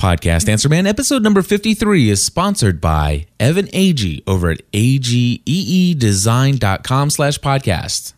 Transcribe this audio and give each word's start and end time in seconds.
Podcast 0.00 0.48
Answer 0.48 0.70
Man 0.70 0.86
episode 0.86 1.22
number 1.22 1.42
53 1.42 2.08
is 2.08 2.24
sponsored 2.24 2.80
by 2.80 3.26
Evan 3.38 3.66
Agee 3.66 4.22
over 4.26 4.48
at 4.50 4.62
ageedesign.com 4.72 7.10
slash 7.10 7.38
podcast. 7.40 8.14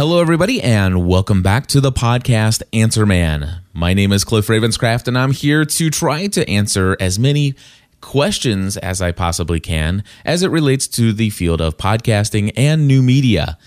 Hello, 0.00 0.18
everybody, 0.18 0.62
and 0.62 1.06
welcome 1.06 1.42
back 1.42 1.66
to 1.66 1.78
the 1.78 1.92
podcast 1.92 2.62
Answer 2.72 3.04
Man. 3.04 3.60
My 3.74 3.92
name 3.92 4.12
is 4.12 4.24
Cliff 4.24 4.46
Ravenscraft, 4.46 5.06
and 5.06 5.18
I'm 5.18 5.32
here 5.32 5.66
to 5.66 5.90
try 5.90 6.26
to 6.28 6.48
answer 6.48 6.96
as 6.98 7.18
many 7.18 7.54
questions 8.00 8.78
as 8.78 9.02
I 9.02 9.12
possibly 9.12 9.60
can 9.60 10.02
as 10.24 10.42
it 10.42 10.48
relates 10.48 10.88
to 10.88 11.12
the 11.12 11.28
field 11.28 11.60
of 11.60 11.76
podcasting 11.76 12.50
and 12.56 12.88
new 12.88 13.02
media. 13.02 13.58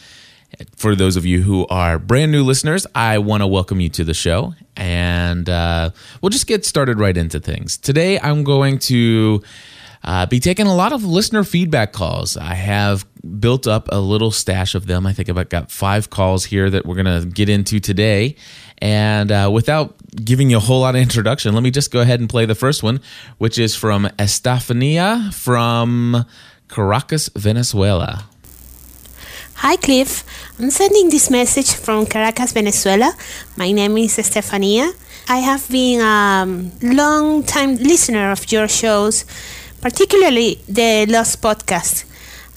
For 0.76 0.96
those 0.96 1.18
of 1.18 1.24
you 1.24 1.44
who 1.44 1.68
are 1.68 2.00
brand 2.00 2.32
new 2.32 2.44
listeners, 2.44 2.88
I 2.96 3.20
want 3.20 3.42
to 3.44 3.48
welcome 3.48 3.80
you 3.80 3.90
to 3.90 4.04
the 4.04 4.16
show, 4.16 4.56
and 4.76 5.48
uh, 5.48 5.92
we'll 6.20 6.32
just 6.32 6.48
get 6.48 6.66
started 6.66 7.00
right 7.00 7.16
into 7.16 7.40
things. 7.40 7.78
Today, 7.78 8.20
I'm 8.20 8.44
going 8.44 8.80
to 8.80 9.44
uh, 10.04 10.26
be 10.26 10.40
taking 10.40 10.68
a 10.68 10.76
lot 10.76 10.92
of 10.92 11.04
listener 11.06 11.44
feedback 11.44 11.94
calls. 11.94 12.36
I 12.36 12.56
have 12.56 13.06
built 13.40 13.68
up 13.68 13.88
a 13.92 14.00
little 14.00 14.32
stash 14.32 14.76
of 14.76 14.86
them. 14.86 15.06
I 15.06 15.14
think 15.14 15.30
I've 15.30 15.50
got 15.50 15.72
five 15.72 16.10
calls 16.10 16.46
here 16.46 16.70
that 16.70 16.86
we're 16.86 17.02
going 17.02 17.22
to 17.22 17.28
get 17.28 17.48
into 17.48 17.80
today. 17.80 18.36
And 18.80 19.32
uh, 19.32 19.50
without 19.52 19.96
giving 20.24 20.50
you 20.50 20.58
a 20.58 20.60
whole 20.60 20.82
lot 20.82 20.96
of 20.96 21.02
introduction, 21.02 21.54
let 21.54 21.64
me 21.64 21.72
just 21.72 21.92
go 21.92 22.02
ahead 22.02 22.20
and 22.20 22.30
play 22.30 22.46
the 22.46 22.56
first 22.56 22.84
one, 22.84 23.00
which 23.38 23.58
is 23.58 23.76
from 23.76 24.10
Estefania 24.20 25.30
from 25.32 26.26
Caracas, 26.68 27.30
Venezuela. 27.36 28.26
Hi, 29.56 29.78
Cliff. 29.78 30.26
I'm 30.60 30.70
sending 30.70 31.10
this 31.10 31.30
message 31.30 31.72
from 31.74 32.06
Caracas, 32.06 32.52
Venezuela. 32.52 33.14
My 33.56 33.72
name 33.72 33.98
is 34.00 34.20
Estefania. 34.20 34.92
I 35.30 35.38
have 35.38 35.70
been 35.70 36.02
a 36.02 36.46
long 36.82 37.44
time 37.44 37.78
listener 37.78 38.32
of 38.32 38.52
your 38.52 38.68
shows 38.68 39.24
particularly 39.84 40.58
the 40.70 41.06
last 41.08 41.42
podcast. 41.42 42.06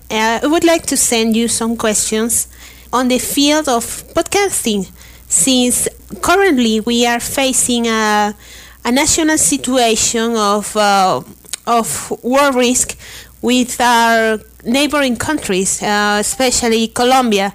Uh, 0.09 0.39
I 0.41 0.47
would 0.47 0.63
like 0.63 0.87
to 0.87 0.97
send 0.97 1.35
you 1.37 1.49
some 1.49 1.77
questions 1.77 2.47
on 2.93 3.09
the 3.09 3.19
field 3.19 3.69
of 3.69 3.85
podcasting, 4.15 4.89
since 5.29 5.89
currently 6.23 6.79
we 6.79 7.05
are 7.05 7.19
facing 7.19 7.89
a, 7.89 8.33
a 8.85 8.93
national 8.93 9.39
situation 9.39 10.37
of, 10.37 10.77
uh, 10.77 11.21
of 11.67 12.13
war 12.23 12.53
risk 12.53 12.97
with 13.43 13.81
our 13.81 14.39
neighboring 14.65 15.17
countries, 15.17 15.83
uh, 15.83 16.19
especially 16.21 16.87
Colombia. 16.87 17.53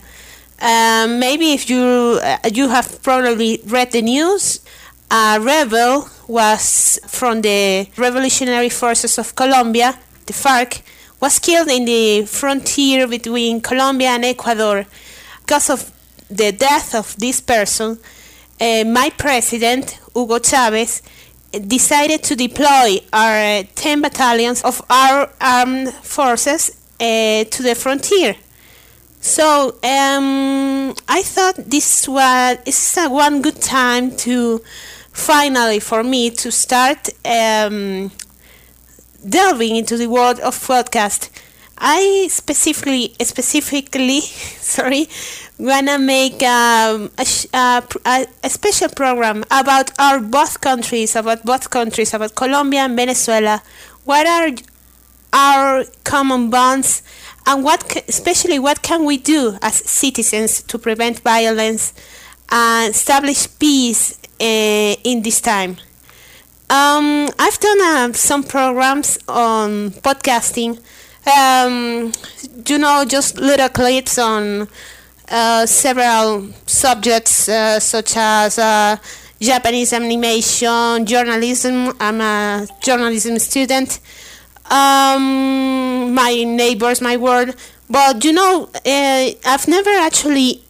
Um, 0.62 1.18
maybe 1.18 1.54
if 1.54 1.70
you 1.70 2.20
uh, 2.22 2.38
you 2.54 2.68
have 2.68 3.02
probably 3.02 3.62
read 3.66 3.94
the 3.94 4.02
news, 4.02 4.60
a 5.12 5.40
rebel 5.42 6.08
was 6.28 6.98
from 7.06 7.42
the 7.42 7.86
Revolutionary 7.98 8.70
Forces 8.70 9.18
of 9.18 9.36
Colombia, 9.36 10.00
the 10.26 10.34
FARC, 10.34 10.82
was 11.20 11.38
killed 11.38 11.68
in 11.68 11.84
the 11.86 12.26
frontier 12.26 13.08
between 13.08 13.60
Colombia 13.60 14.12
and 14.12 14.24
Ecuador. 14.24 14.86
Because 15.42 15.70
of 15.70 15.92
the 16.30 16.54
death 16.54 16.96
of 16.96 17.16
this 17.18 17.42
person, 17.42 18.00
uh, 18.60 18.84
my 18.86 19.12
president, 19.18 20.00
Hugo 20.16 20.40
Chavez, 20.40 21.02
decided 21.68 22.24
to 22.24 22.36
deploy 22.36 23.00
our 23.12 23.60
uh, 23.60 23.64
10 23.76 24.02
battalions 24.02 24.62
of 24.64 24.82
our 24.90 25.30
armed 25.42 25.94
forces 25.94 26.72
uh, 27.02 27.44
to 27.44 27.64
the 27.64 27.76
frontier. 27.76 28.36
So 29.20 29.76
um, 29.84 30.96
I 31.08 31.22
thought 31.22 31.56
this 31.58 32.08
was 32.08 32.58
is 32.66 32.98
a 32.98 33.08
one 33.10 33.42
good 33.42 33.62
time 33.62 34.16
to 34.18 34.62
finally 35.12 35.80
for 35.80 36.04
me 36.04 36.30
to 36.30 36.52
start 36.52 37.10
um, 37.26 38.12
delving 39.28 39.76
into 39.76 39.98
the 39.98 40.08
world 40.08 40.40
of 40.40 40.56
podcast. 40.56 41.30
I 41.78 42.28
specifically, 42.30 43.16
specifically, 43.22 44.22
sorry, 44.22 45.08
wanna 45.58 45.98
make 45.98 46.44
um, 46.44 47.12
a, 47.18 47.26
a, 47.54 48.28
a, 48.44 48.50
special 48.50 48.90
program 48.90 49.44
about 49.50 49.92
our 50.00 50.20
both 50.20 50.62
countries, 50.62 51.16
about 51.16 51.44
both 51.44 51.70
countries, 51.70 52.14
about 52.14 52.36
Colombia 52.36 52.82
and 52.82 52.96
Venezuela. 52.96 53.64
What 54.06 54.28
are 54.28 54.52
our 55.34 55.86
common 56.04 56.50
bonds, 56.50 57.02
and 57.48 57.64
what, 57.64 58.04
especially, 58.08 58.60
what 58.60 58.82
can 58.82 59.06
we 59.06 59.18
do 59.18 59.58
as 59.62 59.76
citizens 59.76 60.62
to 60.64 60.78
prevent 60.78 61.22
violence 61.22 61.94
and 62.52 62.94
establish 62.94 63.48
peace 63.58 64.21
in 64.42 65.22
this 65.22 65.40
time. 65.42 65.78
Um, 66.70 67.30
I've 67.38 67.60
done 67.60 67.82
uh, 67.82 68.14
some 68.14 68.44
programs 68.44 69.20
on 69.28 69.92
podcasting. 69.92 70.80
Um, 71.28 72.12
you 72.66 72.78
know, 72.78 73.06
just 73.06 73.38
little 73.38 73.70
clips 73.70 74.18
on 74.18 74.68
uh, 75.30 75.66
several 75.66 76.48
subjects 76.66 77.50
uh, 77.50 77.80
such 77.80 78.14
as 78.16 78.58
uh, 78.58 78.98
Japanese 79.40 79.94
animation, 79.94 81.06
journalism. 81.06 81.94
I'm 82.00 82.22
a 82.22 82.68
journalism 82.82 83.38
student. 83.40 84.00
Um, 84.70 86.14
my 86.14 86.44
neighbors, 86.46 87.02
my 87.02 87.18
world. 87.18 87.56
But 87.90 88.24
you 88.24 88.32
know, 88.32 88.70
uh, 88.74 89.30
I've 89.46 89.68
never 89.68 89.90
actually 89.90 90.64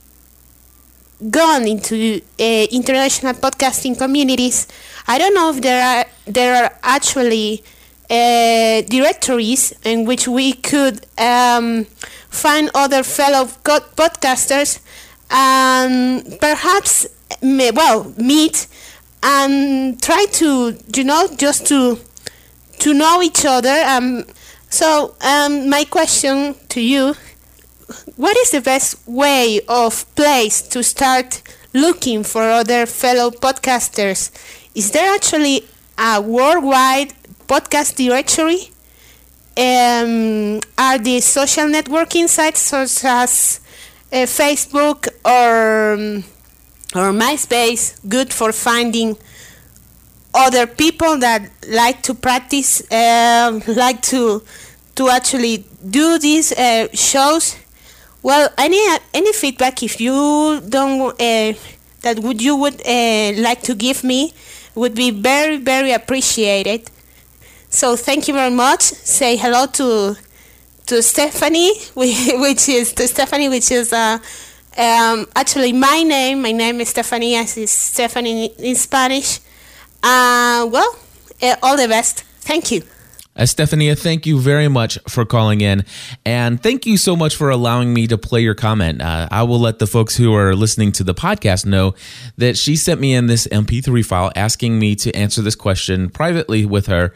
gone 1.29 1.67
into 1.67 2.21
uh, 2.39 2.43
international 2.71 3.33
podcasting 3.33 3.97
communities. 3.97 4.67
I 5.07 5.17
don't 5.17 5.33
know 5.33 5.49
if 5.51 5.61
there 5.61 5.83
are 5.83 6.05
there 6.25 6.63
are 6.63 6.71
actually 6.83 7.63
uh, 8.09 8.81
directories 8.81 9.73
in 9.83 10.05
which 10.05 10.27
we 10.27 10.53
could 10.53 11.05
um, 11.17 11.85
find 12.29 12.69
other 12.73 13.03
fellow 13.03 13.45
podcasters 13.45 14.79
and 15.29 16.37
perhaps 16.39 17.07
well 17.41 18.13
meet 18.17 18.67
and 19.23 20.01
try 20.01 20.25
to 20.31 20.77
you 20.95 21.03
know 21.03 21.27
just 21.37 21.65
to 21.67 21.99
to 22.79 22.93
know 22.93 23.21
each 23.21 23.45
other. 23.45 23.83
Um, 23.85 24.25
so 24.69 25.15
um, 25.21 25.69
my 25.69 25.83
question 25.83 26.55
to 26.69 26.81
you 26.81 27.13
what 28.15 28.35
is 28.37 28.51
the 28.51 28.61
best 28.61 29.07
way 29.07 29.61
of 29.67 30.05
place 30.15 30.61
to 30.61 30.83
start 30.83 31.41
looking 31.73 32.23
for 32.23 32.43
other 32.43 32.85
fellow 32.85 33.31
podcasters? 33.31 34.31
Is 34.75 34.91
there 34.91 35.13
actually 35.13 35.65
a 35.97 36.21
worldwide 36.21 37.13
podcast 37.47 37.95
directory? 37.95 38.71
Um, 39.57 40.61
are 40.77 40.97
the 40.97 41.19
social 41.19 41.65
networking 41.65 42.27
sites 42.27 42.61
such 42.61 43.03
as 43.03 43.59
uh, 44.11 44.25
Facebook 44.25 45.07
or 45.25 45.93
um, 45.93 46.23
or 46.95 47.11
MySpace 47.11 47.97
good 48.07 48.33
for 48.33 48.51
finding 48.51 49.17
other 50.33 50.67
people 50.67 51.17
that 51.19 51.49
like 51.67 52.01
to 52.03 52.13
practice, 52.13 52.81
uh, 52.91 53.59
like 53.67 54.01
to 54.03 54.43
to 54.95 55.09
actually 55.09 55.65
do 55.89 56.19
these 56.19 56.51
uh, 56.53 56.87
shows? 56.93 57.55
Well, 58.23 58.49
any 58.57 58.79
any 59.13 59.33
feedback 59.33 59.81
if 59.81 59.99
you 59.99 60.61
don't 60.61 61.01
uh, 61.19 61.53
that 62.01 62.19
would 62.19 62.41
you 62.41 62.55
would 62.55 62.79
uh, 62.85 63.33
like 63.41 63.61
to 63.63 63.73
give 63.73 64.03
me 64.03 64.33
would 64.75 64.93
be 64.93 65.09
very 65.09 65.57
very 65.57 65.91
appreciated. 65.91 66.89
So 67.69 67.95
thank 67.95 68.27
you 68.27 68.33
very 68.35 68.53
much. 68.53 68.81
Say 68.81 69.37
hello 69.37 69.65
to 69.65 70.15
to 70.85 71.01
Stephanie, 71.01 71.73
which 71.95 72.69
is 72.69 72.93
to 72.93 73.07
Stephanie, 73.07 73.49
which 73.49 73.71
is 73.71 73.91
uh, 73.91 74.19
um, 74.77 75.25
actually 75.35 75.73
my 75.73 76.03
name. 76.03 76.43
My 76.43 76.51
name 76.51 76.79
is 76.79 76.89
Stephanie, 76.89 77.35
as 77.35 77.57
is 77.57 77.71
Stephanie 77.71 78.53
in 78.59 78.75
Spanish. 78.75 79.39
Uh, 80.03 80.69
well, 80.71 80.95
uh, 81.41 81.55
all 81.63 81.75
the 81.75 81.87
best. 81.87 82.23
Thank 82.41 82.71
you. 82.71 82.83
Estefania, 83.41 83.95
thank 83.95 84.27
you 84.27 84.39
very 84.39 84.67
much 84.67 84.99
for 85.07 85.25
calling 85.25 85.61
in. 85.61 85.83
And 86.23 86.61
thank 86.61 86.85
you 86.85 86.95
so 86.95 87.15
much 87.15 87.35
for 87.35 87.49
allowing 87.49 87.91
me 87.91 88.05
to 88.05 88.17
play 88.17 88.41
your 88.41 88.53
comment. 88.53 89.01
Uh, 89.01 89.27
I 89.31 89.41
will 89.43 89.59
let 89.59 89.79
the 89.79 89.87
folks 89.87 90.15
who 90.15 90.35
are 90.35 90.55
listening 90.55 90.91
to 90.93 91.03
the 91.03 91.15
podcast 91.15 91.65
know 91.65 91.95
that 92.37 92.55
she 92.55 92.75
sent 92.75 93.01
me 93.01 93.15
in 93.15 93.25
this 93.25 93.47
MP3 93.47 94.05
file 94.05 94.31
asking 94.35 94.77
me 94.77 94.95
to 94.97 95.11
answer 95.15 95.41
this 95.41 95.55
question 95.55 96.09
privately 96.11 96.65
with 96.65 96.85
her. 96.85 97.15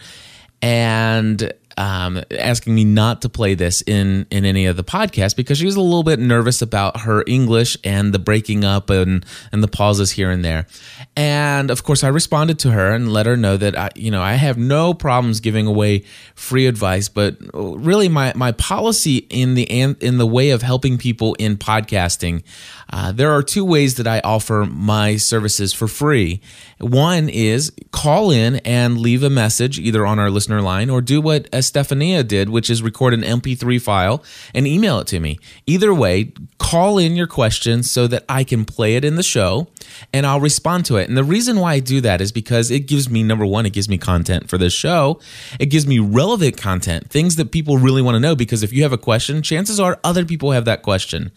And 0.64 1.54
um, 1.78 2.24
asking 2.32 2.74
me 2.74 2.86
not 2.86 3.22
to 3.22 3.30
play 3.30 3.54
this 3.54 3.82
in 3.82 4.26
in 4.32 4.46
any 4.46 4.66
of 4.66 4.78
the 4.78 4.84
podcasts 4.84 5.36
because 5.36 5.58
she 5.58 5.66
was 5.66 5.76
a 5.76 5.82
little 5.82 6.04
bit 6.04 6.20
nervous 6.20 6.62
about 6.62 7.02
her 7.02 7.24
English 7.28 7.78
and 7.84 8.14
the 8.14 8.20
breaking 8.20 8.64
up 8.64 8.90
and 8.90 9.26
and 9.52 9.62
the 9.62 9.68
pauses 9.68 10.12
here 10.12 10.30
and 10.32 10.44
there. 10.44 10.68
And 11.16 11.70
of 11.70 11.84
course, 11.84 12.04
I 12.04 12.08
responded 12.08 12.60
to 12.60 12.72
her 12.72 12.92
and 12.92 13.12
let 13.12 13.26
her 13.26 13.38
know 13.38 13.58
that 13.58 13.78
I, 13.78 13.90
you 13.96 14.12
know 14.12 14.22
I 14.22 14.34
have 14.34 14.58
no 14.58 14.94
problems 14.94 15.40
giving 15.40 15.68
away 15.68 16.04
free 16.36 16.68
advice, 16.68 17.10
but 17.10 17.38
really 17.54 18.10
my 18.10 18.34
my 18.36 18.52
policy 18.54 19.18
in 19.30 19.56
the 19.56 19.64
in 19.64 20.18
the 20.18 20.28
way 20.28 20.52
of 20.52 20.62
helping 20.62 20.98
people 20.98 21.34
in 21.36 21.58
podcasting, 21.58 22.44
uh, 22.92 23.12
there 23.12 23.32
are 23.32 23.44
two 23.44 23.66
ways 23.66 23.96
that 23.96 24.08
I 24.08 24.22
offer 24.24 24.66
my 24.70 25.18
services 25.18 25.74
for 25.74 25.88
free. 25.88 26.42
One 26.80 27.30
is 27.30 27.72
call 27.92 28.32
in 28.32 28.58
and 28.58 28.98
leave 28.98 29.24
a 29.24 29.30
message 29.30 29.80
either 29.80 30.06
on 30.06 30.20
our 30.20 30.30
listener 30.30 30.62
line 30.62 30.90
or 30.90 31.02
do 31.02 31.22
what 31.22 31.48
Estefania 31.54 32.24
did, 32.24 32.50
which 32.50 32.70
is 32.70 32.84
record 32.84 33.14
an 33.14 33.22
MP3 33.22 33.82
file 33.82 34.24
and 34.54 34.68
email 34.68 35.00
it 35.00 35.08
to 35.08 35.20
me. 35.20 35.40
Either 35.66 35.94
way, 35.94 36.34
call 36.58 36.98
in 36.98 37.16
your 37.16 37.28
questions 37.28 37.90
so 37.90 38.08
that 38.08 38.26
I 38.28 38.44
can 38.44 38.66
play 38.66 38.96
it 38.96 39.06
in 39.06 39.16
the 39.16 39.24
show 39.24 39.68
and 40.12 40.26
I'll 40.26 40.42
respond 40.42 40.86
to 40.86 40.98
it. 40.98 41.08
And 41.08 41.18
the 41.18 41.24
reason 41.24 41.60
why 41.60 41.74
I 41.74 41.80
do 41.80 42.02
that 42.02 42.20
is 42.20 42.32
because 42.32 42.70
it 42.72 42.82
gives 42.82 43.10
me, 43.10 43.24
number 43.24 43.46
one, 43.46 43.66
it 43.66 43.74
gives 43.74 43.88
me 43.88 43.98
content 43.98 44.50
for 44.50 44.58
this 44.58 44.74
show. 44.74 45.20
It 45.60 45.68
gives 45.68 45.88
me 45.88 46.00
relevant 46.00 46.58
content, 46.58 47.10
things 47.10 47.38
that 47.38 47.52
people 47.52 47.78
really 47.78 48.02
want 48.02 48.16
to 48.16 48.20
know. 48.20 48.36
Because 48.36 48.64
if 48.64 48.74
you 48.74 48.84
have 48.84 48.94
a 48.94 48.98
question, 48.98 49.42
chances 49.42 49.80
are 49.80 50.00
other 50.04 50.26
people 50.26 50.52
have 50.52 50.66
that 50.66 50.82
question. 50.82 51.32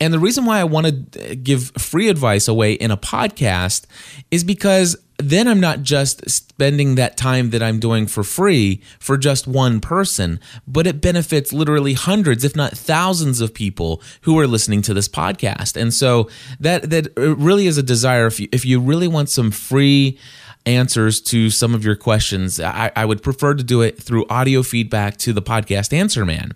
And 0.00 0.12
the 0.12 0.18
reason 0.18 0.44
why 0.44 0.60
I 0.60 0.64
want 0.64 1.12
to 1.12 1.36
give 1.36 1.70
free 1.78 2.08
advice 2.08 2.48
away 2.48 2.74
in 2.74 2.90
a 2.90 2.96
podcast 2.96 3.86
is 4.30 4.44
because 4.44 4.96
then 5.18 5.48
I'm 5.48 5.60
not 5.60 5.82
just 5.82 6.28
spending 6.28 6.96
that 6.96 7.16
time 7.16 7.50
that 7.50 7.62
I'm 7.62 7.80
doing 7.80 8.06
for 8.06 8.22
free 8.22 8.82
for 8.98 9.16
just 9.16 9.46
one 9.46 9.80
person, 9.80 10.38
but 10.66 10.86
it 10.86 11.00
benefits 11.00 11.52
literally 11.52 11.94
hundreds, 11.94 12.44
if 12.44 12.54
not 12.54 12.72
thousands 12.72 13.40
of 13.40 13.54
people 13.54 14.02
who 14.22 14.38
are 14.38 14.46
listening 14.46 14.82
to 14.82 14.94
this 14.94 15.08
podcast. 15.08 15.80
And 15.80 15.94
so 15.94 16.28
that 16.60 16.90
that 16.90 17.16
uh, 17.16 17.34
really 17.36 17.66
is 17.66 17.78
a 17.78 17.82
desire 17.82 18.26
if 18.26 18.38
you, 18.38 18.48
if 18.52 18.66
you 18.66 18.78
really 18.78 19.08
want 19.08 19.30
some 19.30 19.50
free 19.50 20.18
answers 20.66 21.20
to 21.20 21.48
some 21.48 21.74
of 21.74 21.84
your 21.84 21.96
questions, 21.96 22.60
I, 22.60 22.90
I, 22.94 23.04
would 23.04 23.22
prefer 23.22 23.54
to 23.54 23.62
do 23.62 23.82
it 23.82 24.02
through 24.02 24.26
audio 24.28 24.62
feedback 24.62 25.16
to 25.18 25.32
the 25.32 25.42
podcast 25.42 25.92
Answer 25.92 26.24
Man. 26.24 26.52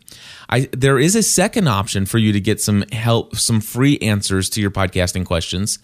I, 0.48 0.68
there 0.72 0.98
is 0.98 1.14
a 1.14 1.22
second 1.22 1.68
option 1.68 2.06
for 2.06 2.18
you 2.18 2.32
to 2.32 2.40
get 2.40 2.60
some 2.60 2.82
help, 2.92 3.36
some 3.36 3.60
free 3.60 3.98
answers 3.98 4.50
to 4.50 4.60
your 4.60 4.70
podcasting 4.70 5.24
questions, 5.24 5.78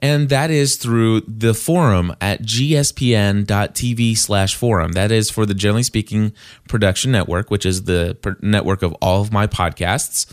and 0.00 0.28
that 0.28 0.50
is 0.50 0.76
through 0.76 1.22
the 1.22 1.54
forum 1.54 2.14
at 2.20 2.42
gspn.tv 2.42 4.16
slash 4.16 4.54
forum. 4.54 4.92
That 4.92 5.10
is 5.10 5.30
for 5.30 5.46
the 5.46 5.54
Generally 5.54 5.84
Speaking 5.84 6.32
Production 6.68 7.10
Network, 7.10 7.50
which 7.50 7.66
is 7.66 7.84
the 7.84 8.16
network 8.40 8.82
of 8.82 8.92
all 8.94 9.20
of 9.20 9.32
my 9.32 9.46
podcasts. 9.46 10.32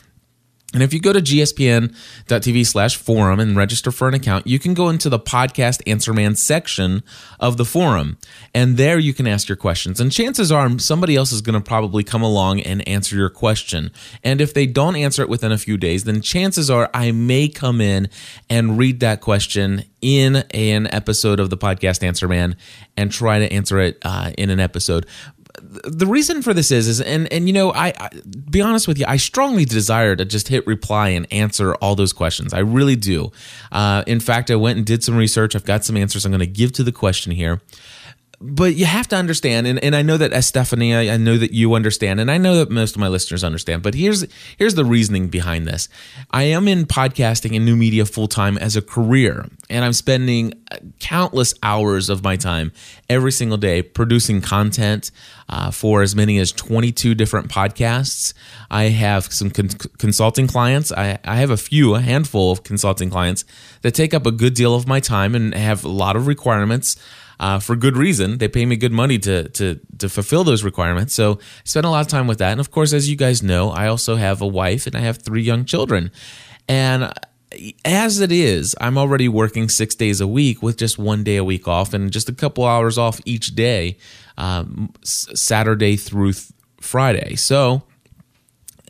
And 0.73 0.81
if 0.81 0.94
you 0.94 1.01
go 1.01 1.12
to 1.12 1.19
gspn.tv 1.19 2.65
slash 2.65 2.95
forum 2.95 3.39
and 3.41 3.57
register 3.57 3.91
for 3.91 4.07
an 4.07 4.13
account, 4.13 4.47
you 4.47 4.57
can 4.57 4.73
go 4.73 4.88
into 4.88 5.09
the 5.09 5.19
podcast 5.19 5.81
Answer 5.85 6.13
Man 6.13 6.35
section 6.35 7.03
of 7.41 7.57
the 7.57 7.65
forum. 7.65 8.18
And 8.53 8.77
there 8.77 8.97
you 8.97 9.13
can 9.13 9.27
ask 9.27 9.50
your 9.50 9.57
questions. 9.57 10.00
And 10.00 10.12
chances 10.12 10.50
are 10.51 10.79
somebody 10.79 11.18
else 11.18 11.33
is 11.33 11.41
going 11.41 11.62
to 11.62 11.65
probably 11.65 12.03
come 12.03 12.21
along 12.21 12.62
and 12.62 12.88
answer 12.88 13.18
your 13.18 13.29
question. 13.29 13.91
And 14.23 14.39
if 14.39 14.53
they 14.53 14.65
don't 14.65 14.95
answer 14.95 15.21
it 15.21 15.29
within 15.29 15.51
a 15.51 15.57
few 15.57 15.77
days, 15.77 16.06
then 16.06 16.21
chances 16.21 16.69
are 16.69 16.89
I 16.94 17.12
may 17.12 17.50
come 17.50 17.81
in 17.81 18.09
and 18.50 18.77
read 18.77 19.01
that 19.01 19.19
question 19.19 19.83
in 20.01 20.38
an 20.51 20.88
episode 20.88 21.39
of 21.39 21.50
the 21.50 21.57
podcast 21.57 22.01
Answer 22.01 22.27
Man 22.29 22.56
and 22.95 23.12
try 23.12 23.39
to 23.39 23.51
answer 23.51 23.79
it 23.79 23.97
uh, 24.03 24.31
in 24.38 24.50
an 24.50 24.59
episode 24.59 25.06
the 25.62 26.06
reason 26.06 26.42
for 26.42 26.54
this 26.54 26.72
is 26.72 26.88
is 26.88 27.02
and 27.02 27.31
and 27.31 27.48
you 27.48 27.54
know 27.54 27.72
I, 27.72 27.94
I, 27.98 28.10
be 28.50 28.62
honest 28.62 28.88
with 28.88 28.98
you 29.00 29.06
I 29.08 29.18
strongly 29.18 29.66
desire 29.66 30.16
to 30.16 30.25
just 30.25 30.48
hit 30.48 30.66
reply 30.68 31.10
and 31.10 31.31
answer 31.31 31.75
all 31.75 31.96
those 31.96 32.13
questions 32.13 32.54
I 32.54 32.60
really 32.60 32.96
do. 32.96 33.31
Uh, 33.72 34.04
in 34.08 34.19
fact, 34.19 34.52
I 34.52 34.56
went 34.56 34.78
and 34.78 34.86
did 34.86 35.04
some 35.04 35.16
research. 35.16 35.56
I've 35.56 35.66
got 35.66 35.86
some 35.86 35.98
answers 35.98 36.25
I'm 36.25 36.31
going 36.31 36.40
to 36.40 36.48
give 36.48 36.72
to 36.74 36.84
the 36.84 36.92
question 36.92 37.31
here 37.31 37.62
but 38.41 38.75
you 38.75 38.85
have 38.85 39.07
to 39.09 39.15
understand, 39.15 39.67
and, 39.67 39.81
and 39.83 39.95
I 39.95 40.01
know 40.01 40.17
that 40.17 40.33
Estefania, 40.33 41.13
I 41.13 41.17
know 41.17 41.38
that 41.38 41.51
you 41.51 41.75
understand, 41.75 42.19
and 42.19 42.31
I 42.31 42.38
know 42.38 42.55
that 42.55 42.71
most 42.71 42.95
of 42.95 42.99
my 42.99 43.07
listeners 43.07 43.43
understand. 43.43 43.83
But 43.83 43.93
here's 43.93 44.25
here's 44.57 44.75
the 44.75 44.83
reasoning 44.83 45.27
behind 45.27 45.67
this. 45.67 45.88
I 46.31 46.43
am 46.43 46.67
in 46.67 46.85
podcasting 46.85 47.55
and 47.55 47.65
new 47.65 47.75
media 47.75 48.05
full 48.05 48.27
time 48.27 48.57
as 48.57 48.75
a 48.75 48.81
career, 48.81 49.45
and 49.69 49.85
I'm 49.85 49.93
spending 49.93 50.53
countless 50.99 51.53
hours 51.61 52.09
of 52.09 52.23
my 52.23 52.35
time 52.35 52.71
every 53.09 53.31
single 53.31 53.57
day 53.57 53.83
producing 53.83 54.41
content 54.41 55.11
uh, 55.47 55.69
for 55.69 56.01
as 56.01 56.15
many 56.15 56.39
as 56.39 56.51
22 56.51 57.13
different 57.13 57.49
podcasts. 57.49 58.33
I 58.71 58.85
have 58.85 59.31
some 59.31 59.51
con- 59.51 59.69
consulting 59.97 60.47
clients. 60.47 60.91
I, 60.91 61.19
I 61.23 61.35
have 61.35 61.51
a 61.51 61.57
few, 61.57 61.93
a 61.93 62.01
handful 62.01 62.51
of 62.51 62.63
consulting 62.63 63.09
clients 63.09 63.45
that 63.81 63.93
take 63.93 64.13
up 64.13 64.25
a 64.25 64.31
good 64.31 64.53
deal 64.53 64.73
of 64.73 64.88
my 64.88 64.99
time 64.99 65.35
and 65.35 65.53
have 65.53 65.83
a 65.83 65.89
lot 65.89 66.15
of 66.15 66.25
requirements 66.25 66.95
uh, 67.41 67.59
for 67.59 67.75
good 67.75 67.97
reason. 67.97 68.38
They 68.38 68.47
pay 68.47 68.65
me 68.65 68.75
good 68.77 68.91
money 68.91 69.17
to 69.19 69.49
to 69.49 69.79
to 69.97 70.07
fulfill 70.07 70.43
those 70.43 70.63
requirements. 70.63 71.13
So 71.15 71.33
I 71.33 71.63
spend 71.65 71.85
a 71.85 71.89
lot 71.89 72.01
of 72.01 72.07
time 72.07 72.27
with 72.27 72.38
that. 72.38 72.51
And 72.51 72.61
of 72.61 72.69
course, 72.69 72.93
as 72.93 73.09
you 73.09 73.15
guys 73.17 73.41
know, 73.41 73.71
I 73.71 73.88
also 73.88 74.15
have 74.15 74.41
a 74.41 74.47
wife 74.47 74.85
and 74.85 74.95
I 74.95 74.99
have 74.99 75.17
three 75.17 75.41
young 75.41 75.65
children. 75.65 76.11
And 76.69 77.11
as 77.83 78.21
it 78.21 78.31
is, 78.31 78.75
I'm 78.79 78.97
already 78.97 79.27
working 79.27 79.69
six 79.69 79.95
days 79.95 80.21
a 80.21 80.27
week 80.27 80.61
with 80.61 80.77
just 80.77 80.99
one 80.99 81.23
day 81.23 81.38
a 81.38 81.43
week 81.43 81.67
off 81.67 81.93
and 81.93 82.11
just 82.11 82.29
a 82.29 82.33
couple 82.33 82.63
hours 82.63 82.97
off 82.97 83.19
each 83.25 83.55
day, 83.55 83.97
um, 84.38 84.93
Saturday 85.03 85.97
through 85.97 86.33
th- 86.33 86.51
Friday. 86.79 87.35
So 87.35 87.81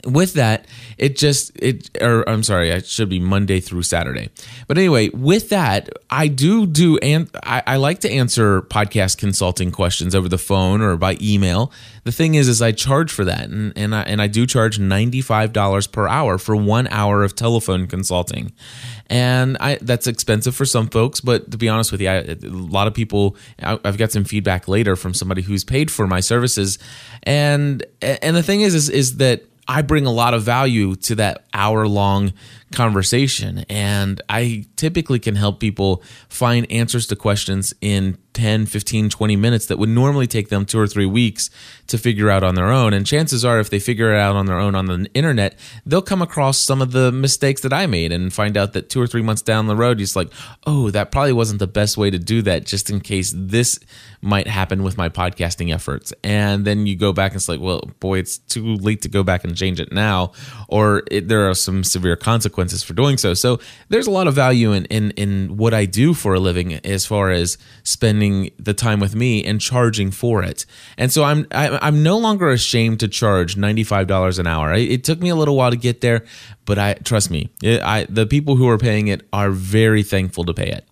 with 0.06 0.34
that, 0.34 0.66
it 0.98 1.18
just 1.18 1.52
it 1.58 1.90
or 2.02 2.28
I'm 2.28 2.44
sorry, 2.44 2.70
it 2.70 2.86
should 2.86 3.10
be 3.10 3.20
Monday 3.20 3.60
through 3.60 3.84
Saturday. 3.84 4.30
But 4.68 4.78
anyway, 4.78 5.10
with 5.10 5.50
that, 5.50 5.90
I 6.10 6.28
do 6.28 6.66
do 6.66 6.98
and 6.98 7.30
I, 7.44 7.64
I, 7.68 7.76
like 7.78 8.00
to 8.00 8.12
answer 8.12 8.62
podcast 8.62 9.18
consulting 9.18 9.72
questions 9.72 10.16
over 10.16 10.30
the 10.30 10.38
phone 10.38 10.82
or 10.82 10.98
by 10.98 11.18
email. 11.22 11.72
The 12.04 12.12
thing 12.12 12.36
is, 12.36 12.48
is 12.48 12.62
I 12.62 12.72
charge 12.72 13.12
for 13.12 13.26
that, 13.26 13.50
and 13.50 13.74
and 13.76 13.96
I 13.96 14.02
and 14.04 14.22
I 14.22 14.28
do 14.28 14.46
charge 14.46 14.80
ninety 14.80 15.22
five 15.22 15.54
dollars 15.54 15.88
per 15.88 16.08
hour 16.08 16.38
for 16.38 16.56
one 16.56 16.88
hour 16.88 17.24
of 17.24 17.36
telephone 17.36 17.88
consulting, 17.88 18.54
and 19.08 19.58
I 19.60 19.78
that's 19.82 20.08
expensive 20.08 20.56
for 20.56 20.66
some 20.66 20.88
folks. 20.88 21.22
But 21.22 21.52
to 21.52 21.58
be 21.58 21.70
honest 21.70 21.92
with 21.92 22.02
you, 22.02 22.10
I, 22.10 22.16
a 22.16 22.38
lot 22.42 22.88
of 22.88 22.94
people 22.94 23.36
I've 23.62 23.98
got 23.98 24.12
some 24.12 24.24
feedback 24.24 24.68
later 24.68 24.96
from 24.96 25.14
somebody 25.14 25.42
who's 25.42 25.64
paid 25.64 25.92
for 25.92 26.08
my 26.08 26.22
services, 26.22 26.80
and 27.24 27.86
and 28.02 28.36
the 28.36 28.44
thing 28.44 28.62
is, 28.62 28.74
is 28.74 28.90
is 28.90 29.18
that 29.18 29.44
I 29.68 29.82
bring 29.82 30.06
a 30.06 30.12
lot 30.12 30.34
of 30.34 30.44
value 30.44 30.96
to 30.96 31.16
that 31.16 31.46
hour 31.54 31.88
long 31.88 32.34
conversation. 32.72 33.66
And 33.70 34.22
I 34.30 34.66
typically 34.76 35.20
can 35.20 35.36
help 35.36 35.60
people 35.60 36.04
find 36.30 36.70
answers 36.72 37.08
to 37.08 37.16
questions 37.16 37.74
in 37.82 38.18
10, 38.34 38.66
15, 38.66 39.10
20 39.10 39.36
minutes 39.36 39.66
that 39.66 39.78
would 39.78 39.90
normally 39.90 40.26
take 40.26 40.50
them 40.50 40.66
two 40.66 40.80
or 40.80 40.88
three 40.88 41.06
weeks 41.06 41.50
to 41.88 41.98
figure 41.98 42.30
out 42.30 42.44
on 42.44 42.56
their 42.56 42.72
own. 42.72 42.94
And 42.94 43.06
chances 43.06 43.44
are, 43.44 43.60
if 43.60 43.70
they 43.70 43.80
figure 43.80 44.14
it 44.14 44.20
out 44.20 44.36
on 44.36 44.46
their 44.46 44.58
own 44.58 44.74
on 44.74 44.86
the 44.86 45.10
internet, 45.14 45.56
they'll 45.86 46.02
come 46.02 46.22
across 46.22 46.58
some 46.58 46.82
of 46.82 46.92
the 46.92 47.12
mistakes 47.12 47.62
that 47.62 47.74
I 47.74 47.88
made 47.88 48.14
and 48.14 48.32
find 48.32 48.56
out 48.56 48.74
that 48.74 48.90
two 48.90 49.02
or 49.02 49.08
three 49.08 49.22
months 49.22 49.42
down 49.42 49.68
the 49.68 49.76
road, 49.76 50.00
he's 50.00 50.16
like, 50.16 50.32
oh, 50.66 50.90
that 50.92 51.12
probably 51.12 51.34
wasn't 51.34 51.60
the 51.60 51.68
best 51.68 51.98
way 51.98 52.10
to 52.10 52.20
do 52.20 52.42
that, 52.44 52.66
just 52.66 52.90
in 52.90 53.02
case 53.02 53.34
this 53.36 53.80
might 54.22 54.48
happen 54.48 54.84
with 54.84 54.98
my 54.98 55.10
podcasting 55.10 55.74
efforts. 55.74 56.14
And 56.24 56.64
then 56.64 56.86
you 56.86 56.96
go 56.96 57.12
back 57.12 57.32
and 57.32 57.40
it's 57.40 57.50
like, 57.50 57.60
well, 57.60 57.82
boy, 58.00 58.20
it's 58.20 58.38
too 58.38 58.76
late 58.76 59.02
to 59.02 59.10
go 59.10 59.24
back 59.24 59.44
and 59.44 59.58
change 59.58 59.80
it 59.80 59.92
now, 59.92 60.32
or 60.70 61.04
it, 61.12 61.28
there 61.28 61.50
are 61.50 61.56
some 61.56 61.84
severe 61.84 62.16
consequences 62.16 62.61
for 62.86 62.94
doing 62.94 63.18
so. 63.18 63.34
So 63.34 63.60
there's 63.90 64.08
a 64.08 64.12
lot 64.12 64.28
of 64.28 64.34
value 64.34 64.72
in, 64.72 64.86
in, 64.86 65.12
in 65.12 65.58
what 65.58 65.74
I 65.74 65.86
do 65.86 66.14
for 66.14 66.34
a 66.34 66.40
living 66.40 66.74
as 66.86 67.06
far 67.06 67.32
as 67.32 67.58
spending 67.84 68.52
the 68.58 68.74
time 68.74 69.00
with 69.00 69.16
me 69.16 69.44
and 69.44 69.60
charging 69.60 70.12
for 70.12 70.44
it. 70.44 70.66
And 70.98 71.12
so 71.12 71.24
I'm, 71.24 71.48
I, 71.52 71.68
am 71.68 71.80
i 71.82 71.88
am 71.88 72.04
no 72.04 72.18
longer 72.18 72.50
ashamed 72.50 73.00
to 73.02 73.08
charge 73.08 73.56
$95 73.56 74.40
an 74.40 74.48
hour. 74.48 74.74
It 74.74 75.04
took 75.04 75.20
me 75.20 75.30
a 75.30 75.36
little 75.36 75.56
while 75.56 75.72
to 75.72 75.78
get 75.78 76.02
there, 76.02 76.26
but 76.66 76.78
I 76.78 76.94
trust 76.96 77.32
me, 77.32 77.50
it, 77.62 77.82
I, 77.82 78.06
the 78.06 78.26
people 78.26 78.56
who 78.56 78.70
are 78.70 78.78
paying 78.78 79.08
it 79.08 79.28
are 79.34 79.52
very 79.52 80.04
thankful 80.04 80.44
to 80.46 80.54
pay 80.54 80.70
it. 80.70 80.88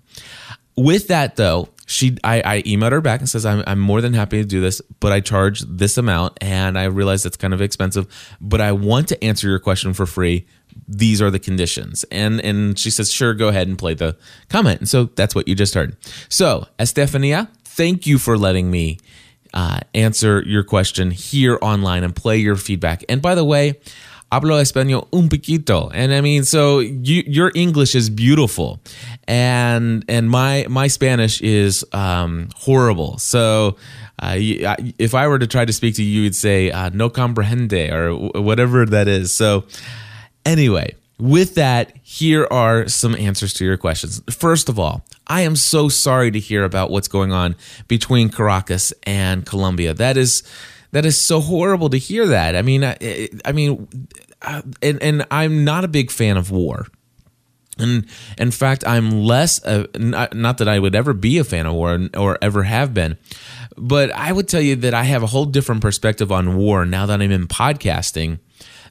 With 0.80 1.10
that 1.10 1.36
though, 1.36 1.68
she 1.86 2.18
I, 2.24 2.42
I 2.46 2.62
emailed 2.62 2.92
her 2.92 3.02
back 3.02 3.20
and 3.20 3.28
says 3.28 3.46
I'm, 3.46 3.64
I'm 3.68 3.80
more 3.80 4.00
than 4.00 4.14
happy 4.14 4.38
to 4.38 4.48
do 4.48 4.62
this 4.62 4.80
but 5.00 5.12
i 5.12 5.20
charge 5.20 5.62
this 5.62 5.98
amount 5.98 6.38
and 6.40 6.78
i 6.78 6.84
realize 6.84 7.26
it's 7.26 7.36
kind 7.36 7.52
of 7.52 7.62
expensive 7.62 8.06
but 8.40 8.62
i 8.62 8.72
want 8.72 9.08
to 9.08 9.24
answer 9.24 9.50
your 9.50 9.58
question 9.58 9.94
for 9.94 10.06
free. 10.06 10.46
These 10.88 11.22
are 11.22 11.32
the 11.32 11.40
conditions. 11.40 12.06
And 12.12 12.40
and 12.42 12.78
she 12.78 12.92
says 12.92 13.12
sure 13.12 13.34
go 13.34 13.48
ahead 13.48 13.68
and 13.68 13.78
play 13.78 13.96
the 13.96 14.16
comment. 14.50 14.80
And 14.80 14.88
so 14.88 15.06
that's 15.06 15.36
what 15.36 15.48
you 15.48 15.56
just 15.56 15.74
heard. 15.74 15.98
So 16.30 16.68
estefania 16.80 17.50
thank 17.64 18.06
you 18.08 18.18
for 18.18 18.38
letting 18.38 18.70
me 18.72 19.00
uh, 19.54 19.80
answer 19.94 20.44
your 20.46 20.64
question 20.64 21.12
here 21.12 21.58
online 21.62 22.04
and 22.04 22.16
play 22.16 22.38
your 22.38 22.56
feedback. 22.56 23.04
And 23.10 23.22
by 23.22 23.36
the 23.36 23.44
way 23.44 23.80
hablo 24.32 24.60
español 24.62 25.08
un 25.12 25.30
poquito. 25.30 25.92
And 25.94 26.14
I 26.14 26.22
mean, 26.22 26.44
so 26.44 26.80
you, 26.80 27.24
your 27.26 27.52
English 27.56 27.96
is 27.96 28.10
beautiful, 28.10 28.80
and 29.28 30.06
and 30.08 30.30
my 30.30 30.66
my 30.70 30.88
Spanish 30.88 31.42
is 31.42 31.86
um, 31.94 32.50
horrible. 32.56 33.18
So. 33.18 33.78
Uh, 34.22 34.36
if 34.98 35.16
I 35.16 35.30
were 35.30 35.40
to 35.40 35.48
try 35.48 35.64
to 35.64 35.72
speak 35.72 35.96
to 35.96 36.04
you, 36.04 36.24
you'd 36.24 36.36
say 36.36 36.72
uh, 36.72 36.90
"no 36.90 37.10
comprehende" 37.10 37.90
or 37.90 38.42
whatever 38.42 38.86
that 38.86 39.08
is. 39.08 39.32
So, 39.32 39.64
anyway, 40.46 40.94
with 41.20 41.56
that, 41.56 41.96
here 42.04 42.46
are 42.52 42.88
some 42.88 43.16
answers 43.16 43.54
to 43.56 43.66
your 43.66 43.78
questions. 43.78 44.22
First 44.30 44.68
of 44.68 44.78
all, 44.78 45.06
I 45.28 45.42
am 45.42 45.56
so 45.56 45.88
sorry 45.88 46.32
to 46.32 46.40
hear 46.40 46.66
about 46.66 46.92
what's 46.92 47.08
going 47.08 47.32
on 47.32 47.56
between 47.88 48.30
Caracas 48.30 48.92
and 49.04 49.46
Colombia. 49.46 49.94
That 49.94 50.18
is 50.18 50.44
that 50.92 51.06
is 51.06 51.20
so 51.22 51.40
horrible 51.40 51.90
to 51.90 51.98
hear 51.98 52.28
that. 52.28 52.56
I 52.56 52.62
mean, 52.62 52.84
I, 52.84 53.30
I 53.46 53.52
mean, 53.52 53.88
uh, 54.42 54.62
and 54.82 55.02
and 55.02 55.26
I'm 55.32 55.64
not 55.64 55.84
a 55.84 55.88
big 55.88 56.12
fan 56.12 56.38
of 56.38 56.52
war. 56.52 56.88
And 57.78 58.08
in 58.38 58.52
fact, 58.52 58.86
I'm 58.86 59.24
less, 59.24 59.64
uh, 59.64 59.86
not, 59.96 60.36
not 60.36 60.58
that 60.58 60.68
I 60.68 60.80
would 60.80 60.96
ever 60.96 61.14
be 61.14 61.38
a 61.38 61.46
fan 61.46 61.66
of 61.66 61.74
war 61.74 62.10
or 62.18 62.38
ever 62.42 62.64
have 62.64 62.94
been, 62.94 63.18
but 63.78 64.12
I 64.12 64.34
would 64.34 64.50
tell 64.50 64.60
you 64.62 64.76
that 64.78 64.94
I 64.94 65.04
have 65.04 65.24
a 65.24 65.28
whole 65.28 65.46
different 65.46 65.82
perspective 65.82 66.30
on 66.30 66.58
war 66.58 66.86
now 66.86 67.06
that 67.06 67.22
I'm 67.22 67.32
in 67.32 67.48
podcasting 67.48 68.40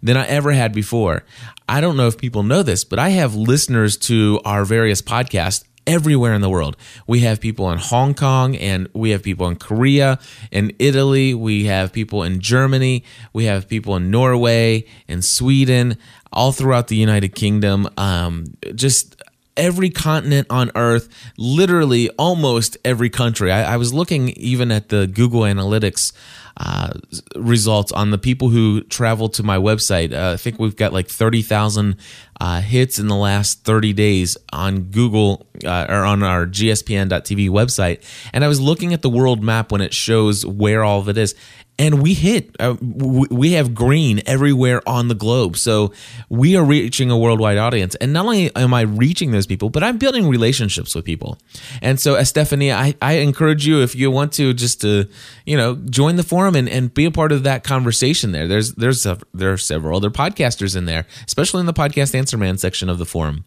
than 0.03 0.17
I 0.17 0.27
ever 0.27 0.53
had 0.53 0.73
before. 0.73 1.25
I 1.69 1.81
don't 1.83 1.97
know 1.97 2.07
if 2.07 2.17
people 2.17 2.43
know 2.43 2.63
this, 2.63 2.85
but 2.85 2.99
I 2.99 3.11
have 3.11 3.35
listeners 3.35 3.97
to 3.99 4.41
our 4.45 4.65
various 4.65 5.03
podcasts 5.03 5.65
everywhere 5.89 6.35
in 6.35 6.43
the 6.43 6.51
world. 6.51 6.77
We 7.07 7.21
have 7.21 7.41
people 7.41 7.71
in 7.71 7.79
Hong 7.79 8.15
Kong 8.15 8.55
and 8.55 8.89
we 8.93 9.11
have 9.11 9.23
people 9.23 9.49
in 9.49 9.57
Korea, 9.57 10.19
in 10.53 10.73
Italy, 10.79 11.35
we 11.35 11.65
have 11.65 11.93
people 11.93 12.23
in 12.23 12.41
Germany, 12.41 13.05
we 13.33 13.47
have 13.47 13.69
people 13.69 13.97
in 13.97 14.11
Norway, 14.11 14.85
in 15.09 15.23
Sweden, 15.23 15.97
all 16.31 16.53
throughout 16.53 16.89
the 16.89 16.97
United 16.97 17.35
Kingdom. 17.35 17.89
Um, 17.97 18.55
just 18.75 19.17
every 19.57 19.91
continent 19.91 20.47
on 20.51 20.71
earth, 20.75 21.09
literally 21.37 22.11
almost 22.11 22.77
every 22.85 23.11
country. 23.11 23.51
I, 23.51 23.75
I 23.75 23.77
was 23.77 23.93
looking 23.93 24.29
even 24.31 24.71
at 24.71 24.91
the 24.91 25.07
Google 25.07 25.41
Analytics 25.41 26.13
uh, 26.59 26.91
results 27.37 27.93
on 27.93 28.11
the 28.11 28.19
people 28.19 28.49
who 28.49 28.83
travel 28.83 29.29
to 29.29 29.43
my 29.43 29.57
website. 29.57 30.13
Uh, 30.13 30.33
I 30.33 30.37
think 30.37 30.59
we've 30.59 30.77
got 30.77 30.93
like 30.93 31.09
30,000 31.09 31.97
uh, 32.41 32.61
hits 32.61 32.99
in 32.99 33.07
the 33.07 33.17
last 33.17 33.65
30 33.65 33.93
days 33.93 34.37
on 34.53 34.83
Google 34.91 35.47
uh, 35.65 35.87
or 35.89 36.05
on 36.05 36.23
our 36.23 36.47
gspn.tv 36.47 37.49
website. 37.51 38.05
And 38.33 38.45
I 38.45 38.49
was 38.49 38.61
looking 38.61 38.93
at 38.93 39.03
the 39.03 39.11
world 39.11 39.43
map 39.43 39.71
when 39.71 39.81
it 39.81 39.95
shows 39.95 40.45
where 40.45 40.83
all 40.83 40.99
of 40.99 41.09
it 41.09 41.17
is 41.17 41.35
and 41.79 42.03
we 42.03 42.15
hit 42.15 42.57
uh, 42.59 42.77
we 42.81 43.53
have 43.53 43.75
green 43.75 44.21
everywhere 44.27 44.87
on 44.87 45.09
the 45.09 45.15
globe. 45.15 45.57
So 45.57 45.93
we 46.29 46.57
are 46.57 46.65
reaching 46.65 47.11
a 47.11 47.17
worldwide 47.17 47.57
audience. 47.57 47.95
And 47.97 48.13
not 48.13 48.25
only 48.25 48.55
am 48.57 48.75
i 48.75 48.83
reaching 48.83 49.31
those 49.31 49.47
people 49.47 49.71
but 49.71 49.83
i'm 49.83 49.99
building 49.99 50.29
relationships 50.29 50.95
with 50.95 51.05
people. 51.05 51.39
And 51.81 52.01
so 52.01 52.17
estefania 52.17 52.75
I, 52.75 52.95
I 53.01 53.15
encourage 53.15 53.67
you 53.67 53.83
if 53.83 53.95
you 53.95 54.11
want 54.11 54.33
to 54.35 54.53
just 54.53 54.81
to 54.81 55.09
you 55.47 55.57
know 55.57 55.77
join 55.77 56.17
the 56.17 56.23
forum 56.23 56.57
and, 56.57 56.69
and 56.69 56.93
be 56.93 57.05
a 57.05 57.11
part 57.11 57.33
of 57.33 57.45
that 57.45 57.65
conversation 57.65 58.33
there. 58.33 58.49
There's 58.49 58.75
there's 58.75 59.07
a, 59.07 59.19
there 59.33 59.53
are 59.53 59.59
several 59.59 59.97
other 59.97 60.11
podcasters 60.11 60.77
in 60.77 60.87
there 60.87 61.07
especially 61.27 61.61
in 61.61 61.67
the 61.67 61.73
podcast 61.73 62.15
answer 62.15 62.37
man 62.37 62.59
section 62.59 62.89
of 62.89 62.99
the 62.99 63.07
forum. 63.07 63.45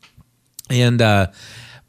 And 0.69 1.01
uh 1.01 1.27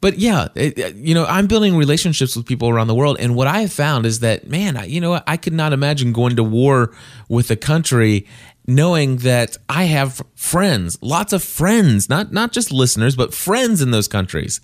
but 0.03 0.19
yeah, 0.19 0.49
it, 0.53 0.95
you 0.97 1.15
know, 1.15 1.23
I'm 1.23 1.47
building 1.47 1.77
relationships 1.77 2.35
with 2.35 2.45
people 2.45 2.67
around 2.67 2.87
the 2.87 2.93
world, 2.93 3.15
and 3.21 3.35
what 3.35 3.47
I 3.47 3.61
have 3.61 3.71
found 3.71 4.05
is 4.05 4.19
that, 4.19 4.49
man, 4.49 4.77
you 4.89 4.99
know, 4.99 5.21
I 5.25 5.37
could 5.37 5.53
not 5.53 5.71
imagine 5.71 6.11
going 6.11 6.35
to 6.35 6.43
war 6.43 6.93
with 7.29 7.49
a 7.49 7.55
country 7.55 8.27
knowing 8.67 9.19
that 9.19 9.55
I 9.69 9.85
have 9.85 10.21
friends, 10.35 10.97
lots 11.01 11.31
of 11.31 11.41
friends, 11.41 12.09
not 12.09 12.33
not 12.33 12.51
just 12.51 12.69
listeners, 12.69 13.15
but 13.15 13.33
friends 13.33 13.81
in 13.81 13.91
those 13.91 14.09
countries. 14.09 14.59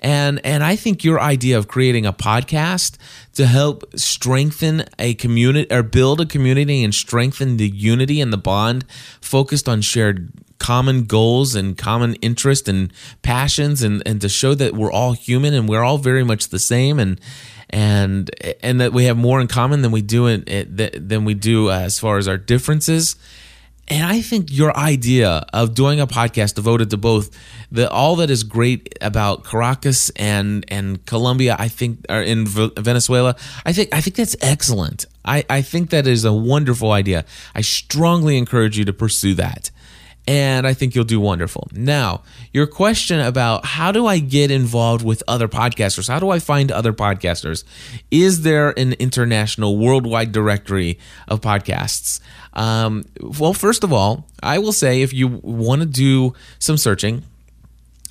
And 0.00 0.40
and 0.42 0.64
I 0.64 0.74
think 0.74 1.04
your 1.04 1.20
idea 1.20 1.58
of 1.58 1.68
creating 1.68 2.06
a 2.06 2.12
podcast 2.14 2.96
to 3.34 3.44
help 3.44 3.84
strengthen 3.94 4.86
a 4.98 5.12
community 5.16 5.70
or 5.70 5.82
build 5.82 6.22
a 6.22 6.24
community 6.24 6.82
and 6.82 6.94
strengthen 6.94 7.58
the 7.58 7.68
unity 7.68 8.22
and 8.22 8.32
the 8.32 8.38
bond 8.38 8.86
focused 9.20 9.68
on 9.68 9.82
shared 9.82 10.32
common 10.58 11.04
goals 11.04 11.54
and 11.54 11.78
common 11.78 12.14
interest 12.16 12.68
and 12.68 12.92
passions 13.22 13.82
and, 13.82 14.02
and 14.06 14.20
to 14.20 14.28
show 14.28 14.54
that 14.54 14.74
we're 14.74 14.92
all 14.92 15.12
human 15.12 15.54
and 15.54 15.68
we're 15.68 15.82
all 15.82 15.98
very 15.98 16.24
much 16.24 16.48
the 16.48 16.58
same 16.58 16.98
and 16.98 17.20
and 17.70 18.30
and 18.62 18.80
that 18.80 18.92
we 18.92 19.04
have 19.04 19.16
more 19.16 19.40
in 19.40 19.46
common 19.46 19.82
than 19.82 19.92
we 19.92 20.02
do 20.02 20.26
in, 20.26 20.42
eh, 20.48 20.64
than 20.66 21.24
we 21.24 21.34
do 21.34 21.70
uh, 21.70 21.80
as 21.80 21.98
far 21.98 22.16
as 22.18 22.26
our 22.26 22.38
differences 22.38 23.16
and 23.90 24.04
I 24.04 24.20
think 24.20 24.52
your 24.52 24.76
idea 24.76 25.46
of 25.52 25.74
doing 25.74 25.98
a 25.98 26.06
podcast 26.06 26.54
devoted 26.54 26.90
to 26.90 26.98
both 26.98 27.30
the 27.72 27.90
all 27.90 28.16
that 28.16 28.30
is 28.30 28.42
great 28.42 28.96
about 29.00 29.44
Caracas 29.44 30.10
and 30.10 30.64
and 30.68 31.04
Colombia, 31.06 31.56
I 31.58 31.68
think, 31.68 32.04
or 32.08 32.20
in 32.20 32.46
Venezuela, 32.46 33.34
I 33.64 33.72
think 33.72 33.94
I 33.94 34.00
think 34.00 34.16
that's 34.16 34.36
excellent. 34.40 35.06
I, 35.24 35.44
I 35.48 35.62
think 35.62 35.90
that 35.90 36.06
is 36.06 36.24
a 36.24 36.32
wonderful 36.32 36.92
idea. 36.92 37.24
I 37.54 37.62
strongly 37.62 38.36
encourage 38.36 38.78
you 38.78 38.84
to 38.84 38.92
pursue 38.92 39.34
that 39.34 39.70
and 40.28 40.66
I 40.66 40.74
think 40.74 40.94
you'll 40.94 41.04
do 41.04 41.20
wonderful. 41.20 41.68
Now, 41.72 42.20
your 42.52 42.66
question 42.66 43.18
about 43.18 43.64
how 43.64 43.92
do 43.92 44.06
I 44.06 44.18
get 44.18 44.50
involved 44.50 45.02
with 45.02 45.22
other 45.26 45.48
podcasters? 45.48 46.06
How 46.06 46.18
do 46.18 46.28
I 46.28 46.38
find 46.38 46.70
other 46.70 46.92
podcasters? 46.92 47.64
Is 48.10 48.42
there 48.42 48.78
an 48.78 48.92
international, 48.94 49.78
worldwide 49.78 50.30
directory 50.30 50.98
of 51.28 51.40
podcasts? 51.40 52.20
Um, 52.52 53.06
well, 53.22 53.54
first 53.54 53.82
of 53.82 53.90
all, 53.90 54.26
I 54.42 54.58
will 54.58 54.72
say 54.72 55.00
if 55.00 55.14
you 55.14 55.28
want 55.28 55.80
to 55.80 55.86
do 55.86 56.34
some 56.58 56.76
searching, 56.76 57.22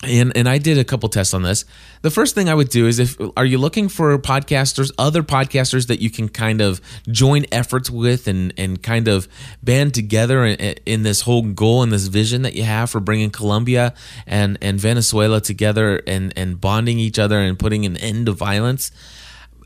and 0.04 0.36
and 0.38 0.48
I 0.48 0.60
did 0.60 0.78
a 0.78 0.84
couple 0.84 1.10
tests 1.10 1.34
on 1.34 1.42
this. 1.42 1.66
The 2.04 2.12
first 2.12 2.36
thing 2.36 2.50
I 2.50 2.54
would 2.54 2.70
do 2.70 2.86
is 2.86 3.00
if 3.00 3.18
are 3.36 3.46
you 3.46 3.58
looking 3.58 3.90
for 3.90 4.16
podcasters, 4.20 4.92
other 5.00 5.24
podcasters 5.24 5.88
that 5.88 6.00
you 6.00 6.12
can 6.12 6.30
kind 6.30 6.62
of 6.62 6.82
join 7.08 7.46
efforts 7.52 7.90
with 7.90 8.28
and 8.28 8.54
and 8.58 8.82
kind 8.84 9.08
of 9.08 9.28
band 9.64 9.96
together 9.96 10.46
in, 10.46 10.76
in 10.86 11.02
this 11.02 11.22
whole 11.22 11.42
goal 11.42 11.82
and 11.82 11.92
this 11.92 12.08
vision 12.08 12.44
that 12.44 12.54
you 12.54 12.64
have 12.64 12.92
for 12.92 13.00
bringing 13.00 13.32
Colombia 13.32 13.96
and 14.28 14.58
and 14.62 14.80
Venezuela 14.80 15.42
together 15.42 16.04
and 16.06 16.32
and 16.38 16.62
bonding 16.62 17.00
each 17.00 17.18
other 17.18 17.40
and 17.40 17.58
putting 17.58 17.86
an 17.86 17.98
end 17.98 18.28
to 18.28 18.34
violence. 18.34 18.92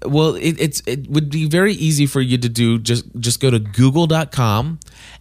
Well, 0.03 0.35
it, 0.35 0.55
it's 0.59 0.81
it 0.88 1.09
would 1.09 1.29
be 1.29 1.47
very 1.47 1.73
easy 1.73 2.05
for 2.05 2.21
you 2.21 2.38
to 2.38 2.47
do 2.47 2.79
just 2.79 3.03
just 3.19 3.41
go 3.41 3.51
to 3.51 3.59
google.com 3.59 4.79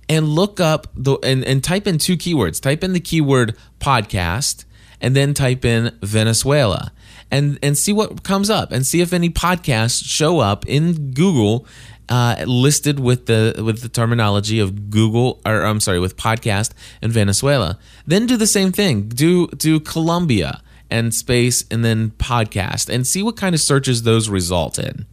and 0.09 0.29
look 0.29 0.61
up 0.61 0.87
the 0.95 1.19
and, 1.25 1.45
and 1.45 1.65
type 1.65 1.89
in 1.89 1.99
two 1.99 2.17
keywords. 2.17 2.63
Type 2.63 2.85
in 2.85 2.93
the 2.93 3.01
keyword 3.01 3.57
podcast 3.81 4.65
and 5.01 5.17
then 5.17 5.35
type 5.35 5.65
in 5.65 5.97
Venezuela 6.03 6.93
and 7.31 7.59
and 7.63 7.77
see 7.77 7.93
what 7.93 8.23
comes 8.23 8.51
up 8.51 8.73
and 8.73 8.87
see 8.87 9.01
if 9.01 9.13
any 9.13 9.31
podcasts 9.31 10.05
show 10.05 10.41
up 10.41 10.67
in 10.67 11.13
Google 11.13 11.67
uh, 12.09 12.45
listed 12.47 12.99
with 12.99 13.27
the 13.27 13.63
with 13.65 13.83
the 13.83 13.89
terminology 13.89 14.59
of 14.59 14.91
Google 14.91 15.41
or 15.47 15.63
I'm 15.63 15.81
sorry 15.81 16.01
with 16.01 16.17
podcast 16.17 16.73
in 17.01 17.11
Venezuela. 17.13 17.79
Then 18.07 18.27
do 18.27 18.37
the 18.37 18.47
same 18.47 18.73
thing. 18.73 19.09
Do 19.09 19.47
do 19.49 19.79
Colombia 19.79 20.61
and 20.91 21.15
space 21.15 21.65
and 21.71 21.85
then 21.85 22.11
podcast 22.11 22.93
and 22.93 23.07
see 23.07 23.23
what 23.23 23.37
kind 23.37 23.55
of 23.55 23.61
searches 23.61 24.03
those 24.03 24.29
result 24.29 24.79
in. 24.79 25.07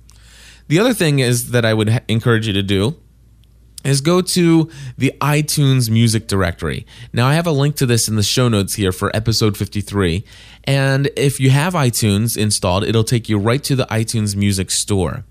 The 0.69 0.79
other 0.79 0.93
thing 0.93 1.19
is 1.19 1.51
that 1.51 1.63
I 1.63 1.73
would 1.73 2.01
encourage 2.07 2.47
you 2.47 2.53
to 2.53 2.63
do 2.63 2.97
is 3.83 4.01
go 4.01 4.21
to 4.21 4.69
the 4.97 5.13
iTunes 5.21 5.89
music 5.89 6.27
directory. 6.27 6.85
Now, 7.13 7.27
I 7.27 7.35
have 7.35 7.47
a 7.47 7.51
link 7.51 7.75
to 7.77 7.85
this 7.85 8.07
in 8.07 8.15
the 8.15 8.23
show 8.23 8.49
notes 8.49 8.73
here 8.75 8.91
for 8.91 9.15
episode 9.15 9.55
53. 9.55 10.23
And 10.65 11.09
if 11.15 11.39
you 11.39 11.49
have 11.51 11.73
iTunes 11.73 12.35
installed, 12.35 12.83
it'll 12.83 13.05
take 13.05 13.29
you 13.29 13.37
right 13.37 13.63
to 13.63 13.75
the 13.75 13.85
iTunes 13.85 14.35
music 14.35 14.71
store. 14.71 15.23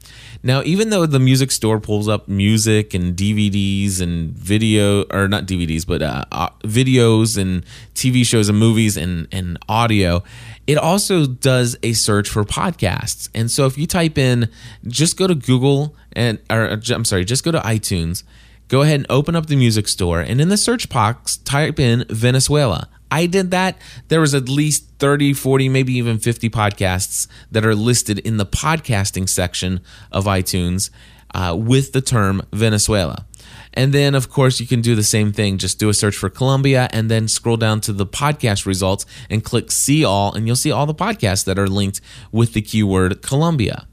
Now, 0.47 0.63
even 0.63 0.91
though 0.91 1.07
the 1.07 1.19
music 1.19 1.51
store 1.51 1.81
pulls 1.81 2.07
up 2.07 2.29
music 2.29 2.95
and 2.95 3.17
DVDs 3.17 4.01
and 4.01 4.31
video, 4.31 5.03
or 5.11 5.27
not 5.27 5.45
DVDs, 5.45 5.85
but 5.85 6.03
uh, 6.03 6.25
uh, 6.31 6.51
videos 6.63 7.37
and 7.37 7.65
TV 7.97 8.25
shows 8.25 8.49
and 8.49 8.57
movies 8.57 8.97
and, 8.97 9.27
and 9.33 9.59
audio, 9.69 10.23
it 10.69 10.79
also 10.79 11.27
does 11.27 11.77
a 11.83 11.95
search 11.95 12.29
for 12.29 12.45
podcasts. 12.45 13.29
And 13.35 13.51
so 13.51 13.67
if 13.67 13.77
you 13.77 13.89
type 13.89 14.19
in, 14.19 14.49
just 14.87 15.17
go 15.17 15.27
to 15.27 15.35
Google 15.35 15.97
and, 16.13 16.39
or 16.49 16.79
I'm 16.91 17.05
sorry, 17.05 17.25
just 17.25 17.43
go 17.43 17.51
to 17.51 17.59
iTunes 17.59 18.23
go 18.69 18.83
ahead 18.83 18.97
and 18.97 19.07
open 19.09 19.37
up 19.37 19.47
the 19.47 19.55
music 19.55 19.87
store 19.87 20.21
and 20.21 20.41
in 20.41 20.49
the 20.49 20.57
search 20.57 20.89
box 20.89 21.37
type 21.37 21.79
in 21.79 22.05
Venezuela. 22.09 22.89
I 23.11 23.27
did 23.27 23.51
that. 23.53 23.79
There 24.09 24.21
was 24.21 24.35
at 24.35 24.49
least 24.49 24.89
30, 24.99 25.33
40, 25.35 25.69
maybe 25.69 25.95
even 25.95 26.19
50 26.19 26.51
podcasts 26.51 27.29
that 27.51 27.65
are 27.65 27.75
listed 27.75 28.19
in 28.21 28.37
the 28.37 28.47
podcasting 28.47 29.29
section 29.29 29.81
of 30.11 30.25
iTunes 30.25 30.91
uh, 31.35 31.55
with 31.59 31.93
the 31.93 32.01
term 32.01 32.43
Venezuela. 32.53 33.27
And 33.75 33.93
then, 33.93 34.15
of 34.15 34.31
course, 34.31 34.59
you 34.59 34.67
can 34.67 34.81
do 34.81 34.95
the 34.95 35.03
same 35.03 35.33
thing. 35.33 35.59
Just 35.59 35.79
do 35.79 35.91
a 35.91 35.95
search 35.95 36.17
for 36.17 36.31
Colombia 36.31 36.89
and 36.93 37.11
then 37.11 37.29
scroll 37.29 37.59
down 37.59 37.83
to 37.83 37.93
the 37.93 38.07
podcast 38.07 38.65
results 38.65 39.05
and 39.29 39.45
click 39.45 39.71
see 39.71 40.03
all, 40.03 40.33
and 40.35 40.47
you'll 40.47 40.57
see 40.57 40.73
all 40.73 40.87
the 40.87 40.95
podcasts 40.95 41.45
that 41.45 41.59
are 41.59 41.69
linked 41.69 42.01
with 42.33 42.55
the 42.55 42.63
keyword 42.63 43.21
Colombia. 43.21 43.87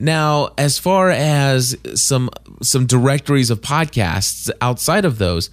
Now, 0.00 0.50
as 0.56 0.78
far 0.78 1.10
as 1.10 1.76
some 1.94 2.30
some 2.62 2.86
directories 2.86 3.50
of 3.50 3.60
podcasts 3.60 4.50
outside 4.60 5.04
of 5.04 5.18
those, 5.18 5.50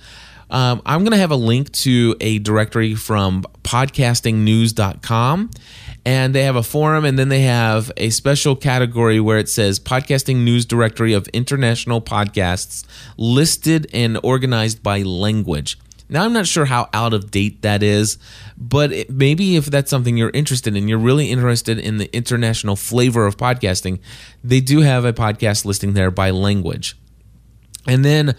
um, 0.50 0.82
I'm 0.86 1.02
going 1.02 1.12
to 1.12 1.18
have 1.18 1.32
a 1.32 1.36
link 1.36 1.72
to 1.74 2.16
a 2.22 2.40
directory 2.40 2.96
from 2.96 3.44
podcastingnews.com. 3.64 5.50
And 6.08 6.36
they 6.36 6.44
have 6.44 6.56
a 6.56 6.62
forum, 6.62 7.04
and 7.04 7.18
then 7.18 7.30
they 7.30 7.42
have 7.42 7.92
a 7.98 8.12
special 8.12 8.56
category 8.56 9.20
where 9.20 9.40
it 9.40 9.50
says 9.50 9.80
Podcasting 9.80 10.44
News 10.44 10.64
Directory 10.64 11.14
of 11.14 11.28
International 11.30 12.00
Podcasts, 12.00 12.86
listed 13.18 13.88
and 13.92 14.20
organized 14.22 14.84
by 14.84 15.02
language. 15.02 15.80
Now, 16.08 16.24
I'm 16.24 16.34
not 16.34 16.46
sure 16.46 16.66
how 16.66 16.90
out 16.94 17.14
of 17.16 17.32
date 17.32 17.64
that 17.64 17.82
is, 17.82 18.20
but 18.56 18.92
it, 18.92 19.10
maybe 19.10 19.56
if 19.56 19.66
that's 19.66 19.90
something 19.90 20.16
you're 20.16 20.30
interested 20.30 20.75
in, 20.75 20.88
you're 20.88 21.00
really 21.00 21.32
interested 21.32 21.80
in 21.80 21.98
the 21.98 22.16
international 22.16 22.75
flavor 22.75 23.25
of 23.25 23.38
podcasting, 23.38 24.00
they 24.44 24.62
do 24.62 24.82
have 24.82 25.06
a 25.06 25.14
podcast 25.14 25.66
listing 25.66 25.94
there 25.94 26.12
by 26.12 26.30
language. 26.30 26.96
And 27.88 28.06
then 28.06 28.36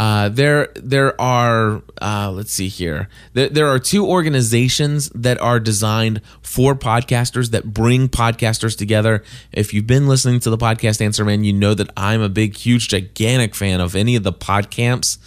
uh, 0.00 0.30
there 0.30 0.68
there 0.76 1.20
are 1.20 1.82
uh, 2.00 2.32
let's 2.34 2.50
see 2.52 2.68
here 2.68 3.06
there, 3.34 3.50
there 3.50 3.66
are 3.66 3.78
two 3.78 4.06
organizations 4.06 5.10
that 5.10 5.38
are 5.42 5.60
designed 5.60 6.22
for 6.40 6.74
podcasters 6.74 7.50
that 7.50 7.74
bring 7.74 8.08
podcasters 8.08 8.74
together. 8.74 9.22
If 9.52 9.74
you've 9.74 9.86
been 9.86 10.08
listening 10.08 10.40
to 10.40 10.48
the 10.48 10.56
podcast 10.56 11.02
Answer 11.02 11.22
Man, 11.22 11.44
you 11.44 11.52
know 11.52 11.74
that 11.74 11.90
I'm 11.98 12.22
a 12.22 12.30
big, 12.30 12.56
huge, 12.56 12.88
gigantic 12.88 13.54
fan 13.54 13.82
of 13.82 13.94
any 13.94 14.16
of 14.16 14.22
the 14.22 14.32
podcamps. 14.32 15.18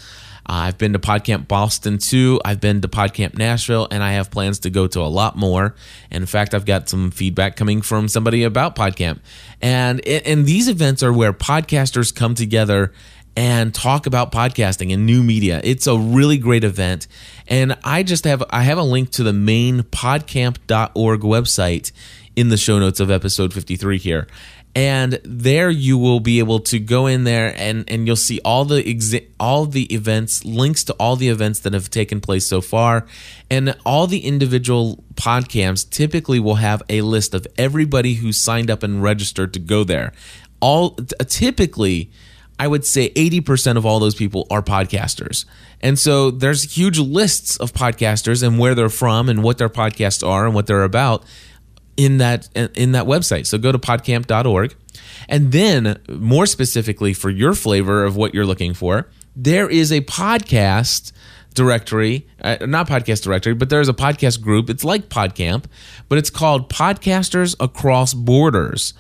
Uh, 0.49 0.65
I've 0.65 0.79
been 0.79 0.93
to 0.93 0.99
PodCamp 0.99 1.47
Boston 1.47 1.99
too. 1.99 2.41
I've 2.43 2.59
been 2.59 2.81
to 2.81 2.87
PodCamp 2.87 3.37
Nashville, 3.37 3.87
and 3.91 4.01
I 4.03 4.13
have 4.13 4.31
plans 4.31 4.57
to 4.59 4.71
go 4.71 4.87
to 4.87 5.01
a 5.01 5.07
lot 5.07 5.37
more. 5.37 5.75
And 6.09 6.23
in 6.23 6.25
fact, 6.25 6.55
I've 6.55 6.65
got 6.65 6.89
some 6.89 7.11
feedback 7.11 7.55
coming 7.57 7.83
from 7.83 8.07
somebody 8.07 8.43
about 8.43 8.75
PodCamp. 8.75 9.19
And 9.61 10.05
and 10.07 10.47
these 10.47 10.67
events 10.67 11.03
are 11.03 11.13
where 11.13 11.31
podcasters 11.31 12.13
come 12.13 12.33
together 12.33 12.91
and 13.35 13.73
talk 13.73 14.05
about 14.05 14.31
podcasting 14.31 14.93
and 14.93 15.05
new 15.05 15.23
media. 15.23 15.59
It's 15.63 15.87
a 15.87 15.97
really 15.97 16.37
great 16.37 16.63
event. 16.63 17.07
And 17.47 17.77
I 17.83 18.03
just 18.03 18.25
have 18.25 18.43
I 18.49 18.63
have 18.63 18.77
a 18.77 18.83
link 18.83 19.11
to 19.11 19.23
the 19.23 19.33
main 19.33 19.81
podcamp.org 19.81 21.21
website 21.21 21.91
in 22.35 22.49
the 22.49 22.57
show 22.57 22.79
notes 22.79 22.99
of 22.99 23.11
episode 23.11 23.53
53 23.53 23.97
here. 23.97 24.27
And 24.75 25.19
there 25.23 25.69
you 25.69 25.99
will 25.99 26.19
be 26.19 26.39
able 26.39 26.59
to 26.61 26.79
go 26.79 27.05
in 27.05 27.25
there 27.25 27.53
and, 27.57 27.87
and 27.87 28.07
you'll 28.07 28.15
see 28.15 28.39
all 28.43 28.65
the 28.65 28.81
exi- 28.83 29.27
all 29.39 29.67
the 29.67 29.83
events, 29.93 30.43
links 30.43 30.83
to 30.85 30.93
all 30.93 31.15
the 31.15 31.29
events 31.29 31.59
that 31.59 31.73
have 31.73 31.91
taken 31.91 32.19
place 32.19 32.47
so 32.47 32.59
far. 32.59 33.05
And 33.51 33.77
all 33.85 34.07
the 34.07 34.25
individual 34.25 35.03
podcamps 35.13 35.87
typically 35.87 36.39
will 36.39 36.55
have 36.55 36.81
a 36.89 37.01
list 37.01 37.35
of 37.35 37.45
everybody 37.55 38.15
who 38.15 38.33
signed 38.33 38.71
up 38.71 38.81
and 38.81 39.03
registered 39.03 39.53
to 39.53 39.59
go 39.59 39.83
there. 39.83 40.11
All 40.59 40.95
typically 41.27 42.09
I 42.59 42.67
would 42.67 42.85
say 42.85 43.09
80% 43.11 43.77
of 43.77 43.85
all 43.85 43.99
those 43.99 44.15
people 44.15 44.47
are 44.51 44.61
podcasters. 44.61 45.45
And 45.81 45.97
so 45.99 46.31
there's 46.31 46.77
huge 46.77 46.99
lists 46.99 47.57
of 47.57 47.73
podcasters 47.73 48.45
and 48.45 48.57
where 48.57 48.75
they're 48.75 48.89
from 48.89 49.27
and 49.27 49.43
what 49.43 49.57
their 49.57 49.69
podcasts 49.69 50.25
are 50.25 50.45
and 50.45 50.55
what 50.55 50.67
they're 50.67 50.83
about 50.83 51.23
in 51.97 52.17
that 52.19 52.49
in 52.75 52.93
that 52.93 53.05
website. 53.05 53.47
So 53.47 53.57
go 53.57 53.71
to 53.71 53.77
podcamp.org. 53.79 54.75
And 55.29 55.51
then 55.51 55.99
more 56.09 56.45
specifically 56.45 57.13
for 57.13 57.29
your 57.29 57.53
flavor 57.53 58.03
of 58.03 58.15
what 58.15 58.33
you're 58.33 58.45
looking 58.45 58.73
for, 58.73 59.09
there 59.35 59.69
is 59.69 59.91
a 59.91 60.01
podcast 60.01 61.11
directory, 61.53 62.27
uh, 62.41 62.57
not 62.61 62.87
podcast 62.87 63.23
directory, 63.23 63.53
but 63.53 63.69
there's 63.69 63.89
a 63.89 63.93
podcast 63.93 64.41
group. 64.41 64.69
It's 64.69 64.83
like 64.83 65.09
PodCamp, 65.09 65.65
but 66.09 66.17
it's 66.17 66.29
called 66.29 66.69
Podcasters 66.69 67.55
Across 67.59 68.15
Borders 68.15 68.93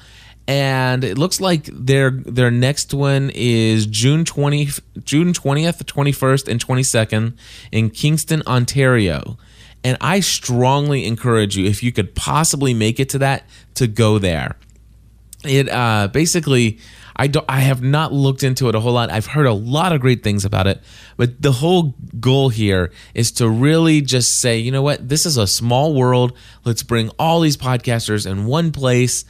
and 0.47 1.03
it 1.03 1.17
looks 1.17 1.39
like 1.39 1.65
their 1.71 2.11
their 2.11 2.51
next 2.51 2.93
one 2.93 3.31
is 3.33 3.85
June 3.85 4.25
20 4.25 4.65
June 5.03 5.33
20th, 5.33 5.83
21st 5.83 6.47
and 6.49 6.65
22nd 6.65 7.33
in 7.71 7.89
Kingston, 7.89 8.43
Ontario. 8.45 9.37
And 9.85 9.97
I 10.01 10.19
strongly 10.19 11.05
encourage 11.05 11.57
you 11.57 11.65
if 11.65 11.81
you 11.83 11.91
could 11.91 12.15
possibly 12.15 12.73
make 12.73 12.99
it 12.99 13.09
to 13.09 13.19
that 13.19 13.45
to 13.75 13.87
go 13.87 14.19
there. 14.19 14.57
It 15.45 15.69
uh 15.69 16.09
basically 16.11 16.79
I 17.15 17.27
don't 17.27 17.45
I 17.47 17.61
have 17.61 17.81
not 17.81 18.11
looked 18.11 18.43
into 18.43 18.67
it 18.67 18.75
a 18.75 18.81
whole 18.81 18.93
lot. 18.93 19.11
I've 19.11 19.27
heard 19.27 19.45
a 19.45 19.53
lot 19.53 19.93
of 19.93 20.01
great 20.01 20.23
things 20.23 20.43
about 20.43 20.67
it, 20.67 20.81
but 21.15 21.41
the 21.41 21.53
whole 21.53 21.93
goal 22.19 22.49
here 22.49 22.91
is 23.13 23.31
to 23.33 23.47
really 23.47 24.01
just 24.01 24.41
say, 24.41 24.57
you 24.57 24.71
know 24.71 24.81
what? 24.81 25.07
This 25.07 25.25
is 25.25 25.37
a 25.37 25.47
small 25.47 25.93
world. 25.93 26.35
Let's 26.65 26.83
bring 26.83 27.09
all 27.19 27.39
these 27.39 27.55
podcasters 27.55 28.29
in 28.29 28.45
one 28.45 28.71
place 28.71 29.23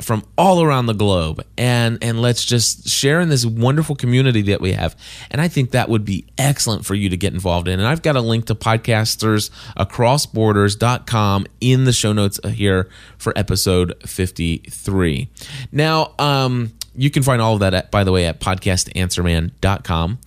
from 0.00 0.24
all 0.36 0.62
around 0.62 0.86
the 0.86 0.94
globe. 0.94 1.44
And 1.56 1.98
and 2.02 2.20
let's 2.20 2.44
just 2.44 2.88
share 2.88 3.20
in 3.20 3.28
this 3.28 3.46
wonderful 3.46 3.94
community 3.96 4.42
that 4.42 4.60
we 4.60 4.72
have. 4.72 4.94
And 5.30 5.40
i 5.40 5.46
think 5.48 5.70
that 5.70 5.88
would 5.88 6.04
be 6.04 6.26
excellent 6.38 6.84
for 6.84 6.94
you 6.94 7.08
to 7.08 7.16
get 7.16 7.32
involved 7.32 7.66
in. 7.68 7.78
And 7.78 7.88
i've 7.88 8.02
got 8.02 8.16
a 8.16 8.20
link 8.20 8.46
to 8.46 8.54
podcastersacrossborders.com 8.54 11.46
in 11.60 11.84
the 11.84 11.92
show 11.92 12.12
notes 12.12 12.40
here 12.46 12.88
for 13.18 13.32
episode 13.36 13.94
53 14.06 15.28
now 15.72 16.14
um, 16.18 16.72
you 16.94 17.10
can 17.10 17.22
find 17.22 17.42
all 17.42 17.54
of 17.54 17.60
that 17.60 17.74
at, 17.74 17.90
by 17.90 18.04
the 18.04 18.12
way 18.12 18.26
at 18.26 18.40
podcastanswerman.com 18.40 20.18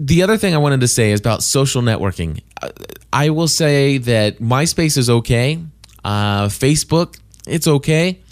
the 0.00 0.22
other 0.22 0.36
thing 0.36 0.54
I 0.54 0.58
wanted 0.58 0.80
to 0.80 0.88
say 0.88 1.12
is 1.12 1.20
about 1.20 1.44
social 1.44 1.80
networking. 1.80 2.42
I 3.12 3.30
will 3.30 3.46
say 3.46 3.98
that 3.98 4.38
MySpace 4.38 4.98
is 4.98 5.08
okay. 5.08 5.60
Uh, 6.04 6.48
Facebook, 6.48 7.16
it's 7.46 7.68
okay 7.68 8.23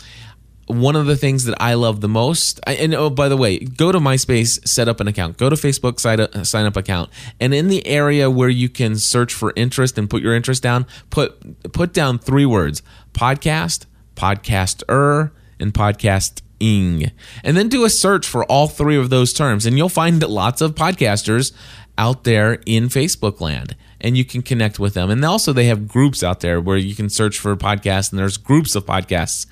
one 0.73 0.97
of 0.97 1.07
the 1.07 1.17
things 1.17 1.45
that 1.45 1.57
I 1.61 1.75
love 1.75 2.01
the 2.01 2.09
most, 2.09 2.61
and 2.67 2.95
oh, 2.95 3.11
by 3.11 3.29
the 3.29 3.37
way, 3.37 3.59
go 3.59 3.93
to 3.93 3.99
MySpace, 3.99 4.67
set 4.67 4.89
up 4.89 5.01
an 5.01 5.09
account. 5.09 5.39
Go 5.39 5.49
to 5.49 5.57
Facebook, 5.57 6.01
sign 6.01 6.21
up, 6.21 6.47
sign 6.47 6.67
up 6.67 6.77
account, 6.77 7.11
and 7.41 7.55
in 7.55 7.69
the 7.69 7.87
area 7.87 8.31
where 8.31 8.49
you 8.49 8.69
can 8.69 8.97
search 8.97 9.33
for 9.33 9.53
interest 9.57 9.99
and 9.99 10.09
put 10.09 10.23
your 10.23 10.35
interest 10.35 10.63
down, 10.63 10.87
put 11.11 11.73
put 11.73 11.93
down 11.93 12.19
three 12.19 12.47
words: 12.47 12.83
podcast, 13.13 13.87
podcaster, 14.17 15.31
and 15.61 15.73
podcasting, 15.73 17.13
and 17.45 17.57
then 17.57 17.69
do 17.69 17.85
a 17.85 17.91
search 17.91 18.27
for 18.27 18.45
all 18.45 18.69
three 18.69 18.97
of 18.97 19.11
those 19.11 19.33
terms, 19.33 19.67
and 19.67 19.77
you'll 19.77 19.89
find 19.89 20.27
lots 20.27 20.61
of 20.61 20.75
podcasters 20.75 21.53
out 21.99 22.25
there 22.25 22.59
in 22.67 22.89
Facebook 22.89 23.41
land 23.41 23.77
and 24.03 24.17
you 24.17 24.25
can 24.25 24.43
connect 24.43 24.79
with 24.79 24.95
them. 24.95 25.11
And 25.11 25.25
also, 25.25 25.53
they 25.53 25.67
have 25.67 25.89
groups 25.89 26.23
out 26.23 26.41
there 26.41 26.61
where 26.61 26.77
you 26.77 26.95
can 26.95 27.09
search 27.09 27.39
for 27.39 27.57
podcasts, 27.57 28.11
and 28.11 28.19
there's 28.19 28.37
groups 28.37 28.75
of 28.75 28.85
podcasts 28.85 29.47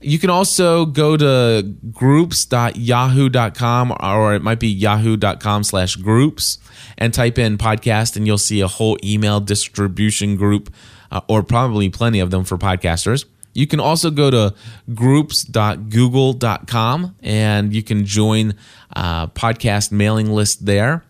you 0.00 0.18
can 0.18 0.30
also 0.30 0.86
go 0.86 1.16
to 1.16 1.62
groups.yahoo.com 1.92 3.96
or 4.00 4.34
it 4.34 4.42
might 4.42 4.58
be 4.58 4.68
yahoo.com 4.68 5.62
slash 5.64 5.96
groups 5.96 6.58
and 6.96 7.12
type 7.12 7.38
in 7.38 7.58
podcast 7.58 8.16
and 8.16 8.26
you'll 8.26 8.38
see 8.38 8.60
a 8.60 8.68
whole 8.68 8.96
email 9.04 9.40
distribution 9.40 10.36
group 10.36 10.72
uh, 11.10 11.20
or 11.28 11.42
probably 11.42 11.90
plenty 11.90 12.20
of 12.20 12.30
them 12.30 12.44
for 12.44 12.56
podcasters. 12.56 13.26
You 13.52 13.66
can 13.66 13.80
also 13.80 14.10
go 14.10 14.30
to 14.30 14.54
groups.google.com 14.94 17.16
and 17.20 17.74
you 17.74 17.82
can 17.82 18.06
join 18.06 18.54
uh, 18.94 19.26
podcast 19.28 19.92
mailing 19.92 20.30
list 20.30 20.66
there, 20.66 21.04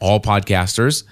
all 0.00 0.20
podcasters. 0.20 1.04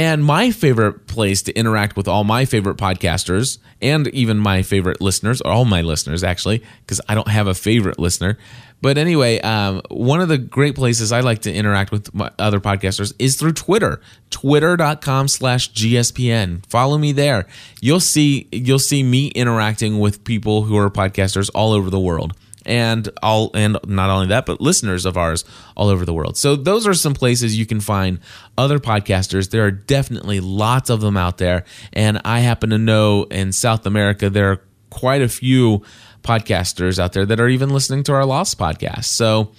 And 0.00 0.24
my 0.24 0.50
favorite 0.50 1.08
place 1.08 1.42
to 1.42 1.52
interact 1.52 1.94
with 1.94 2.08
all 2.08 2.24
my 2.24 2.46
favorite 2.46 2.78
podcasters 2.78 3.58
and 3.82 4.08
even 4.08 4.38
my 4.38 4.62
favorite 4.62 5.02
listeners, 5.02 5.42
all 5.42 5.66
my 5.66 5.82
listeners 5.82 6.24
actually, 6.24 6.62
because 6.80 7.02
I 7.06 7.14
don't 7.14 7.28
have 7.28 7.46
a 7.46 7.52
favorite 7.52 7.98
listener. 7.98 8.38
But 8.80 8.96
anyway, 8.96 9.40
um, 9.40 9.82
one 9.90 10.22
of 10.22 10.28
the 10.28 10.38
great 10.38 10.74
places 10.74 11.12
I 11.12 11.20
like 11.20 11.40
to 11.40 11.52
interact 11.52 11.92
with 11.92 12.08
other 12.38 12.60
podcasters 12.60 13.12
is 13.18 13.36
through 13.36 13.52
Twitter, 13.52 14.00
twitter.com 14.30 15.28
slash 15.28 15.70
GSPN. 15.74 16.64
Follow 16.64 16.96
me 16.96 17.12
there. 17.12 17.46
You'll 17.82 18.00
see, 18.00 18.48
you'll 18.52 18.78
see 18.78 19.02
me 19.02 19.26
interacting 19.28 19.98
with 19.98 20.24
people 20.24 20.62
who 20.62 20.78
are 20.78 20.88
podcasters 20.88 21.50
all 21.54 21.74
over 21.74 21.90
the 21.90 22.00
world 22.00 22.32
and 22.66 23.08
all 23.22 23.50
and 23.54 23.78
not 23.86 24.10
only 24.10 24.26
that 24.28 24.46
but 24.46 24.60
listeners 24.60 25.06
of 25.06 25.16
ours 25.16 25.44
all 25.76 25.88
over 25.88 26.04
the 26.04 26.12
world. 26.12 26.36
So 26.36 26.56
those 26.56 26.86
are 26.86 26.94
some 26.94 27.14
places 27.14 27.58
you 27.58 27.66
can 27.66 27.80
find 27.80 28.20
other 28.58 28.78
podcasters. 28.78 29.50
There 29.50 29.64
are 29.64 29.70
definitely 29.70 30.40
lots 30.40 30.90
of 30.90 31.00
them 31.00 31.16
out 31.16 31.38
there. 31.38 31.64
And 31.92 32.20
i 32.24 32.40
happen 32.40 32.70
to 32.70 32.78
know 32.78 33.24
in 33.24 33.52
south 33.52 33.86
america 33.86 34.30
there 34.30 34.50
are 34.52 34.62
quite 34.90 35.22
a 35.22 35.28
few 35.28 35.82
podcasters 36.22 36.98
out 36.98 37.12
there 37.12 37.24
that 37.24 37.40
are 37.40 37.48
even 37.48 37.70
listening 37.70 38.02
to 38.04 38.12
our 38.12 38.26
lost 38.26 38.58
podcast. 38.58 39.04
So 39.04 39.52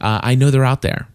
uh, 0.00 0.20
i 0.22 0.34
know 0.34 0.50
they're 0.50 0.64
out 0.64 0.82
there. 0.82 1.08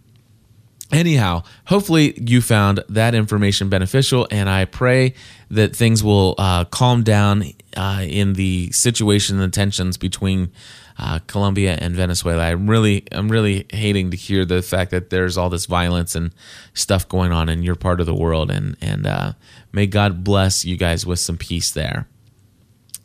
Anyhow 0.92 1.44
hopefully 1.66 2.14
you 2.18 2.42
found 2.42 2.84
that 2.90 3.16
information 3.16 3.70
beneficial 3.70 4.28
and 4.30 4.50
i 4.50 4.66
pray 4.66 5.14
that 5.50 5.76
things 5.76 6.04
will 6.04 6.36
uh, 6.38 6.66
calm 6.66 7.04
down 7.04 7.44
uh, 7.76 8.04
in 8.08 8.34
the 8.34 8.72
situation 8.72 9.40
and 9.40 9.52
the 9.52 9.56
tensions 9.56 9.98
between 9.98 10.52
uh, 10.98 11.20
Colombia 11.28 11.78
and 11.80 11.96
Venezuela. 11.96 12.44
I'm 12.44 12.70
really, 12.70 13.06
I'm 13.12 13.30
really 13.30 13.66
hating 13.72 14.12
to 14.12 14.18
hear 14.18 14.46
the 14.46 14.62
fact 14.62 14.92
that 14.92 15.10
there's 15.10 15.38
all 15.38 15.50
this 15.50 15.66
violence 15.66 16.16
and 16.16 16.34
stuff 16.74 17.08
going 17.08 17.32
on 17.32 17.50
in 17.50 17.64
your 17.64 17.76
part 17.76 18.00
of 18.00 18.06
the 18.06 18.16
world, 18.16 18.52
and 18.52 18.78
and 18.82 19.08
uh, 19.08 19.34
may 19.72 19.88
God 19.88 20.24
bless 20.24 20.66
you 20.66 20.78
guys 20.78 21.06
with 21.06 21.20
some 21.20 21.38
peace 21.38 21.72
there. 21.72 22.08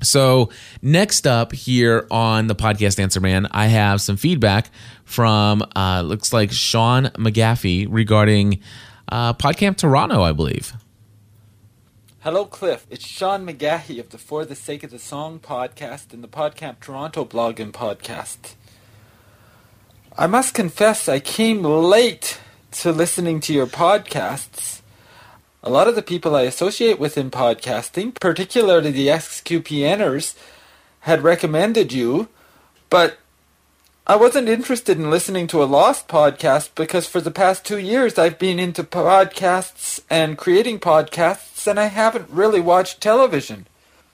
So 0.03 0.51
next 0.83 1.27
up 1.27 1.53
here 1.53 2.07
on 2.11 2.49
the 2.49 2.55
podcast 2.55 3.01
Answer 3.01 3.21
Man, 3.21 3.47
I 3.51 3.67
have 3.67 4.01
some 4.01 4.17
feedback 4.17 4.71
from 5.05 5.65
uh, 5.75 6.03
looks 6.03 6.33
like 6.33 6.53
Sean 6.53 7.05
McGaffey 7.15 7.87
regarding 7.89 8.61
uh, 9.09 9.33
PodCamp 9.33 9.77
Toronto, 9.77 10.23
I 10.23 10.33
believe. 10.33 10.75
Hello, 12.27 12.45
Cliff. 12.45 12.89
It's 12.91 13.07
Sean 13.07 13.47
McGahey 13.47 14.01
of 14.01 14.11
the 14.11 14.19
For 14.19 14.45
the 14.45 14.57
Sake 14.57 14.83
of 14.83 14.91
the 14.91 14.99
Song 14.99 15.39
podcast 15.39 16.13
and 16.13 16.25
the 16.25 16.29
PodCamp 16.29 16.81
Toronto 16.81 17.25
blog 17.25 17.61
and 17.61 17.73
podcast. 17.73 18.57
I 20.19 20.27
must 20.27 20.53
confess, 20.53 21.09
I 21.09 21.21
came 21.21 21.63
late 21.63 22.41
to 22.73 22.91
listening 22.91 23.39
to 23.43 23.55
your 23.55 23.69
podcasts. 23.69 24.81
A 25.63 25.71
lot 25.71 25.87
of 25.87 25.95
the 25.95 26.03
people 26.03 26.35
I 26.35 26.43
associate 26.43 26.99
with 26.99 27.17
in 27.17 27.31
podcasting, 27.31 28.19
particularly 28.19 28.91
the 28.91 29.07
SQPNers, 29.07 30.35
had 31.03 31.23
recommended 31.23 31.93
you, 31.93 32.27
but 32.91 33.19
I 34.05 34.17
wasn't 34.17 34.49
interested 34.49 34.99
in 34.99 35.13
listening 35.13 35.47
to 35.47 35.63
a 35.63 35.65
lost 35.65 36.09
podcast 36.09 36.71
because 36.75 37.07
for 37.07 37.21
the 37.21 37.31
past 37.31 37.65
two 37.65 37.79
years 37.79 38.19
I've 38.19 38.41
been 38.41 38.59
into 38.59 38.83
podcasts 38.83 40.01
and 40.11 40.37
creating 40.37 40.81
podcasts 40.81 41.56
and 41.67 41.79
I 41.81 41.87
haven't 41.87 42.31
really 42.31 42.61
watched 42.61 43.01
television. 43.01 43.67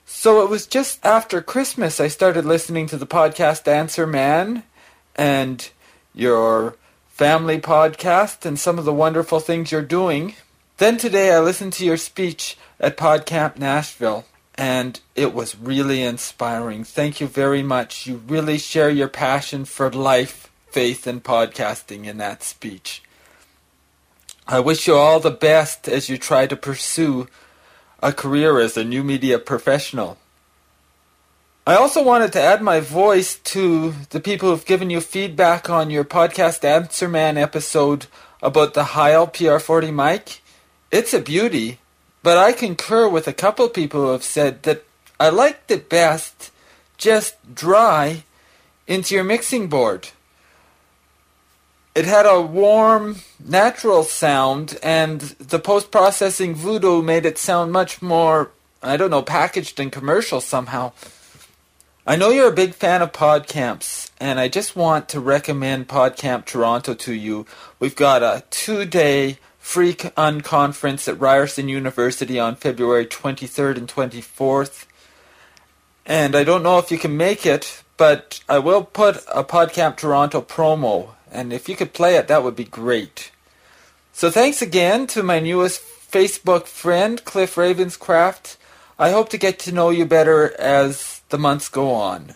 So 0.05 0.43
it 0.43 0.49
was 0.49 0.67
just 0.67 1.03
after 1.05 1.41
Christmas 1.41 1.99
I 1.99 2.07
started 2.07 2.45
listening 2.45 2.87
to 2.87 2.97
the 2.97 3.07
podcast 3.07 3.67
Answer 3.67 4.05
Man 4.05 4.63
and 5.15 5.69
your 6.13 6.75
family 7.07 7.59
podcast 7.59 8.45
and 8.45 8.59
some 8.59 8.77
of 8.77 8.85
the 8.85 8.93
wonderful 8.93 9.39
things 9.39 9.71
you're 9.71 9.81
doing. 9.81 10.35
Then 10.77 10.97
today 10.97 11.33
I 11.33 11.39
listened 11.39 11.73
to 11.73 11.85
your 11.85 11.97
speech 11.97 12.57
at 12.79 12.97
PodCamp 12.97 13.57
Nashville 13.57 14.25
and 14.55 14.99
it 15.15 15.33
was 15.33 15.57
really 15.57 16.03
inspiring. 16.03 16.83
Thank 16.83 17.21
you 17.21 17.27
very 17.27 17.63
much. 17.63 18.05
You 18.05 18.21
really 18.27 18.57
share 18.57 18.89
your 18.89 19.07
passion 19.07 19.65
for 19.65 19.89
life, 19.89 20.51
faith, 20.69 21.07
and 21.07 21.23
podcasting 21.23 22.05
in 22.05 22.17
that 22.17 22.43
speech. 22.43 23.01
I 24.47 24.59
wish 24.59 24.87
you 24.87 24.95
all 24.95 25.19
the 25.19 25.31
best 25.31 25.87
as 25.87 26.09
you 26.09 26.17
try 26.17 26.47
to 26.47 26.57
pursue 26.57 27.27
a 28.03 28.11
career 28.11 28.59
as 28.59 28.75
a 28.75 28.83
new 28.83 29.01
media 29.01 29.39
professional. 29.39 30.17
I 31.65 31.75
also 31.75 32.03
wanted 32.03 32.33
to 32.33 32.41
add 32.41 32.61
my 32.61 32.81
voice 32.81 33.37
to 33.55 33.93
the 34.09 34.19
people 34.19 34.49
who've 34.49 34.65
given 34.65 34.89
you 34.89 34.99
feedback 34.99 35.69
on 35.69 35.89
your 35.89 36.03
podcast 36.03 36.65
Answer 36.65 37.07
Man 37.07 37.37
episode 37.37 38.07
about 38.41 38.73
the 38.73 38.83
Heil 38.95 39.25
PR40 39.25 39.93
mic. 39.93 40.41
It's 40.91 41.13
a 41.13 41.21
beauty, 41.21 41.79
but 42.21 42.37
I 42.37 42.51
concur 42.51 43.07
with 43.07 43.29
a 43.29 43.33
couple 43.33 43.69
people 43.69 44.01
who 44.01 44.11
have 44.11 44.23
said 44.23 44.63
that 44.63 44.83
I 45.17 45.29
liked 45.29 45.71
it 45.71 45.87
best 45.87 46.51
just 46.97 47.37
dry 47.55 48.25
into 48.85 49.15
your 49.15 49.23
mixing 49.23 49.67
board. 49.67 50.09
It 51.95 52.05
had 52.05 52.25
a 52.25 52.41
warm, 52.41 53.17
natural 53.39 54.03
sound, 54.03 54.79
and 54.81 55.21
the 55.21 55.59
post 55.59 55.91
processing 55.91 56.55
voodoo 56.55 57.03
made 57.03 57.23
it 57.23 57.37
sound 57.37 57.71
much 57.71 58.01
more, 58.01 58.49
I 58.81 58.97
don't 58.97 59.11
know, 59.11 59.21
packaged 59.21 59.79
and 59.79 59.91
commercial 59.91 60.41
somehow. 60.41 60.93
I 62.07 62.15
know 62.15 62.31
you're 62.31 62.49
a 62.49 62.53
big 62.53 62.73
fan 62.73 63.03
of 63.03 63.11
PodCamps, 63.11 64.09
and 64.19 64.39
I 64.39 64.47
just 64.47 64.75
want 64.75 65.07
to 65.09 65.19
recommend 65.19 65.87
PodCamp 65.87 66.45
Toronto 66.45 66.95
to 66.95 67.13
you. 67.13 67.45
We've 67.79 67.95
got 67.95 68.23
a 68.23 68.43
two 68.49 68.85
day 68.85 69.37
free 69.59 69.93
unconference 69.93 71.07
at 71.07 71.19
Ryerson 71.19 71.69
University 71.69 72.39
on 72.39 72.55
February 72.55 73.05
23rd 73.05 73.77
and 73.77 73.87
24th. 73.87 74.85
And 76.05 76.35
I 76.35 76.43
don't 76.43 76.63
know 76.63 76.79
if 76.79 76.91
you 76.91 76.97
can 76.97 77.15
make 77.15 77.45
it, 77.45 77.83
but 77.95 78.41
I 78.49 78.59
will 78.59 78.83
put 78.83 79.23
a 79.33 79.43
PodCamp 79.45 79.95
Toronto 79.95 80.41
promo, 80.41 81.11
and 81.33 81.51
if 81.51 81.67
you 81.67 81.75
could 81.75 81.93
play 81.93 82.15
it, 82.15 82.27
that 82.27 82.43
would 82.43 82.55
be 82.55 82.63
great. 82.63 83.31
So 84.13 84.29
thanks 84.29 84.61
again 84.61 85.07
to 85.07 85.23
my 85.23 85.39
newest 85.39 85.81
Facebook 85.81 86.67
friend, 86.67 87.23
Cliff 87.25 87.55
Ravenscraft. 87.55 88.57
I 88.99 89.09
hope 89.09 89.29
to 89.29 89.37
get 89.37 89.57
to 89.59 89.71
know 89.71 89.89
you 89.89 90.05
better 90.05 90.55
as 90.59 91.21
the 91.29 91.39
months 91.39 91.67
go 91.67 91.91
on. 91.91 92.35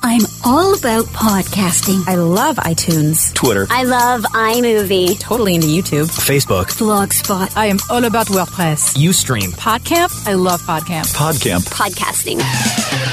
I'm 0.00 0.20
all 0.44 0.78
about 0.78 1.06
podcasting. 1.06 2.06
I 2.06 2.14
love 2.14 2.54
iTunes, 2.58 3.34
Twitter, 3.34 3.66
I 3.68 3.82
love 3.82 4.22
iMovie. 4.22 5.18
totally 5.18 5.56
into 5.56 5.66
YouTube, 5.66 6.06
Facebook, 6.06 6.66
Blogspot. 6.78 7.56
I 7.56 7.66
am 7.66 7.78
all 7.90 8.04
about 8.04 8.28
WordPress. 8.28 8.96
Ustream, 8.96 9.50
Podcamp, 9.56 10.26
I 10.28 10.34
love 10.34 10.62
Podcamp. 10.62 11.12
PodCamp. 11.16 11.68
Podcasting. 11.70 12.40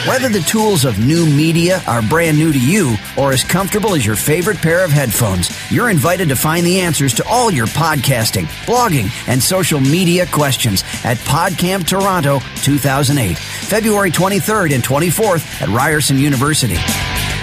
Whether 0.07 0.29
the 0.29 0.41
tools 0.41 0.85
of 0.85 0.99
new 0.99 1.25
media 1.25 1.81
are 1.87 2.03
brand 2.03 2.37
new 2.37 2.53
to 2.53 2.59
you 2.59 2.95
or 3.17 3.31
as 3.31 3.43
comfortable 3.43 3.95
as 3.95 4.05
your 4.05 4.15
favorite 4.15 4.57
pair 4.57 4.85
of 4.85 4.91
headphones, 4.91 5.49
you're 5.71 5.89
invited 5.89 6.29
to 6.29 6.35
find 6.35 6.63
the 6.65 6.79
answers 6.81 7.15
to 7.15 7.27
all 7.27 7.49
your 7.49 7.65
podcasting, 7.67 8.45
blogging, 8.67 9.09
and 9.27 9.41
social 9.41 9.79
media 9.79 10.27
questions 10.27 10.83
at 11.03 11.17
PodCamp 11.17 11.87
Toronto 11.87 12.39
2008, 12.61 13.35
February 13.37 14.11
23rd 14.11 14.75
and 14.75 14.83
24th 14.83 15.63
at 15.63 15.69
Ryerson 15.69 16.19
University. 16.19 16.74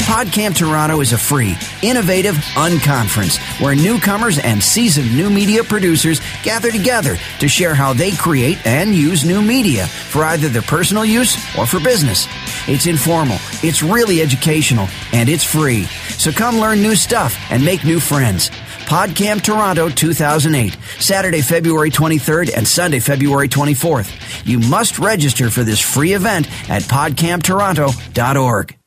PodCamp 0.02 0.56
Toronto 0.56 1.00
is 1.00 1.12
a 1.12 1.18
free, 1.18 1.56
innovative 1.80 2.34
unconference 2.54 3.38
where 3.62 3.74
newcomers 3.74 4.38
and 4.38 4.62
seasoned 4.62 5.16
new 5.16 5.30
media 5.30 5.64
producers 5.64 6.20
gather 6.42 6.70
together 6.70 7.16
to 7.38 7.48
share 7.48 7.74
how 7.74 7.94
they 7.94 8.12
create 8.12 8.58
and 8.66 8.94
use 8.94 9.24
new 9.24 9.40
media 9.40 9.86
for 9.86 10.24
either 10.24 10.48
their 10.48 10.60
personal 10.60 11.04
use 11.04 11.36
or 11.56 11.66
for 11.66 11.80
business. 11.80 12.26
It's 12.68 12.86
informal, 12.86 13.38
it's 13.62 13.82
really 13.82 14.20
educational, 14.20 14.88
and 15.12 15.28
it's 15.28 15.44
free. 15.44 15.84
So 16.18 16.30
come 16.30 16.58
learn 16.58 16.82
new 16.82 16.94
stuff 16.94 17.34
and 17.50 17.64
make 17.64 17.84
new 17.84 18.00
friends. 18.00 18.50
PodCamp 18.84 19.42
Toronto 19.42 19.88
2008, 19.88 20.76
Saturday, 20.98 21.40
February 21.40 21.90
23rd 21.90 22.54
and 22.54 22.68
Sunday, 22.68 23.00
February 23.00 23.48
24th. 23.48 24.46
You 24.46 24.58
must 24.58 24.98
register 24.98 25.48
for 25.48 25.64
this 25.64 25.80
free 25.80 26.12
event 26.12 26.48
at 26.68 26.82
podcamptoronto.org. 26.82 28.81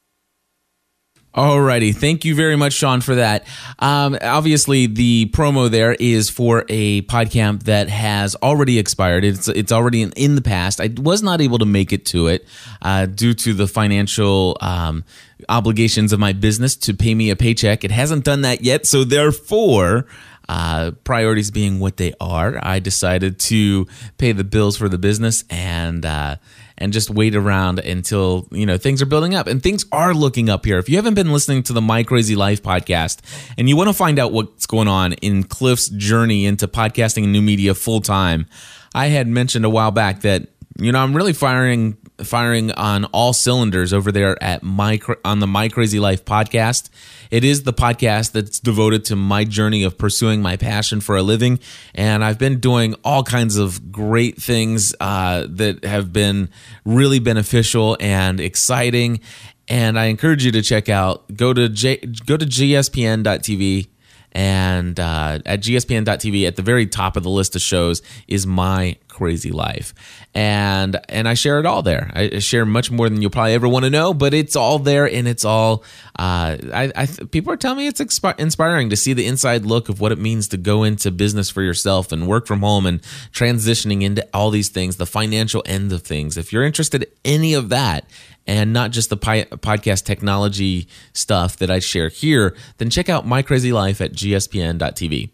Alrighty, 1.35 1.93
thank 1.93 2.23
you 2.23 2.33
very 2.33 2.55
much, 2.55 2.71
Sean, 2.71 3.01
for 3.01 3.15
that. 3.15 3.45
Um, 3.79 4.17
obviously, 4.21 4.87
the 4.87 5.29
promo 5.33 5.69
there 5.69 5.93
is 5.99 6.29
for 6.29 6.63
a 6.69 7.01
podcamp 7.03 7.63
that 7.63 7.89
has 7.89 8.37
already 8.41 8.79
expired. 8.79 9.25
It's 9.25 9.49
it's 9.49 9.73
already 9.73 10.01
in, 10.01 10.13
in 10.13 10.35
the 10.35 10.41
past. 10.41 10.79
I 10.79 10.91
was 10.95 11.21
not 11.21 11.41
able 11.41 11.57
to 11.57 11.65
make 11.65 11.91
it 11.91 12.05
to 12.07 12.27
it 12.27 12.47
uh, 12.81 13.07
due 13.07 13.33
to 13.33 13.53
the 13.53 13.67
financial 13.67 14.57
um, 14.61 15.03
obligations 15.49 16.13
of 16.13 16.21
my 16.21 16.31
business 16.31 16.77
to 16.77 16.93
pay 16.93 17.13
me 17.13 17.29
a 17.31 17.35
paycheck. 17.35 17.83
It 17.83 17.91
hasn't 17.91 18.23
done 18.23 18.41
that 18.41 18.61
yet, 18.61 18.85
so 18.85 19.03
therefore. 19.03 20.07
Uh, 20.47 20.91
priorities 21.03 21.49
being 21.49 21.79
what 21.79 21.97
they 21.97 22.13
are, 22.21 22.59
I 22.61 22.77
decided 22.77 23.39
to 23.39 23.87
pay 24.19 24.31
the 24.31 24.43
bills 24.43 24.77
for 24.77 24.87
the 24.87 24.99
business 24.99 25.43
and 25.49 26.05
uh, 26.05 26.35
and 26.77 26.91
just 26.93 27.09
wait 27.09 27.35
around 27.35 27.79
until 27.79 28.47
you 28.51 28.65
know 28.65 28.77
things 28.77 29.01
are 29.01 29.05
building 29.05 29.35
up 29.35 29.47
and 29.47 29.61
things 29.61 29.85
are 29.91 30.13
looking 30.13 30.49
up 30.49 30.65
here. 30.65 30.77
If 30.77 30.89
you 30.89 30.97
haven't 30.97 31.13
been 31.13 31.31
listening 31.31 31.63
to 31.63 31.73
the 31.73 31.81
My 31.81 32.03
Crazy 32.03 32.35
Life 32.35 32.61
podcast 32.61 33.19
and 33.57 33.69
you 33.69 33.75
want 33.75 33.89
to 33.89 33.93
find 33.93 34.19
out 34.19 34.31
what's 34.31 34.65
going 34.65 34.87
on 34.87 35.13
in 35.13 35.43
Cliff's 35.43 35.89
journey 35.89 36.45
into 36.45 36.67
podcasting 36.67 37.23
and 37.23 37.31
new 37.31 37.41
media 37.41 37.73
full 37.73 38.01
time, 38.01 38.47
I 38.93 39.07
had 39.07 39.27
mentioned 39.27 39.65
a 39.65 39.69
while 39.69 39.91
back 39.91 40.21
that 40.21 40.47
you 40.79 40.91
know 40.91 40.99
I'm 40.99 41.15
really 41.15 41.33
firing 41.33 41.97
firing 42.23 42.71
on 42.71 43.05
all 43.05 43.33
cylinders 43.33 43.93
over 43.93 44.11
there 44.11 44.41
at 44.41 44.63
my 44.63 44.99
on 45.23 45.39
the 45.39 45.47
My 45.47 45.69
Crazy 45.69 45.99
Life 45.99 46.25
podcast. 46.25 46.89
It 47.31 47.43
is 47.43 47.63
the 47.63 47.73
podcast 47.73 48.31
that's 48.31 48.59
devoted 48.59 49.05
to 49.05 49.15
my 49.15 49.43
journey 49.43 49.83
of 49.83 49.97
pursuing 49.97 50.41
my 50.41 50.57
passion 50.57 51.01
for 51.01 51.15
a 51.15 51.23
living, 51.23 51.59
and 51.93 52.23
I've 52.23 52.39
been 52.39 52.59
doing 52.59 52.95
all 53.03 53.23
kinds 53.23 53.57
of 53.57 53.91
great 53.91 54.41
things 54.41 54.95
uh, 54.99 55.45
that 55.49 55.83
have 55.83 56.13
been 56.13 56.49
really 56.85 57.19
beneficial 57.19 57.97
and 57.99 58.39
exciting. 58.39 59.19
And 59.67 59.97
I 59.97 60.05
encourage 60.05 60.45
you 60.45 60.51
to 60.51 60.61
check 60.61 60.89
out 60.89 61.35
go 61.35 61.51
to 61.51 61.67
J, 61.69 61.97
go 61.97 62.37
to 62.37 62.45
gspn.tv 62.45 63.87
and 64.35 64.99
uh, 64.99 65.39
at 65.45 65.61
gspn.tv 65.61 66.45
at 66.45 66.57
the 66.57 66.61
very 66.61 66.85
top 66.85 67.15
of 67.15 67.23
the 67.23 67.29
list 67.29 67.55
of 67.55 67.61
shows 67.61 68.01
is 68.27 68.45
my 68.45 68.97
crazy 69.07 69.51
life. 69.51 69.93
And 70.33 70.99
and 71.07 71.25
i 71.25 71.33
share 71.33 71.57
it 71.59 71.65
all 71.65 71.81
there. 71.81 72.11
I 72.13 72.39
share 72.39 72.65
much 72.65 72.91
more 72.91 73.07
than 73.07 73.21
you'll 73.21 73.31
probably 73.31 73.53
ever 73.53 73.67
want 73.69 73.85
to 73.85 73.89
know 73.89 74.13
but 74.13 74.33
it's 74.33 74.57
all 74.57 74.77
there 74.77 75.09
and 75.09 75.25
it's 75.25 75.45
all 75.45 75.83
uh, 76.19 76.57
I, 76.73 76.91
I 76.93 77.05
people 77.31 77.53
are 77.53 77.57
telling 77.57 77.77
me 77.77 77.87
it's 77.87 78.01
expi- 78.01 78.37
inspiring 78.37 78.89
to 78.89 78.97
see 78.97 79.13
the 79.13 79.25
inside 79.25 79.65
look 79.65 79.87
of 79.87 80.01
what 80.01 80.11
it 80.11 80.19
means 80.19 80.49
to 80.49 80.57
go 80.57 80.83
into 80.83 81.11
business 81.11 81.49
for 81.49 81.61
yourself 81.61 82.11
and 82.11 82.27
work 82.27 82.45
from 82.45 82.59
home 82.59 82.85
and 82.85 83.01
transitioning 83.31 84.01
into 84.01 84.27
all 84.33 84.51
these 84.51 84.67
things 84.67 84.97
the 84.97 85.05
financial 85.05 85.63
end 85.65 85.93
of 85.93 86.01
things. 86.01 86.35
If 86.35 86.51
you're 86.51 86.63
interested 86.63 87.03
in 87.03 87.09
any 87.23 87.53
of 87.53 87.69
that 87.69 88.05
and 88.47 88.73
not 88.73 88.91
just 88.91 89.09
the 89.09 89.17
pi- 89.17 89.45
podcast 89.45 90.05
technology 90.05 90.87
stuff 91.13 91.57
that 91.57 91.71
I 91.71 91.79
share 91.79 92.09
here, 92.09 92.55
then 92.77 92.89
check 92.89 93.09
out 93.09 93.25
My 93.25 93.41
Crazy 93.41 93.71
Life 93.71 94.01
at 94.01 94.13
gspn.tv. 94.13 95.29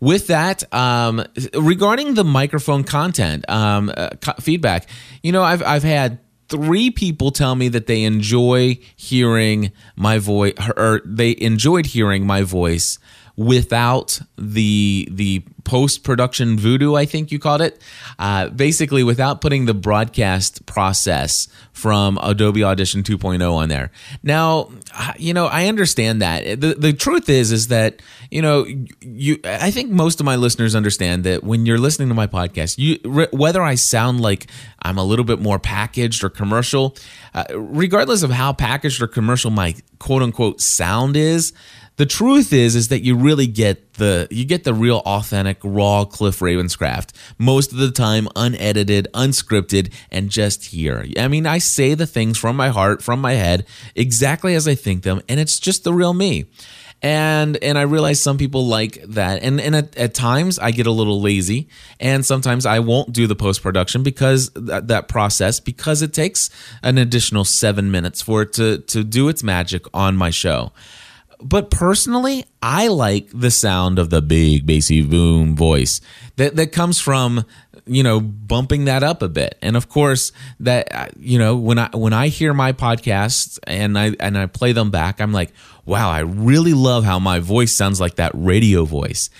With 0.00 0.28
that, 0.28 0.72
um, 0.72 1.24
regarding 1.54 2.14
the 2.14 2.24
microphone 2.24 2.84
content 2.84 3.48
um, 3.48 3.92
uh, 3.96 4.10
co- 4.20 4.34
feedback, 4.40 4.86
you 5.22 5.32
know, 5.32 5.42
I've 5.42 5.62
I've 5.62 5.82
had 5.82 6.20
three 6.48 6.90
people 6.90 7.30
tell 7.30 7.54
me 7.54 7.68
that 7.68 7.86
they 7.86 8.04
enjoy 8.04 8.78
hearing 8.96 9.72
my 9.96 10.18
voice, 10.18 10.54
or 10.76 11.02
they 11.04 11.36
enjoyed 11.40 11.86
hearing 11.86 12.26
my 12.26 12.42
voice 12.42 12.98
without 13.38 14.20
the 14.36 15.08
the 15.12 15.44
post 15.62 16.02
production 16.02 16.58
voodoo, 16.58 16.96
I 16.96 17.04
think 17.04 17.30
you 17.30 17.38
called 17.38 17.60
it. 17.60 17.80
Uh, 18.18 18.48
basically, 18.48 19.04
without 19.04 19.40
putting 19.40 19.66
the 19.66 19.74
broadcast 19.74 20.66
process 20.66 21.46
from 21.72 22.18
Adobe 22.20 22.64
Audition 22.64 23.04
2.0 23.04 23.52
on 23.52 23.68
there. 23.68 23.92
Now, 24.24 24.72
uh, 24.92 25.12
you 25.16 25.32
know, 25.32 25.46
I 25.46 25.66
understand 25.68 26.20
that. 26.20 26.60
The 26.60 26.74
the 26.74 26.92
truth 26.92 27.28
is, 27.28 27.52
is 27.52 27.68
that 27.68 28.02
you 28.30 28.42
know, 28.42 28.66
you. 29.00 29.38
I 29.44 29.70
think 29.70 29.92
most 29.92 30.18
of 30.18 30.26
my 30.26 30.34
listeners 30.34 30.74
understand 30.74 31.22
that 31.22 31.44
when 31.44 31.64
you're 31.64 31.78
listening 31.78 32.08
to 32.08 32.14
my 32.14 32.26
podcast, 32.26 32.76
you 32.76 33.28
whether 33.32 33.62
I 33.62 33.76
sound 33.76 34.20
like 34.20 34.50
I'm 34.82 34.98
a 34.98 35.04
little 35.04 35.24
bit 35.24 35.40
more 35.40 35.60
packaged 35.60 36.24
or 36.24 36.28
commercial, 36.28 36.96
uh, 37.34 37.44
regardless 37.54 38.24
of 38.24 38.30
how 38.30 38.52
packaged 38.52 39.00
or 39.00 39.06
commercial 39.06 39.52
my 39.52 39.76
quote 40.00 40.22
unquote 40.22 40.60
sound 40.60 41.16
is 41.16 41.52
the 41.98 42.06
truth 42.06 42.52
is 42.52 42.74
is 42.74 42.88
that 42.88 43.04
you 43.04 43.16
really 43.16 43.46
get 43.46 43.94
the 43.94 44.26
you 44.30 44.44
get 44.44 44.64
the 44.64 44.72
real 44.72 45.02
authentic 45.04 45.58
raw 45.62 46.04
cliff 46.04 46.38
ravenscraft 46.38 47.10
most 47.36 47.72
of 47.72 47.78
the 47.78 47.90
time 47.90 48.28
unedited 48.34 49.08
unscripted 49.12 49.92
and 50.10 50.30
just 50.30 50.66
here. 50.66 51.04
I 51.18 51.28
mean 51.28 51.46
i 51.46 51.58
say 51.58 51.94
the 51.94 52.06
things 52.06 52.38
from 52.38 52.56
my 52.56 52.68
heart 52.68 53.02
from 53.02 53.20
my 53.20 53.34
head 53.34 53.66
exactly 53.94 54.54
as 54.54 54.66
i 54.66 54.74
think 54.74 55.02
them 55.02 55.20
and 55.28 55.38
it's 55.38 55.60
just 55.60 55.84
the 55.84 55.92
real 55.92 56.14
me. 56.14 56.46
And 57.00 57.56
and 57.62 57.76
i 57.76 57.82
realize 57.82 58.20
some 58.20 58.38
people 58.38 58.66
like 58.66 59.02
that. 59.08 59.42
And 59.42 59.60
and 59.60 59.74
at, 59.74 59.96
at 59.96 60.14
times 60.14 60.58
i 60.60 60.70
get 60.70 60.86
a 60.86 60.92
little 60.92 61.20
lazy 61.20 61.68
and 61.98 62.24
sometimes 62.24 62.64
i 62.64 62.78
won't 62.78 63.12
do 63.12 63.26
the 63.26 63.36
post-production 63.36 64.04
because 64.04 64.50
that, 64.50 64.86
that 64.88 65.08
process 65.08 65.58
because 65.58 66.02
it 66.02 66.12
takes 66.12 66.48
an 66.82 66.96
additional 66.96 67.44
seven 67.44 67.90
minutes 67.90 68.22
for 68.22 68.42
it 68.42 68.52
to 68.54 68.78
to 68.78 69.02
do 69.02 69.28
its 69.28 69.42
magic 69.42 69.84
on 69.92 70.16
my 70.16 70.30
show 70.30 70.72
but 71.40 71.70
personally, 71.70 72.44
I 72.62 72.88
like 72.88 73.28
the 73.32 73.50
sound 73.50 73.98
of 73.98 74.10
the 74.10 74.20
big 74.20 74.66
bassy 74.66 75.02
boom 75.02 75.54
voice 75.54 76.00
that 76.36 76.56
that 76.56 76.72
comes 76.72 77.00
from 77.00 77.44
you 77.86 78.02
know 78.02 78.20
bumping 78.20 78.86
that 78.86 79.02
up 79.02 79.22
a 79.22 79.28
bit. 79.28 79.56
And 79.62 79.76
of 79.76 79.88
course, 79.88 80.32
that 80.60 81.16
you 81.18 81.38
know 81.38 81.56
when 81.56 81.78
I 81.78 81.90
when 81.94 82.12
I 82.12 82.28
hear 82.28 82.52
my 82.52 82.72
podcasts 82.72 83.58
and 83.66 83.98
I 83.98 84.14
and 84.20 84.36
I 84.36 84.46
play 84.46 84.72
them 84.72 84.90
back, 84.90 85.20
I'm 85.20 85.32
like, 85.32 85.52
wow, 85.84 86.10
I 86.10 86.20
really 86.20 86.74
love 86.74 87.04
how 87.04 87.18
my 87.18 87.38
voice 87.38 87.72
sounds 87.72 88.00
like 88.00 88.16
that 88.16 88.32
radio 88.34 88.84
voice. 88.84 89.30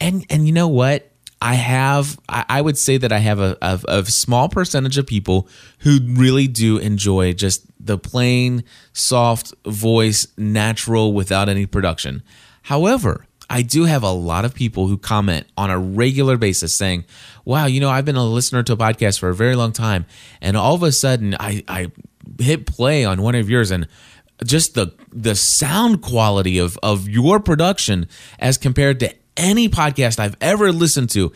And 0.00 0.24
and 0.30 0.46
you 0.46 0.52
know 0.52 0.68
what? 0.68 1.11
I 1.44 1.54
have, 1.54 2.20
I 2.28 2.60
would 2.60 2.78
say 2.78 2.98
that 2.98 3.10
I 3.10 3.18
have 3.18 3.40
a, 3.40 3.58
a, 3.60 3.80
a, 3.88 4.04
small 4.04 4.48
percentage 4.48 4.96
of 4.96 5.08
people 5.08 5.48
who 5.80 5.98
really 6.06 6.46
do 6.46 6.78
enjoy 6.78 7.32
just 7.32 7.66
the 7.84 7.98
plain, 7.98 8.62
soft 8.92 9.52
voice, 9.66 10.28
natural, 10.36 11.12
without 11.12 11.48
any 11.48 11.66
production. 11.66 12.22
However, 12.62 13.26
I 13.50 13.62
do 13.62 13.86
have 13.86 14.04
a 14.04 14.12
lot 14.12 14.44
of 14.44 14.54
people 14.54 14.86
who 14.86 14.96
comment 14.96 15.48
on 15.56 15.68
a 15.68 15.80
regular 15.80 16.36
basis 16.36 16.76
saying, 16.76 17.06
wow, 17.44 17.66
you 17.66 17.80
know, 17.80 17.90
I've 17.90 18.04
been 18.04 18.14
a 18.14 18.24
listener 18.24 18.62
to 18.62 18.74
a 18.74 18.76
podcast 18.76 19.18
for 19.18 19.28
a 19.28 19.34
very 19.34 19.56
long 19.56 19.72
time. 19.72 20.06
And 20.40 20.56
all 20.56 20.76
of 20.76 20.84
a 20.84 20.92
sudden, 20.92 21.34
I, 21.40 21.64
I 21.66 21.90
hit 22.38 22.66
play 22.66 23.04
on 23.04 23.20
one 23.20 23.34
of 23.34 23.50
yours 23.50 23.72
and 23.72 23.88
just 24.44 24.74
the 24.74 24.94
the 25.12 25.34
sound 25.34 26.02
quality 26.02 26.58
of 26.58 26.78
of 26.82 27.08
your 27.08 27.40
production 27.40 28.08
as 28.38 28.58
compared 28.58 29.00
to 29.00 29.12
any 29.36 29.68
podcast 29.68 30.18
I've 30.18 30.36
ever 30.40 30.72
listened 30.72 31.10
to, 31.10 31.32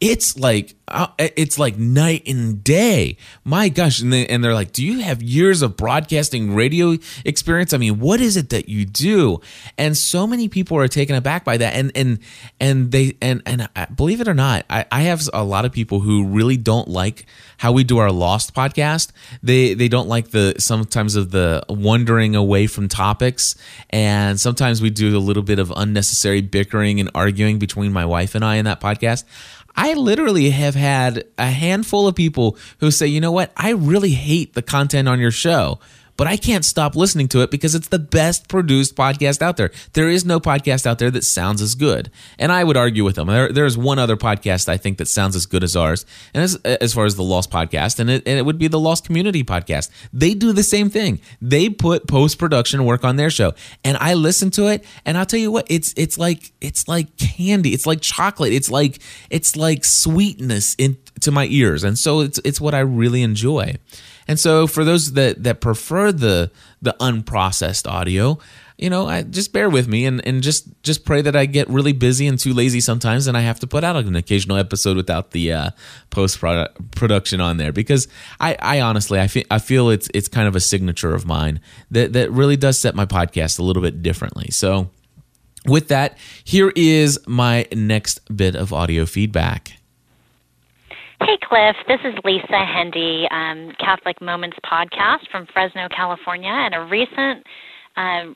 it's 0.00 0.38
like 0.38 0.74
uh, 0.88 1.08
it's 1.18 1.58
like 1.58 1.78
night 1.78 2.26
and 2.26 2.64
day. 2.64 3.16
My 3.44 3.68
gosh, 3.68 4.00
and, 4.00 4.12
they, 4.12 4.26
and 4.26 4.42
they're 4.42 4.54
like, 4.54 4.72
"Do 4.72 4.84
you 4.84 5.00
have 5.00 5.22
years 5.22 5.62
of 5.62 5.76
broadcasting 5.76 6.54
radio 6.54 6.96
experience? 7.24 7.72
I 7.72 7.76
mean, 7.76 8.00
what 8.00 8.20
is 8.20 8.36
it 8.36 8.48
that 8.48 8.68
you 8.68 8.86
do?" 8.86 9.40
And 9.78 9.96
so 9.96 10.26
many 10.26 10.48
people 10.48 10.76
are 10.78 10.88
taken 10.88 11.14
aback 11.14 11.44
by 11.44 11.58
that, 11.58 11.74
and 11.74 11.92
and 11.94 12.18
and 12.58 12.90
they 12.90 13.16
and 13.20 13.42
and 13.46 13.68
believe 13.94 14.20
it 14.20 14.26
or 14.26 14.34
not, 14.34 14.64
I, 14.68 14.86
I 14.90 15.02
have 15.02 15.28
a 15.32 15.44
lot 15.44 15.64
of 15.64 15.72
people 15.72 16.00
who 16.00 16.24
really 16.24 16.56
don't 16.56 16.88
like 16.88 17.26
how 17.58 17.70
we 17.72 17.84
do 17.84 17.98
our 17.98 18.10
Lost 18.10 18.54
podcast. 18.54 19.12
They 19.42 19.74
they 19.74 19.88
don't 19.88 20.08
like 20.08 20.30
the 20.30 20.54
sometimes 20.58 21.14
of 21.14 21.30
the 21.30 21.62
wandering 21.68 22.34
away 22.34 22.66
from 22.66 22.88
topics, 22.88 23.54
and 23.90 24.40
sometimes 24.40 24.80
we 24.80 24.88
do 24.90 25.16
a 25.16 25.20
little 25.20 25.42
bit 25.42 25.58
of 25.58 25.72
unnecessary 25.76 26.40
bickering 26.40 27.00
and 27.00 27.10
arguing 27.14 27.58
between 27.58 27.92
my 27.92 28.06
wife 28.06 28.34
and 28.34 28.44
I 28.44 28.56
in 28.56 28.64
that 28.64 28.80
podcast. 28.80 29.24
I 29.76 29.94
literally 29.94 30.50
have 30.50 30.74
had 30.74 31.24
a 31.38 31.46
handful 31.46 32.06
of 32.06 32.14
people 32.14 32.56
who 32.78 32.90
say, 32.90 33.06
you 33.06 33.20
know 33.20 33.32
what, 33.32 33.52
I 33.56 33.70
really 33.70 34.10
hate 34.10 34.54
the 34.54 34.62
content 34.62 35.08
on 35.08 35.20
your 35.20 35.30
show 35.30 35.78
but 36.20 36.26
I 36.26 36.36
can't 36.36 36.66
stop 36.66 36.96
listening 36.96 37.28
to 37.28 37.40
it 37.40 37.50
because 37.50 37.74
it's 37.74 37.88
the 37.88 37.98
best 37.98 38.46
produced 38.46 38.94
podcast 38.94 39.40
out 39.40 39.56
there. 39.56 39.70
There 39.94 40.10
is 40.10 40.22
no 40.22 40.38
podcast 40.38 40.84
out 40.84 40.98
there 40.98 41.10
that 41.12 41.24
sounds 41.24 41.62
as 41.62 41.74
good. 41.74 42.10
And 42.38 42.52
I 42.52 42.62
would 42.62 42.76
argue 42.76 43.04
with 43.04 43.16
them. 43.16 43.28
There, 43.28 43.50
there's 43.50 43.78
one 43.78 43.98
other 43.98 44.18
podcast 44.18 44.68
I 44.68 44.76
think 44.76 44.98
that 44.98 45.08
sounds 45.08 45.34
as 45.34 45.46
good 45.46 45.64
as 45.64 45.76
ours, 45.76 46.04
and 46.34 46.42
as, 46.42 46.56
as 46.56 46.92
far 46.92 47.06
as 47.06 47.16
the 47.16 47.22
Lost 47.22 47.50
podcast, 47.50 48.00
and 48.00 48.10
it, 48.10 48.22
and 48.26 48.38
it 48.38 48.42
would 48.42 48.58
be 48.58 48.68
the 48.68 48.78
Lost 48.78 49.06
Community 49.06 49.42
podcast. 49.42 49.88
They 50.12 50.34
do 50.34 50.52
the 50.52 50.62
same 50.62 50.90
thing. 50.90 51.22
They 51.40 51.70
put 51.70 52.06
post 52.06 52.38
production 52.38 52.84
work 52.84 53.02
on 53.02 53.16
their 53.16 53.30
show, 53.30 53.54
and 53.82 53.96
I 53.96 54.12
listen 54.12 54.50
to 54.50 54.66
it, 54.66 54.84
and 55.06 55.16
I'll 55.16 55.24
tell 55.24 55.40
you 55.40 55.50
what, 55.50 55.68
it's 55.70 55.94
it's 55.96 56.18
like 56.18 56.52
it's 56.60 56.86
like 56.86 57.16
candy. 57.16 57.72
It's 57.72 57.86
like 57.86 58.02
chocolate. 58.02 58.52
It's 58.52 58.70
like 58.70 58.98
it's 59.30 59.56
like 59.56 59.86
sweetness 59.86 60.74
in 60.76 60.98
to 61.22 61.30
my 61.30 61.46
ears, 61.46 61.82
and 61.82 61.98
so 61.98 62.20
it's 62.20 62.38
it's 62.44 62.60
what 62.60 62.74
I 62.74 62.80
really 62.80 63.22
enjoy. 63.22 63.76
And 64.30 64.38
so 64.38 64.68
for 64.68 64.84
those 64.84 65.14
that 65.14 65.42
that 65.42 65.60
prefer 65.60 66.12
the 66.12 66.52
the 66.80 66.94
unprocessed 67.00 67.90
audio, 67.90 68.38
you 68.78 68.88
know, 68.88 69.08
I 69.08 69.22
just 69.22 69.52
bear 69.52 69.68
with 69.68 69.88
me 69.88 70.06
and, 70.06 70.24
and 70.24 70.40
just 70.40 70.68
just 70.84 71.04
pray 71.04 71.20
that 71.20 71.34
I 71.34 71.46
get 71.46 71.68
really 71.68 71.92
busy 71.92 72.28
and 72.28 72.38
too 72.38 72.54
lazy 72.54 72.78
sometimes, 72.78 73.26
and 73.26 73.36
I 73.36 73.40
have 73.40 73.58
to 73.58 73.66
put 73.66 73.82
out 73.82 73.96
an 73.96 74.14
occasional 74.14 74.56
episode 74.56 74.96
without 74.96 75.32
the 75.32 75.52
uh, 75.52 75.70
post 76.10 76.38
production 76.38 77.40
on 77.40 77.56
there 77.56 77.72
because 77.72 78.06
I, 78.38 78.56
I 78.60 78.80
honestly 78.82 79.18
I 79.18 79.26
feel 79.26 79.42
I 79.50 79.58
feel 79.58 79.90
it's 79.90 80.08
it's 80.14 80.28
kind 80.28 80.46
of 80.46 80.54
a 80.54 80.60
signature 80.60 81.12
of 81.12 81.26
mine 81.26 81.58
that 81.90 82.12
that 82.12 82.30
really 82.30 82.56
does 82.56 82.78
set 82.78 82.94
my 82.94 83.06
podcast 83.06 83.58
a 83.58 83.64
little 83.64 83.82
bit 83.82 84.00
differently. 84.00 84.52
So 84.52 84.90
with 85.66 85.88
that, 85.88 86.16
here 86.44 86.72
is 86.76 87.18
my 87.26 87.66
next 87.72 88.20
bit 88.36 88.54
of 88.54 88.72
audio 88.72 89.06
feedback. 89.06 89.72
Hey, 91.22 91.36
Cliff. 91.42 91.76
This 91.86 92.00
is 92.02 92.18
Lisa 92.24 92.46
Hendey, 92.50 93.30
um, 93.30 93.74
Catholic 93.78 94.22
Moments 94.22 94.56
podcast 94.64 95.28
from 95.30 95.46
Fresno, 95.52 95.86
California, 95.94 96.48
and 96.48 96.74
a 96.74 96.80
recent, 96.86 97.44
um, 97.96 98.34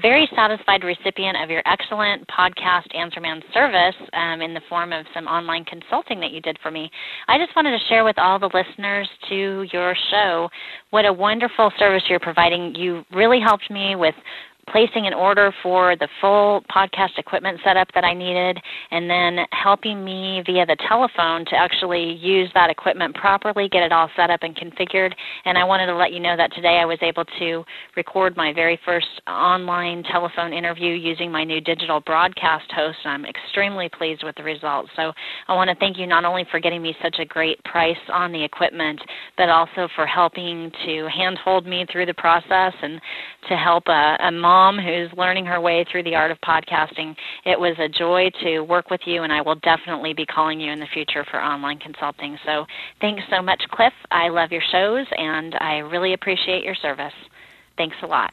very 0.00 0.30
satisfied 0.36 0.84
recipient 0.84 1.36
of 1.42 1.50
your 1.50 1.60
excellent 1.66 2.24
podcast 2.28 2.94
Answerman 2.94 3.42
service 3.52 3.96
um, 4.12 4.42
in 4.42 4.54
the 4.54 4.60
form 4.68 4.92
of 4.92 5.04
some 5.12 5.26
online 5.26 5.64
consulting 5.64 6.20
that 6.20 6.30
you 6.30 6.40
did 6.40 6.56
for 6.62 6.70
me. 6.70 6.88
I 7.26 7.36
just 7.36 7.54
wanted 7.56 7.72
to 7.72 7.84
share 7.88 8.04
with 8.04 8.16
all 8.16 8.38
the 8.38 8.50
listeners 8.54 9.08
to 9.30 9.66
your 9.72 9.96
show 10.12 10.48
what 10.90 11.06
a 11.06 11.12
wonderful 11.12 11.72
service 11.80 12.04
you're 12.08 12.20
providing. 12.20 12.76
You 12.76 13.02
really 13.12 13.40
helped 13.40 13.68
me 13.72 13.96
with 13.96 14.14
placing 14.70 15.06
an 15.06 15.14
order 15.14 15.52
for 15.62 15.96
the 15.96 16.08
full 16.20 16.62
podcast 16.74 17.18
equipment 17.18 17.60
setup 17.62 17.88
that 17.94 18.04
I 18.04 18.14
needed, 18.14 18.58
and 18.90 19.08
then 19.10 19.44
helping 19.52 20.04
me 20.04 20.42
via 20.46 20.64
the 20.66 20.76
telephone 20.88 21.44
to 21.46 21.56
actually 21.56 22.14
use 22.14 22.50
that 22.54 22.70
equipment 22.70 23.14
properly, 23.14 23.68
get 23.68 23.82
it 23.82 23.92
all 23.92 24.08
set 24.16 24.30
up 24.30 24.40
and 24.42 24.56
configured. 24.56 25.12
And 25.44 25.58
I 25.58 25.64
wanted 25.64 25.86
to 25.86 25.96
let 25.96 26.12
you 26.12 26.20
know 26.20 26.36
that 26.36 26.52
today 26.54 26.78
I 26.80 26.84
was 26.84 26.98
able 27.02 27.24
to 27.38 27.64
record 27.96 28.36
my 28.36 28.52
very 28.52 28.78
first 28.84 29.06
online 29.28 30.02
telephone 30.10 30.52
interview 30.52 30.92
using 30.92 31.30
my 31.30 31.44
new 31.44 31.60
digital 31.60 32.00
broadcast 32.00 32.70
host. 32.74 32.98
I'm 33.04 33.26
extremely 33.26 33.90
pleased 33.96 34.22
with 34.24 34.36
the 34.36 34.42
results. 34.42 34.90
So 34.96 35.12
I 35.48 35.54
want 35.54 35.68
to 35.68 35.76
thank 35.76 35.98
you 35.98 36.06
not 36.06 36.24
only 36.24 36.46
for 36.50 36.58
getting 36.58 36.82
me 36.82 36.96
such 37.02 37.16
a 37.20 37.24
great 37.24 37.62
price 37.64 37.96
on 38.12 38.32
the 38.32 38.42
equipment, 38.42 39.00
but 39.36 39.48
also 39.48 39.88
for 39.94 40.06
helping 40.06 40.72
to 40.86 41.08
handhold 41.14 41.66
me 41.66 41.84
through 41.92 42.06
the 42.06 42.14
process 42.14 42.72
and 42.82 43.00
to 43.48 43.56
help 43.56 43.84
a, 43.88 44.16
a 44.20 44.30
mom 44.30 44.53
who's 44.78 45.10
learning 45.18 45.46
her 45.46 45.60
way 45.60 45.84
through 45.90 46.04
the 46.04 46.14
art 46.14 46.30
of 46.30 46.38
podcasting. 46.40 47.16
It 47.44 47.58
was 47.58 47.76
a 47.78 47.88
joy 47.88 48.30
to 48.42 48.60
work 48.60 48.90
with 48.90 49.00
you, 49.04 49.22
and 49.22 49.32
I 49.32 49.42
will 49.42 49.56
definitely 49.56 50.14
be 50.14 50.26
calling 50.26 50.60
you 50.60 50.70
in 50.70 50.80
the 50.80 50.86
future 50.92 51.24
for 51.30 51.42
online 51.42 51.78
consulting. 51.78 52.38
So 52.46 52.64
thanks 53.00 53.22
so 53.30 53.42
much, 53.42 53.62
Cliff. 53.70 53.92
I 54.10 54.28
love 54.28 54.52
your 54.52 54.62
shows, 54.70 55.06
and 55.16 55.54
I 55.56 55.78
really 55.78 56.14
appreciate 56.14 56.64
your 56.64 56.76
service. 56.76 57.12
Thanks 57.76 57.96
a 58.02 58.06
lot. 58.06 58.32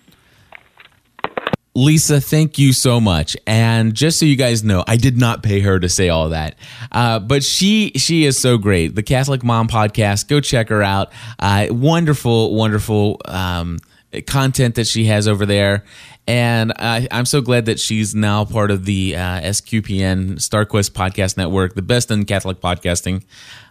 Lisa, 1.73 2.19
thank 2.19 2.60
you 2.60 2.73
so 2.73 2.99
much. 2.99 3.38
And 3.47 3.93
just 3.93 4.19
so 4.19 4.25
you 4.25 4.36
guys 4.36 4.63
know, 4.63 4.84
I 4.88 4.97
did 4.97 5.17
not 5.17 5.41
pay 5.41 5.62
her 5.62 5.79
to 5.79 5.88
say 5.88 6.10
all 6.10 6.29
that, 6.29 6.55
uh, 6.91 7.19
but 7.19 7.43
she 7.43 7.93
she 7.95 8.25
is 8.25 8.38
so 8.38 8.57
great. 8.57 8.95
The 8.95 9.03
Catholic 9.03 9.41
Mom 9.43 9.67
Podcast, 9.67 10.27
go 10.27 10.41
check 10.41 10.69
her 10.69 10.84
out. 10.84 11.12
Uh, 11.39 11.67
wonderful, 11.71 12.53
wonderful. 12.53 13.21
Um, 13.25 13.79
content 14.27 14.75
that 14.75 14.88
she 14.88 15.05
has 15.05 15.27
over 15.27 15.45
there 15.45 15.86
And 16.27 16.71
I, 16.77 17.07
I'm 17.12 17.25
so 17.25 17.41
glad 17.41 17.65
that 17.65 17.79
she's 17.79 18.13
now 18.13 18.45
part 18.45 18.71
of 18.71 18.86
the 18.86 19.15
uh, 19.15 19.41
SQPN 19.41 20.36
StarQuest 20.36 20.91
Podcast 20.91 21.36
Network, 21.36 21.73
the 21.73 21.81
best 21.81 22.12
in 22.12 22.25
Catholic 22.25 22.62
podcasting. 22.62 23.23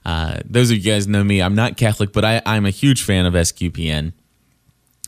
Uh, 0.05 0.41
those 0.45 0.71
of 0.71 0.79
you 0.79 0.93
guys 0.93 1.07
know 1.07 1.23
me, 1.23 1.41
I'm 1.41 1.55
not 1.55 1.77
Catholic, 1.77 2.13
but 2.13 2.25
I, 2.25 2.43
I'm 2.45 2.67
a 2.67 2.71
huge 2.71 3.03
fan 3.03 3.25
of 3.25 3.35
SQPN. 3.35 4.13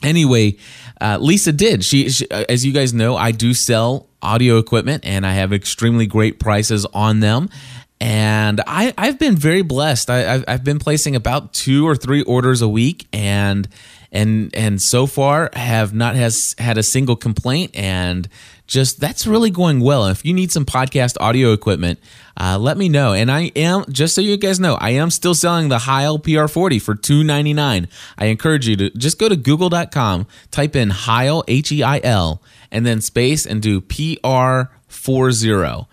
Anyway, 0.03 0.57
uh, 1.01 1.19
Lisa 1.21 1.53
did. 1.53 1.85
She, 1.85 2.11
she, 2.11 2.29
uh, 2.29 2.45
as 2.49 2.65
you 2.65 2.73
guys 2.73 2.95
know, 2.95 3.17
I 3.17 3.33
do 3.33 3.55
sell 3.55 4.09
audio 4.21 4.59
equipment, 4.59 5.05
and 5.05 5.27
I 5.27 5.33
have 5.35 5.53
extremely 5.53 6.07
great 6.07 6.39
prices 6.41 6.87
on 6.87 7.21
them. 7.21 7.49
And 8.01 8.61
I, 8.67 8.93
I've 8.99 9.19
been 9.19 9.37
very 9.37 9.63
blessed. 9.63 10.11
I, 10.11 10.43
I've 10.47 10.65
been 10.65 10.81
placing 10.81 11.15
about 11.15 11.53
two 11.53 11.87
or 11.87 11.95
three 11.95 12.23
orders 12.23 12.63
a 12.63 12.69
week, 12.69 13.07
and 13.13 13.69
and 14.13 14.55
and 14.55 14.81
so 14.81 15.07
far 15.07 15.51
have 15.55 15.93
not 15.93 16.15
has 16.15 16.55
had 16.59 16.79
a 16.79 16.83
single 16.83 17.17
complaint 17.17 17.73
and 17.75 18.29
just 18.67 19.01
that's 19.01 19.27
really 19.27 19.51
going 19.51 19.81
well. 19.81 20.07
If 20.07 20.25
you 20.25 20.33
need 20.33 20.53
some 20.53 20.65
podcast 20.65 21.17
audio 21.21 21.53
equipment 21.53 21.99
uh, 22.37 22.59
let 22.59 22.79
me 22.79 22.89
know. 22.89 23.13
And 23.13 23.31
i 23.31 23.53
am 23.57 23.85
just 23.91 24.15
so 24.15 24.21
you 24.21 24.37
guys 24.37 24.61
know 24.61 24.75
i 24.75 24.91
am 24.91 25.11
still 25.11 25.35
selling 25.35 25.69
the 25.69 25.81
heil 25.81 26.19
pr40 26.19 26.81
for 26.81 26.95
299 26.95 27.89
i 28.19 28.27
encourage 28.27 28.69
you 28.69 28.77
to 28.77 28.91
just 28.91 29.19
go 29.19 29.29
to 29.29 29.37
google.com 29.37 30.27
type 30.51 30.77
in 30.77 30.91
heil 30.91 31.45
h-e-i-l 31.49 32.43
and 32.71 32.87
then 32.87 33.01
space 33.01 33.47
and 33.47 33.63
do 33.63 33.81
pr40 33.81 35.87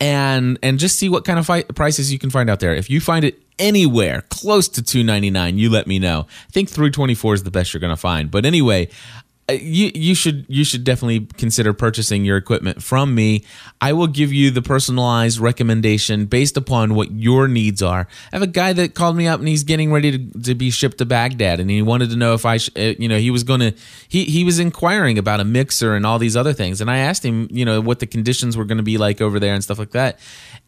and 0.00 0.58
and 0.62 0.78
just 0.78 0.98
see 0.98 1.08
what 1.08 1.24
kind 1.24 1.38
of 1.38 1.46
fi- 1.46 1.62
prices 1.62 2.12
you 2.12 2.18
can 2.18 2.30
find 2.30 2.50
out 2.50 2.60
there. 2.60 2.74
If 2.74 2.90
you 2.90 3.00
find 3.00 3.24
it 3.24 3.42
anywhere 3.58 4.22
close 4.28 4.68
to 4.68 4.82
299 4.82 5.58
you 5.58 5.70
let 5.70 5.86
me 5.86 5.98
know. 5.98 6.26
I 6.48 6.50
think 6.52 6.68
324 6.68 7.34
is 7.34 7.42
the 7.42 7.50
best 7.50 7.72
you're 7.72 7.80
going 7.80 7.90
to 7.90 7.96
find. 7.96 8.30
But 8.30 8.44
anyway 8.44 8.88
you 9.48 9.92
you 9.94 10.14
should 10.14 10.44
you 10.48 10.64
should 10.64 10.82
definitely 10.82 11.26
consider 11.36 11.72
purchasing 11.72 12.24
your 12.24 12.36
equipment 12.36 12.82
from 12.82 13.14
me. 13.14 13.44
I 13.80 13.92
will 13.92 14.08
give 14.08 14.32
you 14.32 14.50
the 14.50 14.62
personalized 14.62 15.38
recommendation 15.38 16.26
based 16.26 16.56
upon 16.56 16.94
what 16.94 17.12
your 17.12 17.46
needs 17.46 17.82
are. 17.82 18.08
I 18.32 18.36
have 18.36 18.42
a 18.42 18.48
guy 18.48 18.72
that 18.72 18.94
called 18.94 19.16
me 19.16 19.28
up 19.28 19.38
and 19.38 19.48
he's 19.48 19.62
getting 19.62 19.92
ready 19.92 20.18
to, 20.18 20.40
to 20.42 20.54
be 20.54 20.70
shipped 20.70 20.98
to 20.98 21.06
Baghdad 21.06 21.60
and 21.60 21.70
he 21.70 21.80
wanted 21.80 22.10
to 22.10 22.16
know 22.16 22.34
if 22.34 22.44
I 22.44 22.56
sh- 22.56 22.70
uh, 22.76 22.94
you 22.98 23.08
know 23.08 23.18
he 23.18 23.30
was 23.30 23.44
going 23.44 23.60
to 23.60 23.74
he 24.08 24.24
he 24.24 24.42
was 24.42 24.58
inquiring 24.58 25.16
about 25.16 25.38
a 25.38 25.44
mixer 25.44 25.94
and 25.94 26.04
all 26.04 26.18
these 26.18 26.36
other 26.36 26.52
things 26.52 26.80
and 26.80 26.90
I 26.90 26.98
asked 26.98 27.24
him 27.24 27.46
you 27.50 27.64
know 27.64 27.80
what 27.80 28.00
the 28.00 28.06
conditions 28.06 28.56
were 28.56 28.64
going 28.64 28.78
to 28.78 28.84
be 28.84 28.98
like 28.98 29.20
over 29.20 29.38
there 29.38 29.54
and 29.54 29.62
stuff 29.62 29.78
like 29.78 29.92
that 29.92 30.18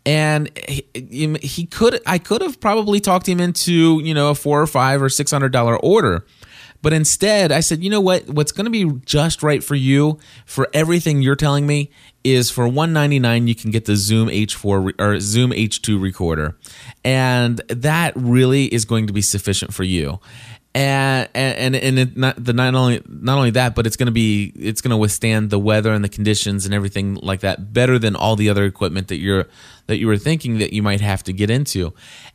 and 0.06 0.50
he, 0.68 1.36
he 1.42 1.66
could 1.66 2.00
I 2.06 2.18
could 2.18 2.42
have 2.42 2.60
probably 2.60 3.00
talked 3.00 3.28
him 3.28 3.40
into 3.40 4.00
you 4.00 4.14
know 4.14 4.30
a 4.30 4.34
four 4.34 4.62
or 4.62 4.66
five 4.66 5.02
or 5.02 5.08
six 5.08 5.30
hundred 5.30 5.52
dollar 5.52 5.76
order 5.76 6.24
but 6.80 6.92
instead, 6.92 7.50
I 7.50 7.60
said, 7.60 7.82
you 7.82 7.90
know 7.90 8.00
what? 8.00 8.28
What's 8.28 8.52
going 8.52 8.64
to 8.64 8.70
be 8.70 9.00
just 9.04 9.42
right 9.42 9.62
for 9.62 9.74
you 9.74 10.18
for 10.46 10.68
everything 10.72 11.22
you're 11.22 11.36
telling 11.36 11.66
me 11.66 11.90
is 12.22 12.50
for 12.50 12.66
199 12.66 13.46
you 13.46 13.54
can 13.54 13.70
get 13.70 13.86
the 13.86 13.96
Zoom 13.96 14.28
H4 14.28 15.00
or 15.00 15.20
Zoom 15.20 15.50
H2 15.50 16.00
recorder. 16.00 16.56
And 17.04 17.58
that 17.68 18.12
really 18.16 18.66
is 18.66 18.84
going 18.84 19.06
to 19.06 19.12
be 19.12 19.22
sufficient 19.22 19.74
for 19.74 19.84
you. 19.84 20.20
And 20.74 21.28
and 21.34 21.74
and 21.74 21.98
it 21.98 22.16
not 22.16 22.42
the 22.42 22.52
not 22.52 22.74
only 22.74 23.02
not 23.08 23.38
only 23.38 23.50
that, 23.52 23.74
but 23.74 23.86
it's 23.86 23.96
going 23.96 24.06
to 24.06 24.12
be 24.12 24.52
it's 24.54 24.80
going 24.80 24.90
to 24.90 24.96
withstand 24.96 25.50
the 25.50 25.58
weather 25.58 25.92
and 25.92 26.04
the 26.04 26.08
conditions 26.08 26.66
and 26.66 26.74
everything 26.74 27.14
like 27.16 27.40
that 27.40 27.72
better 27.72 27.98
than 27.98 28.14
all 28.14 28.36
the 28.36 28.50
other 28.50 28.64
equipment 28.64 29.08
that 29.08 29.16
you're 29.16 29.46
that 29.88 29.98
you 29.98 30.07
were 30.07 30.18
thinking 30.18 30.59
that 30.59 30.72
you 30.72 30.83
might 30.83 31.01
have 31.01 31.24
to 31.24 31.33
get 31.33 31.51
into. 31.51 31.92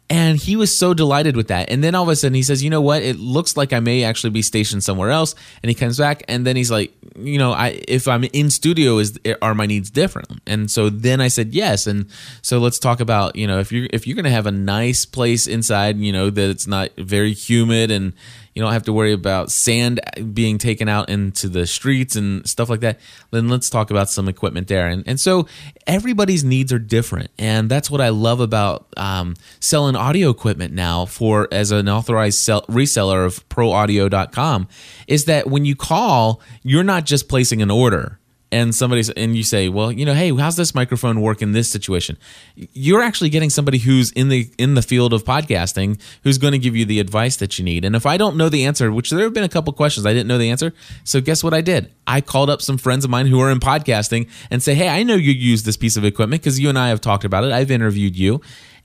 And 0.09 0.37
he 0.37 0.55
was 0.55 0.75
so 0.75 0.93
delighted 0.93 1.37
with 1.37 1.47
that. 1.47 1.69
And 1.69 1.83
then 1.83 1.95
all 1.95 2.03
of 2.03 2.09
a 2.09 2.15
sudden 2.15 2.33
he 2.33 2.43
says, 2.43 2.63
you 2.63 2.69
know 2.69 2.81
what? 2.81 3.01
It 3.01 3.17
looks 3.17 3.55
like 3.55 3.71
I 3.71 3.79
may 3.79 4.03
actually 4.03 4.31
be 4.31 4.41
stationed 4.41 4.83
somewhere 4.83 5.11
else. 5.11 5.33
And 5.61 5.69
he 5.69 5.75
comes 5.75 5.97
back 5.97 6.23
and 6.27 6.45
then 6.45 6.55
he's 6.55 6.69
like, 6.69 6.93
you 7.15 7.37
know, 7.37 7.53
I 7.53 7.81
if 7.87 8.07
I'm 8.07 8.23
in 8.25 8.49
studio, 8.49 8.97
is 8.97 9.17
are 9.41 9.55
my 9.55 9.65
needs 9.65 9.89
different? 9.89 10.41
And 10.45 10.69
so 10.69 10.89
then 10.89 11.21
I 11.21 11.29
said 11.29 11.53
yes. 11.53 11.87
And 11.87 12.07
so 12.41 12.59
let's 12.59 12.79
talk 12.79 12.99
about, 12.99 13.35
you 13.35 13.47
know, 13.47 13.59
if 13.59 13.71
you're 13.71 13.87
if 13.93 14.05
you're 14.05 14.15
gonna 14.15 14.29
have 14.29 14.47
a 14.47 14.51
nice 14.51 15.05
place 15.05 15.47
inside, 15.47 15.97
you 15.97 16.11
know, 16.11 16.29
that 16.29 16.49
it's 16.49 16.67
not 16.67 16.89
very 16.97 17.33
humid 17.33 17.91
and 17.91 18.13
you 18.53 18.61
don't 18.61 18.73
have 18.73 18.83
to 18.83 18.93
worry 18.93 19.13
about 19.13 19.51
sand 19.51 19.99
being 20.33 20.57
taken 20.57 20.87
out 20.87 21.09
into 21.09 21.49
the 21.49 21.65
streets 21.65 22.15
and 22.15 22.47
stuff 22.47 22.69
like 22.69 22.81
that. 22.81 22.99
Then 23.31 23.49
let's 23.49 23.69
talk 23.69 23.91
about 23.91 24.09
some 24.09 24.27
equipment 24.27 24.67
there. 24.67 24.87
And 24.87 25.03
and 25.07 25.19
so 25.19 25.47
everybody's 25.87 26.43
needs 26.43 26.71
are 26.71 26.79
different, 26.79 27.31
and 27.37 27.69
that's 27.69 27.89
what 27.89 28.01
I 28.01 28.09
love 28.09 28.39
about 28.39 28.87
um, 28.97 29.35
selling 29.59 29.95
audio 29.95 30.29
equipment 30.29 30.73
now 30.73 31.05
for 31.05 31.47
as 31.51 31.71
an 31.71 31.89
authorized 31.89 32.39
sell, 32.39 32.61
reseller 32.63 33.25
of 33.25 33.47
ProAudio.com 33.49 34.67
is 35.07 35.25
that 35.25 35.47
when 35.47 35.65
you 35.65 35.75
call, 35.75 36.41
you're 36.63 36.83
not 36.83 37.05
just 37.05 37.27
placing 37.27 37.61
an 37.61 37.71
order 37.71 38.19
and 38.53 38.75
somebody's 38.75 39.09
and 39.09 39.35
you 39.35 39.43
say 39.43 39.67
well 39.67 39.91
you 39.91 40.05
know 40.05 40.13
hey 40.13 40.33
how's 40.35 40.55
this 40.55 40.75
microphone 40.75 41.19
work 41.21 41.41
in 41.41 41.51
this 41.51 41.69
situation? 41.69 42.17
You're 42.55 43.01
actually 43.01 43.29
getting 43.29 43.49
somebody 43.49 43.79
who's 43.79 44.11
in 44.11 44.29
the 44.29 44.49
in 44.57 44.75
the 44.75 44.81
field 44.81 45.11
of 45.11 45.23
podcasting 45.23 45.99
who's 46.23 46.37
going 46.37 46.53
to 46.53 46.59
give 46.59 46.75
you 46.75 46.85
the 46.85 46.99
advice 46.99 47.35
that 47.37 47.57
you 47.57 47.65
need. 47.65 47.83
And 47.83 47.95
if 47.95 48.05
i 48.05 48.15
don't 48.15 48.37
know 48.37 48.49
the 48.49 48.65
answer 48.65 48.91
which 48.91 49.09
there 49.09 49.23
have 49.23 49.33
been 49.33 49.43
a 49.43 49.49
couple 49.49 49.73
questions 49.73 50.05
i 50.05 50.13
didn't 50.13 50.27
know 50.27 50.37
the 50.37 50.51
answer. 50.51 50.73
So 51.03 51.19
guess 51.19 51.43
what 51.43 51.53
i 51.53 51.61
did? 51.61 51.91
I 52.05 52.21
called 52.21 52.49
up 52.49 52.61
some 52.61 52.77
friends 52.77 53.03
of 53.03 53.11
mine 53.11 53.27
who 53.27 53.39
are 53.39 53.49
in 53.49 53.59
podcasting 53.59 54.29
and 54.51 54.61
say 54.61 54.75
hey 54.75 54.87
i 54.87 55.03
know 55.03 55.15
you 55.15 55.31
use 55.31 55.63
this 55.63 55.77
piece 55.77 55.97
of 55.97 56.05
equipment 56.05 56.41
because 56.41 56.59
you 56.59 56.69
and 56.69 56.77
i 56.77 56.89
have 56.89 57.01
talked 57.01 57.25
about 57.25 57.43
it. 57.43 57.51
I've 57.51 57.71
interviewed 57.71 58.15
you 58.15 58.41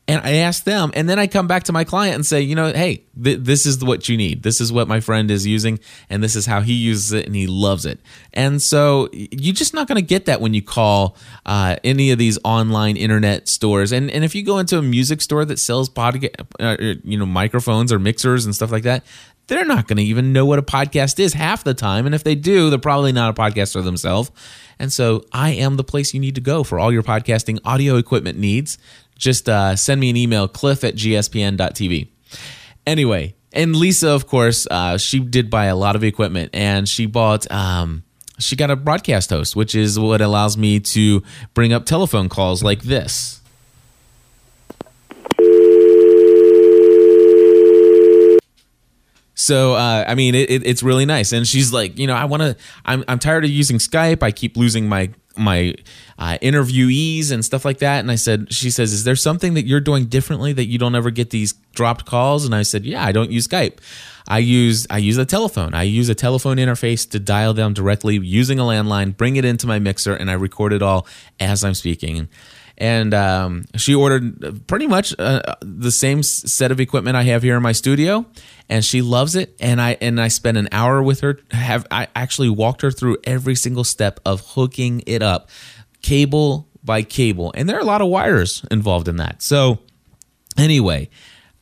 and 0.09 0.23
I 0.25 0.37
ask 0.37 0.65
them, 0.65 0.91
and 0.95 1.07
then 1.07 1.19
I 1.19 1.27
come 1.27 1.47
back 1.47 1.65
to 1.65 1.73
my 1.73 1.85
client 1.85 2.15
and 2.15 2.25
say, 2.25 2.41
you 2.41 2.55
know, 2.55 2.73
hey, 2.73 3.05
th- 3.23 3.41
this 3.41 3.67
is 3.67 3.85
what 3.85 4.09
you 4.09 4.17
need. 4.17 4.43
This 4.43 4.59
is 4.59 4.73
what 4.73 4.89
my 4.89 5.01
friend 5.01 5.31
is 5.31 5.47
using, 5.47 5.79
and 6.09 6.25
this 6.25 6.35
is 6.35 6.47
how 6.47 6.63
he 6.63 6.73
uses 6.73 7.13
it, 7.13 7.27
and 7.27 7.37
he 7.37 7.47
loves 7.47 7.85
it. 7.85 8.01
And 8.33 8.61
so 8.63 9.11
you're 9.13 9.55
just 9.55 9.75
not 9.75 9.87
going 9.87 9.97
to 9.97 10.07
get 10.07 10.25
that 10.25 10.41
when 10.41 10.55
you 10.55 10.63
call 10.63 11.15
uh, 11.45 11.77
any 11.85 12.11
of 12.11 12.19
these 12.19 12.39
online 12.43 12.97
internet 12.97 13.49
stores. 13.49 13.93
And 13.93 14.11
and 14.11 14.25
if 14.25 14.35
you 14.35 14.43
go 14.43 14.59
into 14.59 14.79
a 14.79 14.83
music 14.83 15.21
store 15.21 15.45
that 15.45 15.59
sells 15.59 15.91
podcast, 15.91 16.41
uh, 16.59 16.99
you 17.05 17.19
know, 17.19 17.27
microphones 17.27 17.93
or 17.93 17.99
mixers 17.99 18.47
and 18.47 18.55
stuff 18.55 18.73
like 18.73 18.85
that, 18.85 19.05
they're 19.49 19.65
not 19.65 19.89
going 19.89 19.97
to 19.97 20.03
even 20.03 20.33
know 20.33 20.47
what 20.47 20.59
a 20.59 20.63
podcast 20.63 21.19
is 21.19 21.35
half 21.35 21.65
the 21.65 21.75
time. 21.75 22.07
And 22.07 22.15
if 22.15 22.25
they 22.25 22.35
do, 22.35 22.71
they're 22.71 22.79
probably 22.79 23.13
not 23.13 23.31
a 23.31 23.41
podcaster 23.41 23.83
themselves. 23.83 24.31
And 24.79 24.93
so 24.93 25.25
I 25.33 25.51
am 25.51 25.77
the 25.77 25.85
place 25.85 26.15
you 26.15 26.21
need 26.21 26.37
to 26.37 26.41
go 26.41 26.63
for 26.63 26.79
all 26.79 26.93
your 26.93 27.03
podcasting 27.03 27.59
audio 27.65 27.97
equipment 27.97 28.39
needs 28.39 28.79
just 29.19 29.49
uh, 29.49 29.77
send 29.77 30.01
me 30.01 30.09
an 30.09 30.17
email, 30.17 30.49
cliff 30.49 30.85
at 30.85 30.95
gspn.tv. 30.95 32.09
Anyway, 32.87 33.35
and 33.53 33.77
Lisa, 33.77 34.09
of 34.09 34.27
course, 34.27 34.67
uh, 34.71 34.97
she 34.97 35.19
did 35.21 35.51
buy 35.51 35.67
a 35.67 35.77
lot 35.77 35.97
of 35.97 36.05
equipment 36.05 36.51
and 36.55 36.89
she 36.89 37.05
bought, 37.05 37.51
um, 37.51 38.05
she 38.39 38.57
got 38.57 38.71
a 38.71 38.77
broadcast 38.77 39.31
host, 39.31 39.57
which 39.57 39.75
is 39.75 39.99
what 39.99 40.21
allows 40.21 40.57
me 40.57 40.81
to 40.81 41.23
bring 41.53 41.73
up 41.73 41.85
telephone 41.85 42.29
calls 42.29 42.63
like 42.63 42.83
this. 42.83 43.39
So 49.35 49.75
uh, 49.75 50.05
I 50.07 50.15
mean, 50.15 50.35
it, 50.35 50.51
it, 50.51 50.67
it's 50.67 50.83
really 50.83 51.07
nice, 51.07 51.33
and 51.33 51.47
she's 51.47 51.73
like, 51.73 51.97
you 51.97 52.09
know, 52.09 52.15
I 52.15 52.25
want 52.25 52.43
to. 52.43 52.57
I'm 52.85 53.05
I'm 53.07 53.21
tired 53.21 53.45
of 53.45 53.51
using 53.51 53.79
Skype. 53.79 54.23
I 54.23 54.33
keep 54.33 54.57
losing 54.57 54.89
my 54.89 55.11
my 55.39 55.75
uh, 56.19 56.39
interviewees 56.43 57.31
and 57.31 57.45
stuff 57.45 57.65
like 57.65 57.79
that. 57.79 58.01
And 58.01 58.11
I 58.11 58.17
said, 58.17 58.53
she 58.53 58.71
says, 58.71 58.93
is 58.93 59.05
there 59.05 59.17
something 59.17 59.55
that 59.55 59.67
you're 59.67 59.81
doing 59.81 60.07
differently 60.07 60.53
that 60.53 60.67
you 60.67 60.79
don't 60.79 60.95
ever 60.95 61.11
get 61.11 61.31
these 61.31 61.55
dropped 61.75 62.07
calls? 62.07 62.45
And 62.45 62.55
I 62.55 62.63
said, 62.63 62.85
yeah, 62.85 63.05
I 63.05 63.13
don't 63.13 63.31
use 63.31 63.47
Skype. 63.47 63.79
I 64.29 64.39
use 64.39 64.87
I 64.91 64.99
use 64.99 65.17
a 65.17 65.25
telephone. 65.25 65.73
I 65.73 65.85
use 65.85 66.11
a 66.11 66.15
telephone 66.15 66.59
interface 66.59 67.09
to 67.11 67.19
dial 67.19 67.55
them 67.55 67.73
directly 67.73 68.17
using 68.19 68.59
a 68.59 68.63
landline, 68.63 69.17
bring 69.17 69.37
it 69.37 69.45
into 69.45 69.67
my 69.67 69.79
mixer, 69.79 70.15
and 70.15 70.31
I 70.31 70.35
record 70.35 70.75
it 70.75 70.83
all 70.83 71.07
as 71.41 71.65
I'm 71.65 71.75
speaking. 71.75 72.29
And 72.81 73.13
um, 73.13 73.65
she 73.77 73.93
ordered 73.93 74.67
pretty 74.69 74.87
much 74.87 75.13
uh, 75.19 75.57
the 75.61 75.91
same 75.91 76.23
set 76.23 76.71
of 76.71 76.79
equipment 76.79 77.17
I 77.17 77.25
have 77.25 77.43
here 77.43 77.57
in 77.57 77.63
my 77.63 77.73
studio, 77.73 78.25
and 78.69 78.85
she 78.85 79.03
loves 79.03 79.35
it. 79.35 79.57
And 79.59 79.81
I 79.81 79.99
and 80.01 80.21
I 80.21 80.29
spent 80.29 80.57
an 80.57 80.69
hour 80.71 81.03
with 81.03 81.21
her. 81.21 81.41
Have 81.51 81.87
I 81.91 82.07
actually 82.15 82.49
walked 82.49 82.83
her 82.83 82.93
through 82.93 83.19
every 83.25 83.57
single 83.57 83.83
step 83.83 84.21
of 84.25 84.41
hooking 84.55 85.03
it 85.07 85.23
up, 85.23 85.51
cable 86.03 86.69
by 86.85 87.03
cable, 87.03 87.53
and 87.57 87.69
there 87.69 87.77
are 87.77 87.81
a 87.81 87.85
lot 87.85 88.01
of 88.01 88.09
wires 88.09 88.65
involved 88.71 89.09
in 89.09 89.17
that. 89.17 89.43
So 89.43 89.81
anyway, 90.57 91.11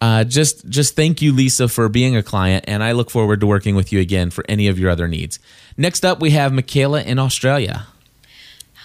uh, 0.03 0.25
just 0.25 0.69
just 0.69 0.97
thank 0.97 1.23
you, 1.23 1.33
Lisa, 1.33 1.69
for 1.69 1.89
being 1.89 2.15
a 2.15 2.23
client, 2.23 2.67
and 2.69 2.83
I 2.85 2.93
look 2.93 3.09
forward 3.11 3.41
to 3.41 3.47
working 3.47 3.75
with 3.75 3.91
you 3.91 4.01
again 4.01 4.31
for 4.31 4.45
any 4.49 4.69
of 4.69 4.79
your 4.79 4.91
other 4.91 5.09
needs. 5.09 5.39
Next 5.79 6.05
up, 6.05 6.21
we 6.21 6.31
have 6.33 6.53
Michaela 6.53 7.03
in 7.03 7.19
Australia. 7.19 7.87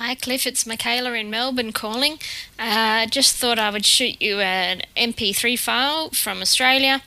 Hi, 0.04 0.16
Cliff. 0.16 0.48
It's 0.48 0.66
Michaela 0.66 1.14
in 1.14 1.30
Melbourne 1.30 1.72
calling. 1.72 2.18
Uh, 2.58 3.06
just 3.06 3.36
thought 3.36 3.60
I 3.60 3.70
would 3.70 3.86
shoot 3.86 4.20
you 4.20 4.40
an 4.40 4.82
MP3 4.98 5.60
file 5.60 6.10
from 6.10 6.42
Australia 6.42 7.04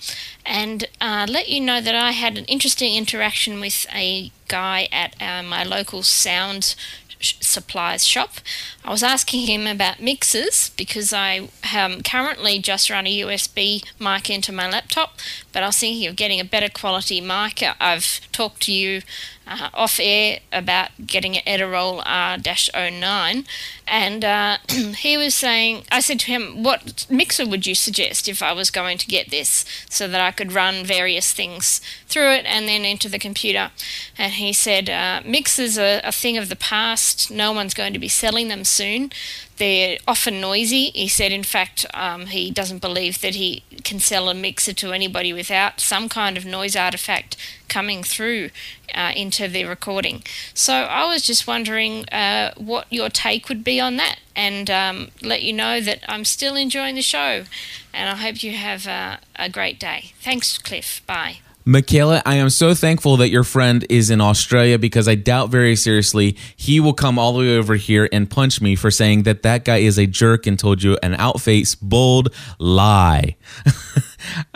and 0.47 0.85
uh, 1.01 1.27
let 1.29 1.49
you 1.49 1.61
know 1.61 1.81
that 1.81 1.97
I 1.97 2.13
had 2.13 2.39
an 2.39 2.45
interesting 2.45 2.95
interaction 2.95 3.59
with 3.59 3.85
a 3.93 4.31
guy 4.47 4.87
at 4.93 5.21
uh, 5.21 5.43
my 5.43 5.65
local 5.65 6.05
sound 6.05 6.77
supplies 7.21 8.07
shop. 8.07 8.35
I 8.85 8.91
was 8.91 9.03
asking 9.03 9.47
him 9.47 9.67
about 9.67 10.01
mixers 10.01 10.69
because 10.77 11.11
I 11.15 11.49
um, 11.75 12.03
currently 12.03 12.59
just 12.59 12.91
run 12.91 13.07
a 13.07 13.21
USB 13.21 13.83
mic 13.99 14.29
into 14.29 14.53
my 14.53 14.69
laptop, 14.69 15.19
but 15.53 15.63
I 15.63 15.67
was 15.67 15.79
thinking 15.79 16.07
of 16.07 16.17
getting 16.17 16.39
a 16.39 16.45
better 16.45 16.69
quality 16.69 17.19
mic. 17.23 17.63
I've 17.81 18.21
talked 18.31 18.61
to 18.65 18.73
you 18.73 19.01
uh, 19.47 19.69
off 19.75 20.01
air 20.01 20.41
about 20.53 20.91
getting 21.07 21.37
an 21.37 21.43
Edirol 21.47 22.03
R-09, 22.05 23.47
and 23.87 24.25
uh, 24.25 24.57
he 24.99 25.17
was 25.17 25.35
saying, 25.35 25.85
I 25.91 26.01
said 26.01 26.21
to 26.21 26.27
him, 26.27 26.63
"What 26.63 27.07
mixer 27.11 27.47
would 27.47 27.67
you 27.67 27.75
suggest 27.75 28.29
if 28.29 28.43
I 28.43 28.53
was 28.53 28.71
going 28.71 28.99
to 28.99 29.07
get 29.07 29.31
this, 29.31 29.65
so 29.89 30.09
that 30.09 30.21
I 30.21 30.31
could 30.31 30.53
run 30.53 30.85
various 30.85 31.33
things 31.33 31.81
through 32.07 32.33
it 32.33 32.47
and 32.47 32.67
then 32.69 32.85
into 32.85 33.09
the 33.09 33.19
computer?" 33.19 33.71
And 34.17 34.35
he 34.35 34.53
said, 34.53 34.89
uh, 34.89 35.21
"Mixers 35.25 35.79
are 35.79 36.01
a 36.03 36.13
thing 36.13 36.39
of 36.39 36.49
the 36.49 36.57
past. 36.57 37.31
No 37.31 37.53
one's 37.53 37.75
going 37.75 37.93
to 37.93 37.99
be 37.99 38.09
selling 38.09 38.49
them 38.49 38.65
soon." 38.75 39.11
They're 39.57 39.99
often 40.09 40.41
noisy. 40.41 40.91
He 40.91 41.07
said, 41.07 41.31
in 41.31 41.45
fact, 41.45 41.87
um, 41.95 42.27
he 42.27 42.51
doesn't 42.51 42.81
believe 42.81 43.21
that 43.21 43.37
he 43.37 43.63
can 43.85 44.01
sell 44.01 44.29
a 44.29 44.35
mixer 44.35 44.73
to 44.73 44.93
anybody 44.93 45.33
without 45.33 45.81
some 45.81 46.09
kind 46.09 46.37
of 46.37 46.45
noise 46.45 46.75
artifact 46.75 47.37
coming 47.69 48.03
through 48.03 48.51
uh, 48.95 49.13
into 49.15 49.47
the 49.47 49.65
recording. 49.65 50.25
So 50.55 50.73
I 50.73 51.07
was 51.07 51.23
just 51.23 51.47
wondering 51.47 52.09
uh, 52.09 52.53
what 52.57 52.87
your 52.91 53.09
take 53.09 53.49
would 53.49 53.63
be 53.63 53.81
on 53.81 53.97
that 53.97 54.19
and 54.35 54.69
um, 54.71 55.11
let 55.23 55.43
you 55.43 55.53
know 55.53 55.81
that 55.81 56.01
I'm 56.09 56.25
still 56.25 56.57
enjoying 56.57 56.97
the 56.97 57.03
show 57.03 57.45
and 57.93 58.11
I 58.11 58.17
hope 58.17 58.43
you 58.43 58.53
have 58.53 58.89
uh, 58.89 59.19
a 59.37 59.49
great 59.49 59.79
day. 59.79 60.13
Thanks, 60.21 60.59
Cliff. 60.59 61.01
Bye. 61.07 61.39
Michaela, 61.67 62.23
I 62.27 62.35
am 62.35 62.51
so 62.51 62.75
thankful 62.75 63.17
that 63.17 63.31
your 63.31 63.43
friend 63.43 63.87
is 63.89 64.11
in 64.11 64.21
Australia 64.21 64.79
because 64.79 65.09
I 65.09 65.15
doubt 65.15 65.49
very 65.49 65.77
seriously 65.77 66.37
he 66.57 66.79
will 66.79 66.93
come 66.93 67.19
all 67.19 67.33
the 67.33 67.39
way 67.39 67.57
over 67.57 67.77
here 67.77 68.07
and 68.13 68.29
punch 68.29 68.61
me 68.61 68.77
for 68.77 68.91
saying 68.91 69.23
that 69.23 69.43
that 69.45 69.65
guy 69.65 69.79
is 69.79 69.99
a 69.99 70.07
jerk 70.07 70.47
and 70.47 70.59
told 70.59 70.83
you 70.83 70.99
an 71.03 71.15
outface 71.15 71.75
bold 71.75 72.35
lie. 72.59 73.37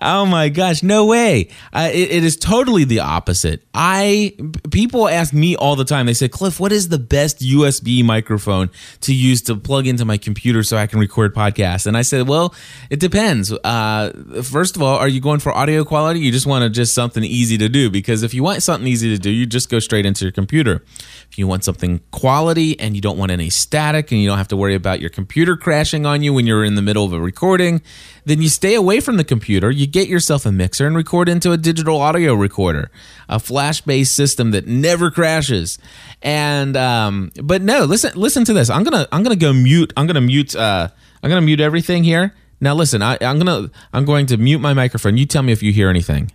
oh 0.01 0.27
my 0.27 0.49
gosh, 0.49 0.83
no 0.83 1.07
way. 1.07 1.49
Uh, 1.73 1.91
it, 1.93 2.11
it 2.11 2.25
is 2.25 2.37
totally 2.37 2.85
the 2.85 3.01
opposite. 3.01 3.63
I 3.75 4.37
people 4.71 5.09
ask 5.09 5.33
me 5.33 5.57
all 5.57 5.77
the 5.77 5.85
time. 5.85 6.07
They 6.07 6.15
say, 6.15 6.29
"Cliff, 6.29 6.61
what 6.61 6.73
is 6.73 6.89
the 6.89 6.99
best 6.99 7.41
USB 7.41 8.05
microphone 8.05 8.71
to 9.03 9.15
use 9.15 9.43
to 9.43 9.57
plug 9.57 9.87
into 9.87 10.05
my 10.05 10.19
computer 10.19 10.63
so 10.63 10.77
I 10.77 10.87
can 10.87 10.99
record 10.99 11.35
podcasts?" 11.35 11.87
And 11.87 11.97
I 11.97 12.03
said, 12.03 12.29
"Well, 12.29 12.55
it 12.91 13.01
depends. 13.01 13.53
Uh, 13.53 14.13
first 14.43 14.77
of 14.77 14.83
all, 14.83 14.97
are 14.97 15.09
you 15.09 15.21
going 15.21 15.41
for 15.41 15.53
audio 15.53 15.85
quality? 15.85 16.21
You 16.21 16.33
just 16.33 16.47
want 16.47 16.63
to 16.63 16.71
just 16.71 16.95
something 16.95 17.25
easy 17.25 17.59
to 17.59 17.69
do 17.69 17.91
because 17.91 18.23
if 18.23 18.35
you 18.35 18.43
want 18.43 18.63
something 18.63 18.87
easy 18.87 19.11
to 19.11 19.19
do, 19.19 19.31
you 19.31 19.47
just 19.47 19.71
go 19.71 19.79
straight 19.79 20.07
into 20.07 20.25
your 20.25 20.33
computer. 20.33 20.85
If 21.31 21.39
you 21.39 21.47
want 21.47 21.65
something 21.65 22.01
quality 22.11 22.79
and 22.81 22.95
you 22.95 23.01
don't 23.01 23.19
want 23.19 23.31
any 23.31 23.51
static 23.51 24.11
and 24.11 24.21
you 24.21 24.29
don't 24.29 24.39
have 24.39 24.49
to 24.49 24.57
worry 24.57 24.75
about 24.75 25.01
your 25.01 25.11
computer 25.11 25.57
crashing 25.57 26.07
on 26.07 26.23
you 26.23 26.33
when 26.33 26.47
you're 26.47 26.65
in 26.65 26.75
the 26.75 26.83
middle 26.83 27.05
of 27.05 27.13
a 27.13 27.21
recording, 27.21 27.83
then 28.25 28.43
you 28.43 28.49
stay 28.49 28.75
away 28.75 29.01
from 29.01 29.17
the 29.17 29.25
computer. 29.25 29.58
You 29.67 29.87
get 29.87 30.09
yourself 30.09 30.47
a 30.47 30.53
mixer 30.53 30.87
and 30.87 30.95
record 30.95 31.29
into 31.29 31.51
a 31.51 31.57
digital 31.57 32.01
audio 32.01 32.35
recorder, 32.35 32.91
a 33.29 33.41
flash-based 33.41 34.15
system 34.15 34.53
that 34.53 34.67
never 34.67 35.11
crashes. 35.11 35.79
And 36.23 36.77
um, 36.77 37.33
but 37.43 37.63
no, 37.63 37.85
listen, 37.85 38.13
listen 38.15 38.45
to 38.45 38.53
this. 38.53 38.71
I'm 38.71 38.85
gonna 38.85 39.09
I'm 39.11 39.25
gonna 39.25 39.37
go 39.37 39.53
mute. 39.53 39.93
I'm 39.97 40.07
gonna 40.07 40.21
mute. 40.21 40.55
Uh, 40.55 40.89
I'm 41.23 41.29
gonna 41.29 41.43
mute 41.43 41.61
everything 41.61 42.05
here. 42.05 42.35
Now 42.61 42.75
listen, 42.75 43.03
I, 43.03 43.19
I'm 43.21 43.39
gonna 43.39 43.71
I'm 43.93 44.05
going 44.05 44.27
to 44.27 44.37
mute 44.37 44.61
my 44.61 44.75
microphone. 44.75 45.17
You 45.17 45.27
tell 45.27 45.43
me 45.43 45.53
if 45.53 45.63
you 45.63 45.73
hear 45.73 45.91
anything. 45.91 46.31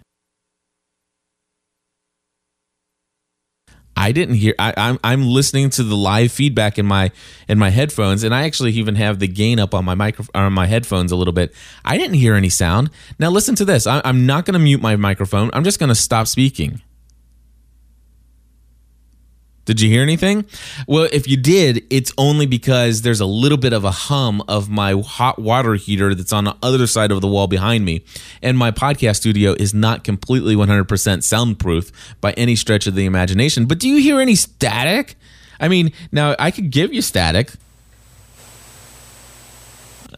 I 3.95 4.11
didn't 4.11 4.35
hear. 4.35 4.55
I, 4.57 4.73
I'm 4.75 4.99
I'm 5.03 5.23
listening 5.23 5.69
to 5.71 5.83
the 5.83 5.95
live 5.95 6.31
feedback 6.31 6.79
in 6.79 6.85
my 6.85 7.11
in 7.47 7.59
my 7.59 7.69
headphones, 7.69 8.23
and 8.23 8.33
I 8.33 8.43
actually 8.43 8.71
even 8.73 8.95
have 8.95 9.19
the 9.19 9.27
gain 9.27 9.59
up 9.59 9.73
on 9.73 9.85
my 9.85 9.95
micro 9.95 10.25
on 10.33 10.51
my 10.53 10.65
headphones 10.65 11.11
a 11.11 11.15
little 11.15 11.33
bit. 11.33 11.53
I 11.85 11.97
didn't 11.97 12.15
hear 12.15 12.35
any 12.35 12.49
sound. 12.49 12.89
Now 13.19 13.29
listen 13.29 13.55
to 13.55 13.65
this. 13.65 13.85
I, 13.85 14.01
I'm 14.03 14.25
not 14.25 14.45
going 14.45 14.53
to 14.53 14.59
mute 14.59 14.81
my 14.81 14.95
microphone. 14.95 15.49
I'm 15.53 15.63
just 15.63 15.79
going 15.79 15.89
to 15.89 15.95
stop 15.95 16.27
speaking. 16.27 16.81
Did 19.65 19.79
you 19.79 19.89
hear 19.89 20.01
anything? 20.01 20.45
Well, 20.87 21.07
if 21.13 21.27
you 21.27 21.37
did, 21.37 21.85
it's 21.89 22.11
only 22.17 22.45
because 22.45 23.01
there's 23.01 23.21
a 23.21 23.25
little 23.25 23.57
bit 23.57 23.71
of 23.71 23.85
a 23.85 23.91
hum 23.91 24.43
of 24.47 24.69
my 24.69 24.93
hot 25.01 25.39
water 25.39 25.75
heater 25.75 26.13
that's 26.13 26.33
on 26.33 26.43
the 26.43 26.55
other 26.61 26.85
side 26.85 27.11
of 27.11 27.21
the 27.21 27.27
wall 27.27 27.47
behind 27.47 27.85
me. 27.85 28.03
And 28.41 28.57
my 28.57 28.71
podcast 28.71 29.17
studio 29.17 29.53
is 29.53 29.73
not 29.73 30.03
completely 30.03 30.55
100% 30.55 31.23
soundproof 31.23 31.91
by 32.19 32.33
any 32.33 32.57
stretch 32.57 32.87
of 32.87 32.95
the 32.95 33.05
imagination. 33.05 33.65
But 33.65 33.79
do 33.79 33.87
you 33.87 34.01
hear 34.01 34.19
any 34.19 34.35
static? 34.35 35.15
I 35.61 35.69
mean, 35.69 35.93
now 36.11 36.35
I 36.37 36.51
could 36.51 36.69
give 36.69 36.93
you 36.93 37.01
static. 37.01 37.53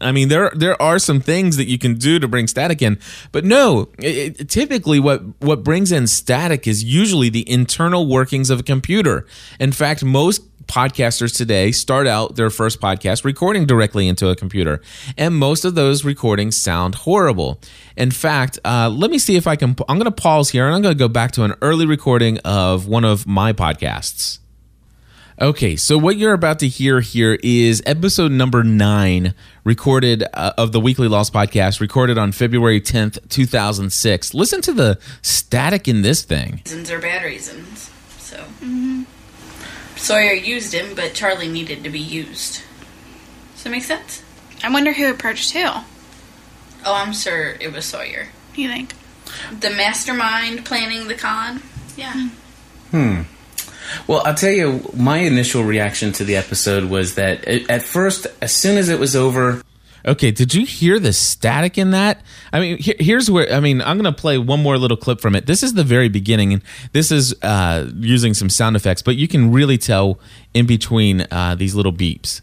I 0.00 0.12
mean, 0.12 0.28
there 0.28 0.50
there 0.54 0.80
are 0.80 0.98
some 0.98 1.20
things 1.20 1.56
that 1.56 1.66
you 1.66 1.78
can 1.78 1.94
do 1.94 2.18
to 2.18 2.28
bring 2.28 2.46
static 2.46 2.82
in, 2.82 2.98
but 3.32 3.44
no. 3.44 3.88
It, 3.98 4.40
it, 4.40 4.48
typically, 4.48 5.00
what 5.00 5.22
what 5.40 5.62
brings 5.62 5.92
in 5.92 6.06
static 6.06 6.66
is 6.66 6.84
usually 6.84 7.28
the 7.28 7.48
internal 7.50 8.06
workings 8.06 8.50
of 8.50 8.60
a 8.60 8.62
computer. 8.62 9.26
In 9.58 9.72
fact, 9.72 10.04
most 10.04 10.42
podcasters 10.66 11.36
today 11.36 11.70
start 11.70 12.06
out 12.06 12.36
their 12.36 12.50
first 12.50 12.80
podcast 12.80 13.24
recording 13.24 13.66
directly 13.66 14.08
into 14.08 14.28
a 14.28 14.36
computer, 14.36 14.80
and 15.16 15.34
most 15.34 15.64
of 15.64 15.74
those 15.74 16.04
recordings 16.04 16.56
sound 16.56 16.94
horrible. 16.94 17.60
In 17.96 18.10
fact, 18.10 18.58
uh, 18.64 18.90
let 18.90 19.10
me 19.10 19.18
see 19.18 19.36
if 19.36 19.46
I 19.46 19.56
can. 19.56 19.76
I'm 19.88 19.98
going 19.98 20.04
to 20.04 20.10
pause 20.10 20.50
here, 20.50 20.66
and 20.66 20.74
I'm 20.74 20.82
going 20.82 20.94
to 20.94 20.98
go 20.98 21.08
back 21.08 21.32
to 21.32 21.44
an 21.44 21.54
early 21.62 21.86
recording 21.86 22.38
of 22.38 22.86
one 22.86 23.04
of 23.04 23.26
my 23.26 23.52
podcasts. 23.52 24.38
Okay, 25.38 25.76
so 25.76 25.98
what 25.98 26.16
you're 26.16 26.32
about 26.32 26.60
to 26.60 26.68
hear 26.68 27.00
here 27.00 27.38
is 27.42 27.82
episode 27.84 28.32
number 28.32 28.64
nine, 28.64 29.34
recorded 29.64 30.24
uh, 30.32 30.54
of 30.56 30.72
the 30.72 30.80
Weekly 30.80 31.08
Lost 31.08 31.34
podcast, 31.34 31.78
recorded 31.78 32.16
on 32.16 32.32
February 32.32 32.80
10th, 32.80 33.28
2006. 33.28 34.32
Listen 34.32 34.62
to 34.62 34.72
the 34.72 34.98
static 35.20 35.88
in 35.88 36.00
this 36.00 36.22
thing. 36.22 36.62
Reasons 36.64 36.90
are 36.90 36.98
bad 36.98 37.22
reasons. 37.22 37.90
So 38.16 38.42
Sawyer 39.96 40.32
used 40.32 40.72
him, 40.72 40.94
but 40.94 41.12
Charlie 41.12 41.48
needed 41.48 41.84
to 41.84 41.90
be 41.90 42.00
used. 42.00 42.62
Does 43.56 43.64
that 43.64 43.70
make 43.70 43.84
sense? 43.84 44.22
I 44.64 44.72
wonder 44.72 44.94
who 44.94 45.10
approached 45.10 45.50
who. 45.52 45.84
Oh, 46.86 46.94
I'm 46.94 47.12
sure 47.12 47.56
it 47.60 47.74
was 47.74 47.84
Sawyer. 47.84 48.28
You 48.54 48.68
think? 48.70 48.94
The 49.60 49.68
mastermind 49.68 50.64
planning 50.64 51.08
the 51.08 51.14
con. 51.14 51.60
Yeah. 51.94 52.30
Hmm. 52.90 53.22
Well, 54.06 54.22
I'll 54.24 54.34
tell 54.34 54.50
you, 54.52 54.88
my 54.94 55.18
initial 55.18 55.64
reaction 55.64 56.12
to 56.12 56.24
the 56.24 56.36
episode 56.36 56.84
was 56.84 57.14
that 57.14 57.46
at 57.46 57.82
first, 57.82 58.26
as 58.40 58.54
soon 58.54 58.78
as 58.78 58.88
it 58.88 58.98
was 58.98 59.16
over, 59.16 59.62
Okay, 60.06 60.30
did 60.30 60.54
you 60.54 60.64
hear 60.64 61.00
the 61.00 61.12
static 61.12 61.78
in 61.78 61.90
that? 61.90 62.22
I 62.52 62.60
mean, 62.60 62.78
here, 62.78 62.94
here's 63.00 63.28
where 63.28 63.52
I 63.52 63.58
mean, 63.58 63.82
I'm 63.82 64.00
going 64.00 64.12
to 64.12 64.18
play 64.18 64.38
one 64.38 64.62
more 64.62 64.78
little 64.78 64.96
clip 64.96 65.20
from 65.20 65.34
it. 65.34 65.46
This 65.46 65.64
is 65.64 65.74
the 65.74 65.82
very 65.82 66.08
beginning, 66.08 66.52
and 66.52 66.62
this 66.92 67.10
is 67.10 67.34
uh, 67.42 67.90
using 67.96 68.32
some 68.32 68.48
sound 68.48 68.76
effects, 68.76 69.02
but 69.02 69.16
you 69.16 69.26
can 69.26 69.50
really 69.50 69.78
tell 69.78 70.20
in 70.54 70.64
between 70.66 71.26
uh, 71.32 71.56
these 71.56 71.74
little 71.74 71.92
beeps. 71.92 72.40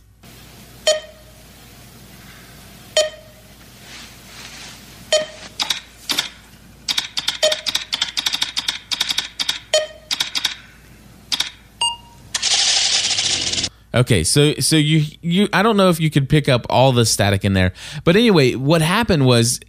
Okay, 13.95 14.23
so 14.23 14.53
so 14.55 14.75
you 14.75 15.05
you 15.21 15.47
I 15.53 15.61
don't 15.61 15.77
know 15.77 15.89
if 15.89 15.99
you 15.99 16.09
could 16.09 16.27
pick 16.27 16.49
up 16.49 16.65
all 16.69 16.91
the 16.91 17.05
static 17.05 17.45
in 17.45 17.53
there, 17.53 17.73
but 18.03 18.15
anyway, 18.15 18.55
what 18.55 18.81
happened 18.81 19.25
was 19.25 19.59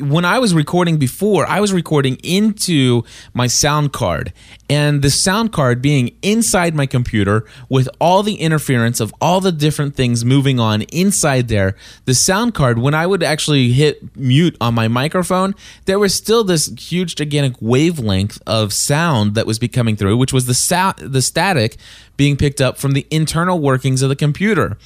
when 0.00 0.24
I 0.24 0.38
was 0.38 0.54
recording 0.54 0.98
before, 0.98 1.46
I 1.46 1.60
was 1.60 1.72
recording 1.72 2.16
into 2.22 3.04
my 3.34 3.46
sound 3.46 3.92
card, 3.92 4.32
and 4.68 5.02
the 5.02 5.10
sound 5.10 5.52
card 5.52 5.82
being 5.82 6.16
inside 6.22 6.74
my 6.74 6.86
computer 6.86 7.44
with 7.68 7.88
all 8.00 8.22
the 8.22 8.36
interference 8.36 9.00
of 9.00 9.14
all 9.20 9.40
the 9.40 9.52
different 9.52 9.94
things 9.94 10.24
moving 10.24 10.58
on 10.60 10.82
inside 10.82 11.48
there, 11.48 11.76
the 12.04 12.14
sound 12.14 12.54
card, 12.54 12.78
when 12.78 12.94
I 12.94 13.06
would 13.06 13.22
actually 13.22 13.72
hit 13.72 14.16
mute 14.16 14.56
on 14.60 14.74
my 14.74 14.88
microphone, 14.88 15.54
there 15.84 15.98
was 15.98 16.14
still 16.14 16.44
this 16.44 16.68
huge, 16.78 17.16
gigantic 17.16 17.56
wavelength 17.60 18.40
of 18.46 18.72
sound 18.72 19.34
that 19.34 19.46
was 19.46 19.58
be 19.58 19.68
coming 19.68 19.96
through, 19.96 20.16
which 20.16 20.32
was 20.32 20.46
the 20.46 20.94
the 20.98 21.22
static 21.22 21.76
being 22.16 22.36
picked 22.36 22.60
up 22.60 22.78
from 22.78 22.92
the 22.92 23.06
internal 23.10 23.58
workings 23.58 24.02
of 24.02 24.08
the 24.08 24.16
computer. 24.16 24.76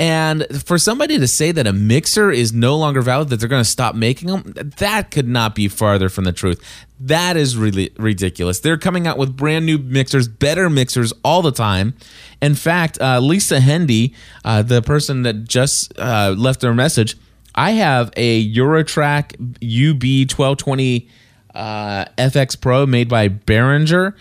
And 0.00 0.46
for 0.64 0.78
somebody 0.78 1.18
to 1.18 1.28
say 1.28 1.52
that 1.52 1.66
a 1.66 1.74
mixer 1.74 2.30
is 2.30 2.54
no 2.54 2.74
longer 2.78 3.02
valid, 3.02 3.28
that 3.28 3.36
they're 3.38 3.50
going 3.50 3.62
to 3.62 3.68
stop 3.68 3.94
making 3.94 4.28
them, 4.28 4.54
that 4.78 5.10
could 5.10 5.28
not 5.28 5.54
be 5.54 5.68
farther 5.68 6.08
from 6.08 6.24
the 6.24 6.32
truth. 6.32 6.58
That 6.98 7.36
is 7.36 7.54
really 7.54 7.90
ridiculous. 7.98 8.60
They're 8.60 8.78
coming 8.78 9.06
out 9.06 9.18
with 9.18 9.36
brand 9.36 9.66
new 9.66 9.76
mixers, 9.76 10.26
better 10.26 10.70
mixers 10.70 11.12
all 11.22 11.42
the 11.42 11.52
time. 11.52 11.92
In 12.40 12.54
fact, 12.54 12.98
uh, 12.98 13.20
Lisa 13.20 13.58
Hendey, 13.58 14.14
uh, 14.42 14.62
the 14.62 14.80
person 14.80 15.22
that 15.24 15.44
just 15.44 15.92
uh, 15.98 16.34
left 16.34 16.62
their 16.62 16.72
message, 16.72 17.14
I 17.54 17.72
have 17.72 18.10
a 18.16 18.50
Eurotrack 18.54 19.36
UB1220 19.60 21.10
uh, 21.54 22.04
FX 22.16 22.58
Pro 22.58 22.86
made 22.86 23.10
by 23.10 23.28
Behringer 23.28 24.14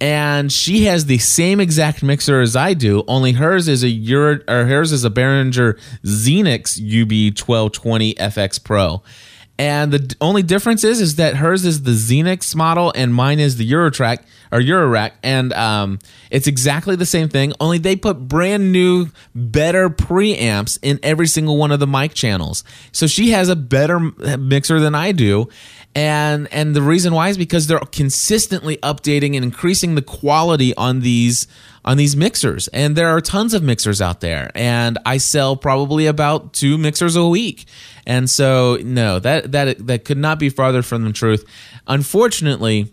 and 0.00 0.52
she 0.52 0.84
has 0.84 1.06
the 1.06 1.18
same 1.18 1.60
exact 1.60 2.02
mixer 2.02 2.40
as 2.40 2.54
I 2.54 2.74
do, 2.74 3.04
only 3.08 3.32
hers 3.32 3.68
is 3.68 3.82
a 3.82 3.88
Euro, 3.88 4.40
or 4.46 4.64
hers 4.66 4.92
is 4.92 5.04
a 5.04 5.10
Behringer 5.10 5.78
Xenyx 6.04 6.80
UB1220 6.80 8.14
FX 8.16 8.62
Pro. 8.62 9.02
And 9.58 9.92
the 9.92 10.14
only 10.20 10.42
difference 10.42 10.84
is 10.84 11.00
is 11.00 11.16
that 11.16 11.36
hers 11.36 11.64
is 11.64 11.82
the 11.82 11.92
Xenyx 11.92 12.54
model 12.54 12.92
and 12.94 13.14
mine 13.14 13.40
is 13.40 13.56
the 13.56 13.70
Eurotrack 13.70 14.18
or 14.52 14.60
Eurorack, 14.60 15.12
and 15.22 15.52
um, 15.54 15.98
it's 16.30 16.46
exactly 16.46 16.94
the 16.94 17.06
same 17.06 17.28
thing. 17.28 17.52
Only 17.58 17.78
they 17.78 17.96
put 17.96 18.28
brand 18.28 18.70
new, 18.70 19.08
better 19.34 19.88
preamps 19.88 20.78
in 20.82 21.00
every 21.02 21.26
single 21.26 21.56
one 21.56 21.72
of 21.72 21.80
the 21.80 21.86
mic 21.86 22.12
channels. 22.12 22.64
So 22.92 23.06
she 23.06 23.30
has 23.30 23.48
a 23.48 23.56
better 23.56 23.98
mixer 23.98 24.78
than 24.78 24.94
I 24.94 25.12
do, 25.12 25.48
and 25.96 26.46
and 26.52 26.76
the 26.76 26.82
reason 26.82 27.14
why 27.14 27.30
is 27.30 27.38
because 27.38 27.68
they're 27.68 27.78
consistently 27.78 28.76
updating 28.78 29.34
and 29.34 29.42
increasing 29.42 29.94
the 29.94 30.02
quality 30.02 30.76
on 30.76 31.00
these 31.00 31.46
on 31.86 31.96
these 31.96 32.14
mixers. 32.14 32.68
And 32.68 32.94
there 32.94 33.08
are 33.08 33.22
tons 33.22 33.54
of 33.54 33.62
mixers 33.62 34.02
out 34.02 34.20
there. 34.20 34.50
And 34.54 34.98
i 35.06 35.16
sell 35.16 35.56
probably 35.56 36.06
about 36.06 36.52
two 36.52 36.76
mixers 36.76 37.16
a 37.16 37.26
week. 37.26 37.64
And 38.06 38.28
so 38.28 38.78
no 38.84 39.18
that 39.20 39.52
that 39.52 39.86
that 39.86 40.04
could 40.04 40.18
not 40.18 40.38
be 40.38 40.50
farther 40.50 40.82
from 40.82 41.04
the 41.04 41.14
truth. 41.14 41.46
Unfortunately 41.86 42.92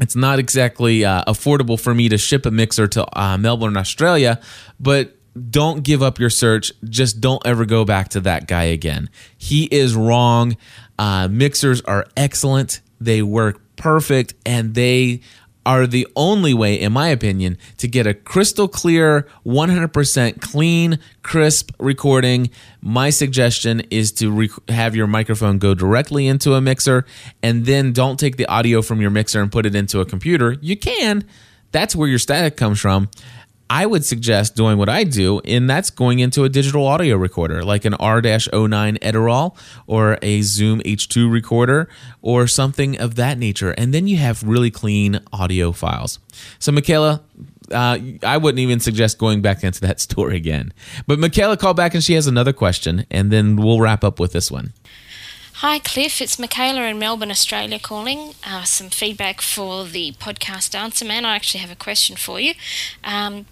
it's 0.00 0.16
not 0.16 0.40
exactly 0.40 1.04
uh, 1.04 1.22
affordable 1.28 1.78
for 1.78 1.94
me 1.94 2.08
to 2.08 2.18
ship 2.18 2.46
a 2.46 2.50
mixer 2.50 2.88
to 2.88 3.06
uh, 3.18 3.38
melbourne 3.38 3.76
australia. 3.76 4.40
But 4.80 5.13
don't 5.50 5.82
give 5.82 6.02
up 6.02 6.18
your 6.18 6.30
search 6.30 6.72
just 6.88 7.20
don't 7.20 7.44
ever 7.46 7.64
go 7.64 7.84
back 7.84 8.08
to 8.08 8.20
that 8.20 8.46
guy 8.46 8.64
again 8.64 9.08
he 9.36 9.64
is 9.64 9.94
wrong 9.94 10.56
uh, 10.98 11.28
mixers 11.28 11.80
are 11.82 12.06
excellent 12.16 12.80
they 13.00 13.22
work 13.22 13.60
perfect 13.76 14.34
and 14.46 14.74
they 14.74 15.20
are 15.66 15.86
the 15.86 16.06
only 16.14 16.52
way, 16.52 16.78
in 16.78 16.92
my 16.92 17.08
opinion, 17.08 17.56
to 17.78 17.88
get 17.88 18.06
a 18.06 18.14
crystal 18.14 18.68
clear, 18.68 19.26
100% 19.46 20.40
clean, 20.40 20.98
crisp 21.22 21.70
recording. 21.78 22.50
My 22.80 23.10
suggestion 23.10 23.80
is 23.90 24.12
to 24.12 24.30
rec- 24.30 24.68
have 24.68 24.94
your 24.94 25.06
microphone 25.06 25.58
go 25.58 25.74
directly 25.74 26.26
into 26.26 26.54
a 26.54 26.60
mixer 26.60 27.06
and 27.42 27.64
then 27.64 27.92
don't 27.92 28.20
take 28.20 28.36
the 28.36 28.46
audio 28.46 28.82
from 28.82 29.00
your 29.00 29.10
mixer 29.10 29.40
and 29.40 29.50
put 29.50 29.64
it 29.64 29.74
into 29.74 30.00
a 30.00 30.04
computer. 30.04 30.56
You 30.60 30.76
can. 30.76 31.24
That's 31.72 31.96
where 31.96 32.08
your 32.08 32.18
static 32.18 32.56
comes 32.56 32.80
from. 32.80 33.08
I 33.70 33.86
would 33.86 34.04
suggest 34.04 34.56
doing 34.56 34.76
what 34.78 34.88
I 34.88 35.04
do, 35.04 35.40
and 35.40 35.68
that's 35.68 35.90
going 35.90 36.18
into 36.18 36.44
a 36.44 36.48
digital 36.48 36.86
audio 36.86 37.16
recorder 37.16 37.64
like 37.64 37.84
an 37.84 37.94
R 37.94 38.20
09 38.20 38.48
Edirol 38.50 39.56
or 39.86 40.18
a 40.20 40.42
Zoom 40.42 40.80
H2 40.80 41.30
recorder 41.30 41.88
or 42.20 42.46
something 42.46 42.98
of 42.98 43.14
that 43.14 43.38
nature. 43.38 43.70
And 43.72 43.94
then 43.94 44.06
you 44.06 44.18
have 44.18 44.42
really 44.42 44.70
clean 44.70 45.20
audio 45.32 45.72
files. 45.72 46.18
So, 46.58 46.72
Michaela, 46.72 47.22
uh, 47.72 47.98
I 48.22 48.36
wouldn't 48.36 48.60
even 48.60 48.80
suggest 48.80 49.18
going 49.18 49.40
back 49.40 49.64
into 49.64 49.80
that 49.80 50.00
store 50.06 50.30
again. 50.30 50.72
But 51.06 51.18
Michaela 51.18 51.56
called 51.56 51.76
back 51.76 51.94
and 51.94 52.04
she 52.04 52.14
has 52.14 52.26
another 52.26 52.52
question, 52.52 53.06
and 53.10 53.30
then 53.30 53.56
we'll 53.56 53.80
wrap 53.80 54.04
up 54.04 54.20
with 54.20 54.32
this 54.32 54.50
one. 54.50 54.74
Hi, 55.58 55.78
Cliff. 55.78 56.20
It's 56.20 56.38
Michaela 56.38 56.82
in 56.82 56.98
Melbourne, 56.98 57.30
Australia, 57.30 57.78
calling. 57.78 58.34
Uh, 58.44 58.64
some 58.64 58.90
feedback 58.90 59.40
for 59.40 59.84
the 59.84 60.12
podcast 60.18 60.74
Answer 60.74 61.04
Man. 61.04 61.24
I 61.24 61.36
actually 61.36 61.60
have 61.60 61.70
a 61.70 61.76
question 61.76 62.16
for 62.16 62.38
you. 62.38 62.54
Um, 63.02 63.46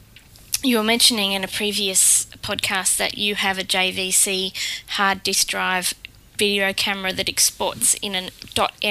you 0.62 0.76
were 0.76 0.84
mentioning 0.84 1.32
in 1.32 1.42
a 1.42 1.48
previous 1.48 2.26
podcast 2.42 2.96
that 2.96 3.18
you 3.18 3.34
have 3.34 3.58
a 3.58 3.64
JVC 3.64 4.52
hard 4.90 5.22
disk 5.22 5.48
drive 5.48 5.94
video 6.36 6.72
camera 6.72 7.12
that 7.12 7.28
exports 7.28 7.94
in 8.02 8.14
a 8.14 8.30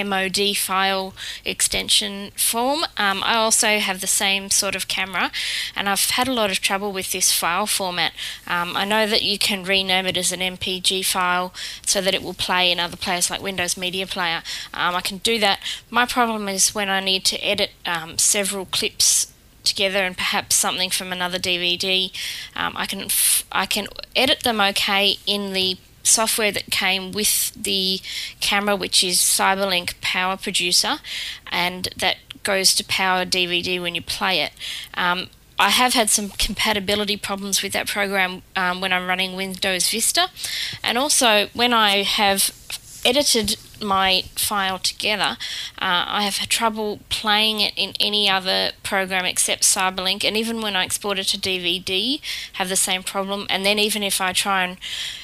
.mod 0.04 0.56
file 0.56 1.12
extension 1.44 2.30
form. 2.36 2.84
Um, 2.96 3.22
I 3.24 3.34
also 3.34 3.78
have 3.78 4.00
the 4.00 4.06
same 4.06 4.48
sort 4.48 4.74
of 4.74 4.88
camera, 4.88 5.30
and 5.74 5.88
I've 5.88 6.10
had 6.10 6.28
a 6.28 6.32
lot 6.32 6.50
of 6.50 6.60
trouble 6.60 6.92
with 6.92 7.12
this 7.12 7.32
file 7.32 7.66
format. 7.66 8.12
Um, 8.46 8.76
I 8.76 8.84
know 8.84 9.06
that 9.06 9.22
you 9.22 9.38
can 9.38 9.64
rename 9.64 10.06
it 10.06 10.16
as 10.16 10.32
an 10.32 10.40
MPG 10.40 11.04
file 11.04 11.52
so 11.84 12.00
that 12.00 12.14
it 12.14 12.22
will 12.22 12.34
play 12.34 12.70
in 12.70 12.78
other 12.80 12.96
players 12.96 13.30
like 13.30 13.42
Windows 13.42 13.76
Media 13.76 14.06
Player. 14.06 14.42
Um, 14.72 14.94
I 14.94 15.00
can 15.00 15.18
do 15.18 15.38
that. 15.40 15.60
My 15.90 16.06
problem 16.06 16.48
is 16.48 16.74
when 16.74 16.88
I 16.88 17.00
need 17.00 17.24
to 17.26 17.38
edit 17.38 17.70
um, 17.84 18.18
several 18.18 18.66
clips 18.66 19.31
together 19.64 20.04
and 20.04 20.16
perhaps 20.16 20.56
something 20.56 20.90
from 20.90 21.12
another 21.12 21.38
DVD. 21.38 22.12
Um, 22.54 22.74
I 22.76 22.86
can 22.86 23.02
f- 23.02 23.44
I 23.52 23.66
can 23.66 23.88
edit 24.14 24.40
them 24.40 24.60
okay 24.60 25.16
in 25.26 25.52
the 25.52 25.76
software 26.02 26.52
that 26.52 26.66
came 26.70 27.12
with 27.12 27.52
the 27.54 28.00
camera, 28.40 28.76
which 28.76 29.04
is 29.04 29.18
CyberLink 29.18 30.00
Power 30.00 30.36
Producer, 30.36 30.96
and 31.50 31.88
that 31.96 32.16
goes 32.42 32.74
to 32.74 32.84
power 32.84 33.24
DVD 33.24 33.80
when 33.80 33.94
you 33.94 34.02
play 34.02 34.40
it. 34.40 34.52
Um, 34.94 35.28
I 35.58 35.68
have 35.70 35.94
had 35.94 36.10
some 36.10 36.30
compatibility 36.30 37.16
problems 37.16 37.62
with 37.62 37.72
that 37.72 37.86
program 37.86 38.42
um, 38.56 38.80
when 38.80 38.92
I'm 38.92 39.06
running 39.06 39.36
Windows 39.36 39.88
Vista, 39.88 40.28
and 40.82 40.98
also 40.98 41.48
when 41.54 41.72
I 41.72 42.02
have 42.02 42.50
edited 43.04 43.56
my 43.80 44.24
file 44.36 44.78
together, 44.78 45.36
uh, 45.80 46.04
I 46.06 46.22
have 46.22 46.36
had 46.36 46.48
trouble 46.48 47.00
playing 47.08 47.60
it 47.60 47.72
in 47.76 47.94
any 47.98 48.28
other 48.28 48.72
program 48.82 49.24
except 49.24 49.62
CyberLink, 49.62 50.24
and 50.24 50.36
even 50.36 50.60
when 50.60 50.76
I 50.76 50.84
export 50.84 51.18
it 51.18 51.24
to 51.28 51.38
DVD, 51.38 52.20
have 52.54 52.68
the 52.68 52.76
same 52.76 53.02
problem. 53.02 53.46
And 53.50 53.64
then 53.66 53.78
even 53.78 54.02
if 54.02 54.20
I 54.20 54.32
try 54.32 54.64
and 54.64 54.78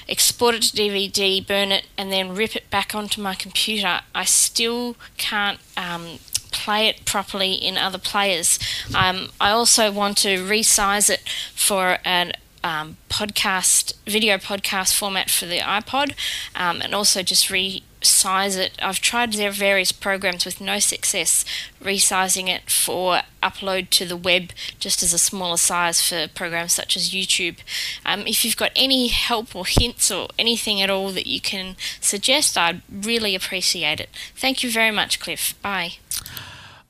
export 0.09 0.55
it 0.55 0.63
to 0.63 0.77
DVD, 0.77 1.47
burn 1.47 1.73
it, 1.73 1.87
and 1.97 2.13
then 2.13 2.35
rip 2.35 2.57
it 2.57 2.71
back 2.71 2.95
onto 2.95 3.21
my 3.21 3.35
computer, 3.35 4.01
I 4.15 4.25
still 4.25 4.97
can't. 5.17 5.59
Um, 5.77 6.19
play 6.51 6.89
it 6.89 7.05
properly 7.05 7.53
in 7.53 7.77
other 7.77 7.99
players. 7.99 8.59
Um, 8.95 9.29
I 9.41 9.51
also 9.51 9.93
want 9.93 10.17
to 10.19 10.39
resize 10.39 11.11
it 11.11 11.21
for 11.55 11.99
an 12.05 12.33
um, 12.65 12.97
podcast, 13.09 13.95
video 14.07 14.37
podcast 14.37 14.97
format 14.97 15.31
for 15.31 15.47
the 15.47 15.59
iPod, 15.59 16.15
um, 16.55 16.81
and 16.83 16.95
also 16.95 17.23
just 17.23 17.49
resize 17.49 18.57
it. 18.57 18.73
I've 18.83 19.01
tried 19.01 19.33
their 19.33 19.51
various 19.51 19.93
programs 19.93 20.45
with 20.45 20.61
no 20.61 20.79
success, 20.79 21.45
resizing 21.83 22.49
it 22.49 22.71
for 22.71 23.21
upload 23.43 23.91
to 23.91 24.05
the 24.05 24.17
web 24.17 24.51
just 24.79 25.03
as 25.03 25.13
a 25.13 25.19
smaller 25.19 25.57
size 25.57 26.01
for 26.03 26.29
programs 26.29 26.73
such 26.73 26.97
as 26.97 27.11
YouTube. 27.11 27.59
Um, 28.05 28.27
if 28.27 28.45
you've 28.45 28.57
got 28.57 28.73
any 28.75 29.09
help 29.09 29.55
or 29.55 29.65
hints 29.67 30.11
or 30.11 30.29
anything 30.39 30.83
at 30.83 30.91
all 30.91 31.11
that 31.13 31.27
you 31.27 31.41
can 31.41 31.77
suggest, 32.01 32.59
I'd 32.59 32.83
really 32.91 33.35
appreciate 33.35 34.01
it. 34.01 34.11
Thank 34.35 34.63
you 34.63 34.71
very 34.71 34.91
much, 34.91 35.21
Cliff. 35.21 35.55
Bye. 35.63 35.95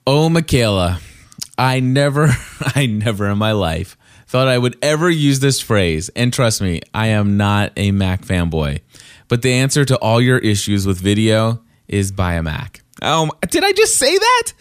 Oh, 0.07 0.31
Michaela, 0.31 1.01
I 1.59 1.81
never, 1.81 2.29
I 2.75 2.87
never 2.87 3.29
in 3.29 3.37
my 3.37 3.53
life 3.53 3.98
thought 4.29 4.47
I 4.49 4.59
would 4.59 4.77
ever 4.83 5.11
use 5.11 5.41
this 5.41 5.61
phrase. 5.61 6.09
And 6.15 6.33
trust 6.33 6.61
me, 6.63 6.81
I 6.95 7.09
am 7.09 7.37
not 7.37 7.73
a 7.77 7.91
Mac 7.91 8.23
fanboy. 8.23 8.81
But 9.29 9.43
the 9.43 9.53
answer 9.53 9.85
to 9.85 9.97
all 9.99 10.21
your 10.21 10.39
issues 10.39 10.87
with 10.87 10.99
video 11.01 11.61
is 11.89 12.13
buy 12.13 12.35
a 12.35 12.43
Mac. 12.43 12.83
Um, 13.03 13.31
did 13.51 13.65
I 13.65 13.73
just 13.73 13.97
say 13.97 14.17
that? 14.17 14.53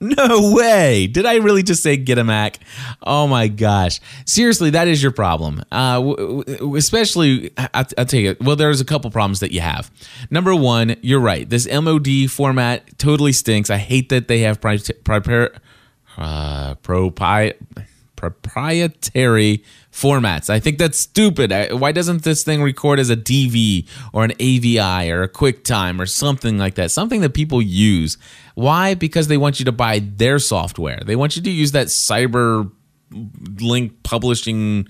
No 0.00 0.52
way. 0.54 1.08
Did 1.08 1.26
I 1.26 1.38
really 1.38 1.64
just 1.64 1.82
say 1.82 1.96
get 1.96 2.18
a 2.18 2.24
Mac? 2.24 2.60
Oh 3.02 3.26
my 3.26 3.48
gosh. 3.48 3.98
Seriously, 4.26 4.70
that 4.70 4.86
is 4.86 5.02
your 5.02 5.10
problem. 5.10 5.64
Uh, 5.72 5.94
w- 5.94 6.44
w- 6.44 6.76
especially, 6.76 7.50
I- 7.58 7.84
I'll 7.96 8.04
tell 8.04 8.20
you, 8.20 8.36
well, 8.40 8.54
there's 8.54 8.80
a 8.80 8.84
couple 8.84 9.10
problems 9.10 9.40
that 9.40 9.50
you 9.50 9.60
have. 9.60 9.90
Number 10.30 10.54
one, 10.54 10.94
you're 11.02 11.18
right. 11.18 11.48
This 11.50 11.66
MOD 11.66 12.28
format 12.30 12.96
totally 12.98 13.32
stinks. 13.32 13.70
I 13.70 13.78
hate 13.78 14.08
that 14.10 14.28
they 14.28 14.38
have 14.40 14.60
pri- 14.60 14.78
pri- 15.02 15.48
uh, 16.16 16.74
propi- 16.76 17.54
proprietary 18.18 19.62
formats. 19.92 20.50
I 20.50 20.58
think 20.58 20.78
that's 20.78 20.98
stupid. 20.98 21.52
Why 21.70 21.92
doesn't 21.92 22.24
this 22.24 22.42
thing 22.42 22.60
record 22.60 22.98
as 22.98 23.10
a 23.10 23.16
DV 23.16 23.86
or 24.12 24.24
an 24.24 24.32
AVI 24.32 25.10
or 25.12 25.22
a 25.22 25.28
QuickTime 25.28 26.00
or 26.00 26.06
something 26.06 26.58
like 26.58 26.74
that? 26.74 26.90
Something 26.90 27.20
that 27.20 27.32
people 27.32 27.62
use. 27.62 28.18
Why? 28.56 28.94
Because 28.94 29.28
they 29.28 29.36
want 29.36 29.60
you 29.60 29.64
to 29.66 29.72
buy 29.72 30.00
their 30.00 30.40
software. 30.40 31.00
They 31.06 31.14
want 31.14 31.36
you 31.36 31.42
to 31.42 31.50
use 31.50 31.70
that 31.72 31.86
cyber 31.86 32.72
link 33.60 34.02
publishing 34.02 34.88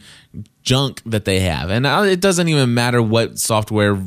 junk 0.69 1.01
that 1.07 1.25
they 1.25 1.41
have. 1.41 1.71
And 1.71 1.87
uh, 1.87 2.05
it 2.07 2.21
doesn't 2.21 2.47
even 2.47 2.75
matter 2.75 3.01
what 3.01 3.39
software 3.39 3.99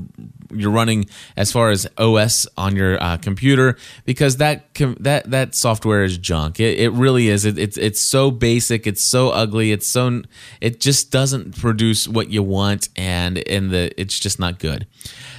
you're 0.53 0.69
running 0.69 1.07
as 1.35 1.51
far 1.51 1.71
as 1.71 1.87
OS 1.97 2.45
on 2.55 2.75
your 2.75 3.01
uh, 3.01 3.17
computer 3.17 3.77
because 4.05 4.37
that 4.37 4.75
com- 4.75 4.95
that 4.99 5.31
that 5.31 5.55
software 5.55 6.03
is 6.03 6.19
junk. 6.19 6.59
It, 6.59 6.79
it 6.79 6.91
really 6.91 7.29
is. 7.29 7.45
It, 7.45 7.57
it's 7.57 7.77
it's 7.77 7.99
so 7.99 8.29
basic. 8.29 8.85
It's 8.85 9.03
so 9.03 9.29
ugly. 9.29 9.71
It's 9.71 9.87
so 9.87 10.21
it 10.59 10.79
just 10.79 11.11
doesn't 11.11 11.57
produce 11.57 12.07
what 12.07 12.29
you 12.29 12.43
want, 12.43 12.89
and 12.95 13.39
and 13.47 13.71
the 13.71 13.91
it's 13.99 14.19
just 14.19 14.39
not 14.39 14.59
good. 14.59 14.85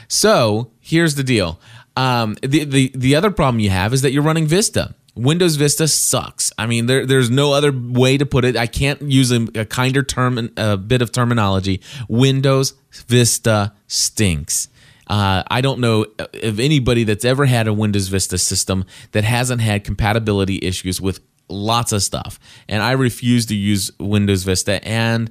So 0.08 0.72
here's 0.80 1.14
the 1.14 1.24
deal. 1.24 1.60
Um, 1.96 2.34
the 2.42 2.64
the 2.64 2.90
the 2.96 3.14
other 3.14 3.30
problem 3.30 3.60
you 3.60 3.70
have 3.70 3.94
is 3.94 4.02
that 4.02 4.10
you're 4.10 4.24
running 4.24 4.46
Vista. 4.46 4.96
Windows 5.14 5.56
Vista 5.56 5.86
sucks. 5.88 6.52
I 6.56 6.66
mean, 6.66 6.86
there, 6.86 7.04
there's 7.04 7.30
no 7.30 7.52
other 7.52 7.72
way 7.72 8.16
to 8.16 8.24
put 8.24 8.44
it. 8.44 8.56
I 8.56 8.66
can't 8.66 9.02
use 9.02 9.30
a, 9.30 9.46
a 9.54 9.64
kinder 9.64 10.02
term, 10.02 10.50
a 10.56 10.76
bit 10.76 11.02
of 11.02 11.12
terminology. 11.12 11.80
Windows 12.08 12.74
Vista 13.08 13.74
stinks. 13.86 14.68
Uh, 15.06 15.42
I 15.50 15.60
don't 15.60 15.80
know 15.80 16.06
of 16.42 16.58
anybody 16.58 17.04
that's 17.04 17.24
ever 17.24 17.44
had 17.44 17.66
a 17.66 17.72
Windows 17.74 18.08
Vista 18.08 18.38
system 18.38 18.86
that 19.10 19.24
hasn't 19.24 19.60
had 19.60 19.84
compatibility 19.84 20.58
issues 20.62 21.00
with 21.00 21.20
lots 21.48 21.92
of 21.92 22.02
stuff. 22.02 22.38
And 22.68 22.82
I 22.82 22.92
refuse 22.92 23.46
to 23.46 23.54
use 23.54 23.90
Windows 23.98 24.44
Vista. 24.44 24.82
And 24.86 25.30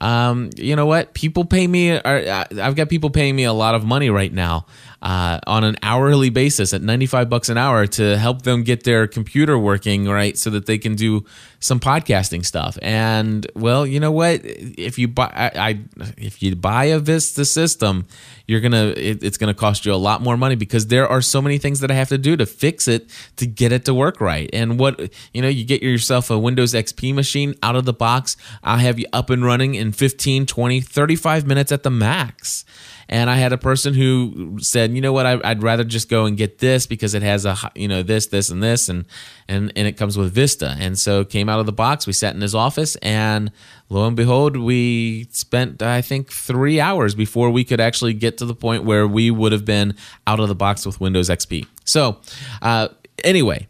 um, 0.00 0.50
you 0.56 0.74
know 0.74 0.86
what? 0.86 1.14
People 1.14 1.44
pay 1.44 1.66
me. 1.66 1.92
I've 1.92 2.74
got 2.74 2.88
people 2.88 3.10
paying 3.10 3.36
me 3.36 3.44
a 3.44 3.52
lot 3.52 3.76
of 3.76 3.84
money 3.84 4.10
right 4.10 4.32
now 4.32 4.66
uh, 5.02 5.40
on 5.46 5.64
an 5.64 5.76
hourly 5.82 6.30
basis 6.30 6.74
at 6.74 6.82
95 6.82 7.28
bucks 7.28 7.48
an 7.48 7.56
hour 7.56 7.86
to 7.86 8.18
help 8.18 8.42
them 8.42 8.62
get 8.62 8.84
their 8.84 9.06
computer 9.06 9.58
working 9.58 10.06
right 10.08 10.36
so 10.36 10.50
that 10.50 10.66
they 10.66 10.76
can 10.76 10.94
do 10.94 11.24
some 11.58 11.80
podcasting 11.80 12.44
stuff. 12.44 12.78
And 12.82 13.46
well, 13.54 13.86
you 13.86 14.00
know 14.00 14.12
what? 14.12 14.40
If 14.44 14.98
you 14.98 15.08
buy, 15.08 15.30
I, 15.34 15.68
I 15.68 15.80
if 16.16 16.42
you 16.42 16.54
buy 16.56 16.86
a 16.86 16.98
Vista 16.98 17.44
system, 17.44 18.06
you're 18.46 18.60
gonna 18.60 18.94
it, 18.96 19.22
it's 19.22 19.38
gonna 19.38 19.54
cost 19.54 19.86
you 19.86 19.92
a 19.92 19.96
lot 19.96 20.22
more 20.22 20.36
money 20.36 20.54
because 20.54 20.88
there 20.88 21.06
are 21.08 21.22
so 21.22 21.40
many 21.40 21.58
things 21.58 21.80
that 21.80 21.90
I 21.90 21.94
have 21.94 22.08
to 22.08 22.18
do 22.18 22.36
to 22.36 22.46
fix 22.46 22.88
it 22.88 23.10
to 23.36 23.46
get 23.46 23.72
it 23.72 23.84
to 23.86 23.94
work 23.94 24.20
right. 24.20 24.50
And 24.52 24.78
what 24.78 25.12
you 25.32 25.40
know, 25.40 25.48
you 25.48 25.64
get 25.64 25.82
yourself 25.82 26.30
a 26.30 26.38
Windows 26.38 26.74
XP 26.74 27.14
machine 27.14 27.54
out 27.62 27.76
of 27.76 27.84
the 27.84 27.92
box. 27.92 28.36
I'll 28.62 28.78
have 28.78 28.98
you 28.98 29.06
up 29.12 29.30
and 29.30 29.44
running 29.44 29.74
in 29.74 29.92
15, 29.92 30.46
20, 30.46 30.80
35 30.80 31.46
minutes 31.46 31.72
at 31.72 31.82
the 31.84 31.90
max. 31.90 32.64
And 33.12 33.28
I 33.28 33.36
had 33.36 33.52
a 33.52 33.58
person 33.58 33.92
who 33.92 34.58
said, 34.60 34.92
you 34.92 35.00
know 35.00 35.12
what, 35.12 35.26
I, 35.26 35.34
would 35.34 35.64
rather 35.64 35.82
just 35.82 36.08
go 36.08 36.26
and 36.26 36.36
get 36.36 36.58
this 36.58 36.86
because 36.86 37.12
it 37.12 37.22
has 37.22 37.44
a, 37.44 37.56
you 37.74 37.88
know, 37.88 38.04
this, 38.04 38.28
this, 38.28 38.50
and 38.50 38.62
this, 38.62 38.88
and 38.88 39.04
and 39.48 39.72
and 39.74 39.88
it 39.88 39.96
comes 39.96 40.16
with 40.16 40.32
Vista. 40.32 40.76
And 40.78 40.96
so 40.96 41.24
came 41.24 41.48
out 41.48 41.58
of 41.58 41.66
the 41.66 41.72
box. 41.72 42.06
We 42.06 42.12
sat 42.12 42.36
in 42.36 42.40
his 42.40 42.54
office, 42.54 42.94
and 42.96 43.50
lo 43.88 44.06
and 44.06 44.16
behold, 44.16 44.56
we 44.56 45.26
spent 45.32 45.82
I 45.82 46.02
think 46.02 46.30
three 46.30 46.80
hours 46.80 47.16
before 47.16 47.50
we 47.50 47.64
could 47.64 47.80
actually 47.80 48.14
get 48.14 48.38
to 48.38 48.46
the 48.46 48.54
point 48.54 48.84
where 48.84 49.08
we 49.08 49.32
would 49.32 49.50
have 49.50 49.64
been 49.64 49.96
out 50.28 50.38
of 50.38 50.46
the 50.46 50.54
box 50.54 50.86
with 50.86 51.00
Windows 51.00 51.28
XP. 51.28 51.66
So, 51.84 52.20
uh, 52.62 52.88
anyway, 53.24 53.66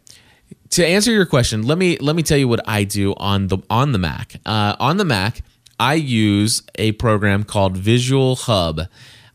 to 0.69 0.85
answer 0.85 1.11
your 1.11 1.25
question, 1.25 1.63
let 1.63 1.79
me 1.79 1.97
let 1.97 2.15
me 2.15 2.21
tell 2.21 2.37
you 2.37 2.47
what 2.47 2.61
I 2.67 2.83
do 2.83 3.15
on 3.17 3.47
the 3.47 3.57
on 3.71 3.91
the 3.91 3.97
Mac. 3.97 4.35
Uh, 4.45 4.75
on 4.79 4.97
the 4.97 5.05
Mac, 5.05 5.41
I 5.79 5.95
use 5.95 6.61
a 6.75 6.91
program 6.91 7.43
called 7.43 7.75
Visual 7.75 8.35
Hub. 8.35 8.81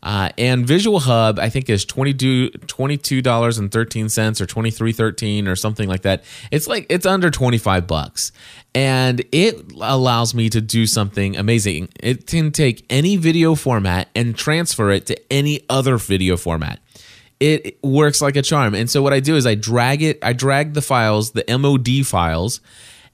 Uh, 0.07 0.29
and 0.37 0.65
Visual 0.65 1.01
Hub, 1.01 1.37
I 1.37 1.49
think, 1.49 1.69
is 1.69 1.85
$22, 1.85 3.21
dollars 3.21 3.59
13 3.59 4.07
cents 4.07 4.39
or 4.39 4.45
twenty 4.45 4.71
three 4.71 4.93
thirteen 4.93 5.49
or 5.49 5.57
something 5.57 5.89
like 5.89 6.03
that. 6.03 6.23
It's 6.49 6.65
like 6.65 6.85
it's 6.89 7.05
under 7.05 7.29
25 7.29 7.87
bucks. 7.87 8.31
And 8.73 9.25
it 9.33 9.73
allows 9.81 10.33
me 10.33 10.49
to 10.49 10.61
do 10.61 10.85
something 10.85 11.35
amazing. 11.35 11.89
It 11.99 12.25
can 12.25 12.53
take 12.53 12.85
any 12.89 13.17
video 13.17 13.53
format 13.53 14.07
and 14.15 14.33
transfer 14.33 14.91
it 14.91 15.07
to 15.07 15.33
any 15.33 15.65
other 15.69 15.97
video 15.97 16.37
format 16.37 16.79
it 17.39 17.77
works 17.83 18.19
like 18.19 18.35
a 18.35 18.41
charm. 18.41 18.73
And 18.73 18.89
so 18.89 19.03
what 19.03 19.13
I 19.13 19.19
do 19.19 19.35
is 19.35 19.45
I 19.45 19.53
drag 19.53 20.01
it, 20.01 20.17
I 20.23 20.33
drag 20.33 20.73
the 20.73 20.81
files, 20.81 21.31
the 21.31 21.45
MOD 21.47 22.03
files, 22.03 22.61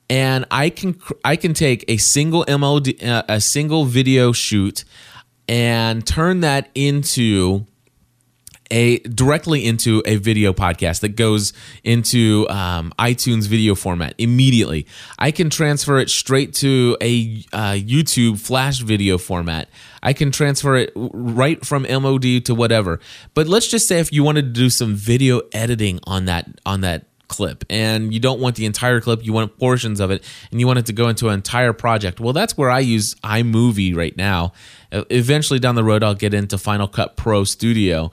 and 0.09 0.45
I 0.49 0.69
can 0.69 0.97
I 1.25 1.35
can 1.35 1.53
take 1.53 1.83
a 1.89 1.97
single 1.97 2.45
MOD 2.47 3.03
uh, 3.03 3.23
a 3.27 3.41
single 3.41 3.83
video 3.83 4.31
shoot 4.31 4.85
and 5.47 6.05
turn 6.05 6.41
that 6.41 6.69
into 6.75 7.65
a 8.71 8.97
directly 8.99 9.65
into 9.65 10.01
a 10.05 10.15
video 10.15 10.51
podcast 10.51 11.01
that 11.01 11.15
goes 11.15 11.53
into 11.83 12.47
um, 12.49 12.91
iTunes 12.97 13.47
video 13.47 13.75
format 13.75 14.15
immediately. 14.17 14.87
I 15.19 15.31
can 15.31 15.49
transfer 15.49 15.99
it 15.99 16.09
straight 16.09 16.53
to 16.55 16.97
a 16.99 17.43
uh, 17.53 17.73
YouTube 17.73 18.39
Flash 18.39 18.79
video 18.79 19.17
format. 19.17 19.69
I 20.01 20.13
can 20.13 20.31
transfer 20.31 20.75
it 20.75 20.91
right 20.95 21.63
from 21.63 21.83
MOD 21.83 22.45
to 22.45 22.55
whatever. 22.55 22.99
But 23.35 23.47
let's 23.47 23.67
just 23.67 23.87
say 23.87 23.99
if 23.99 24.11
you 24.11 24.23
wanted 24.23 24.53
to 24.53 24.61
do 24.61 24.69
some 24.69 24.95
video 24.95 25.41
editing 25.51 25.99
on 26.05 26.25
that 26.25 26.49
on 26.65 26.81
that 26.81 27.05
clip 27.27 27.63
and 27.69 28.13
you 28.13 28.19
don't 28.19 28.39
want 28.39 28.55
the 28.55 28.65
entire 28.65 28.99
clip 29.01 29.23
you 29.25 29.33
want 29.33 29.57
portions 29.57 29.99
of 29.99 30.11
it 30.11 30.23
and 30.51 30.59
you 30.59 30.67
want 30.67 30.79
it 30.79 30.85
to 30.85 30.93
go 30.93 31.07
into 31.07 31.29
an 31.29 31.35
entire 31.35 31.73
project. 31.73 32.19
Well 32.19 32.33
that's 32.33 32.57
where 32.57 32.69
i 32.69 32.79
use 32.79 33.15
imovie 33.15 33.95
right 33.95 34.15
now. 34.15 34.53
Eventually 34.91 35.59
down 35.59 35.75
the 35.75 35.83
road 35.83 36.03
i'll 36.03 36.15
get 36.15 36.33
into 36.33 36.57
final 36.57 36.87
cut 36.87 37.15
pro 37.15 37.43
studio. 37.43 38.11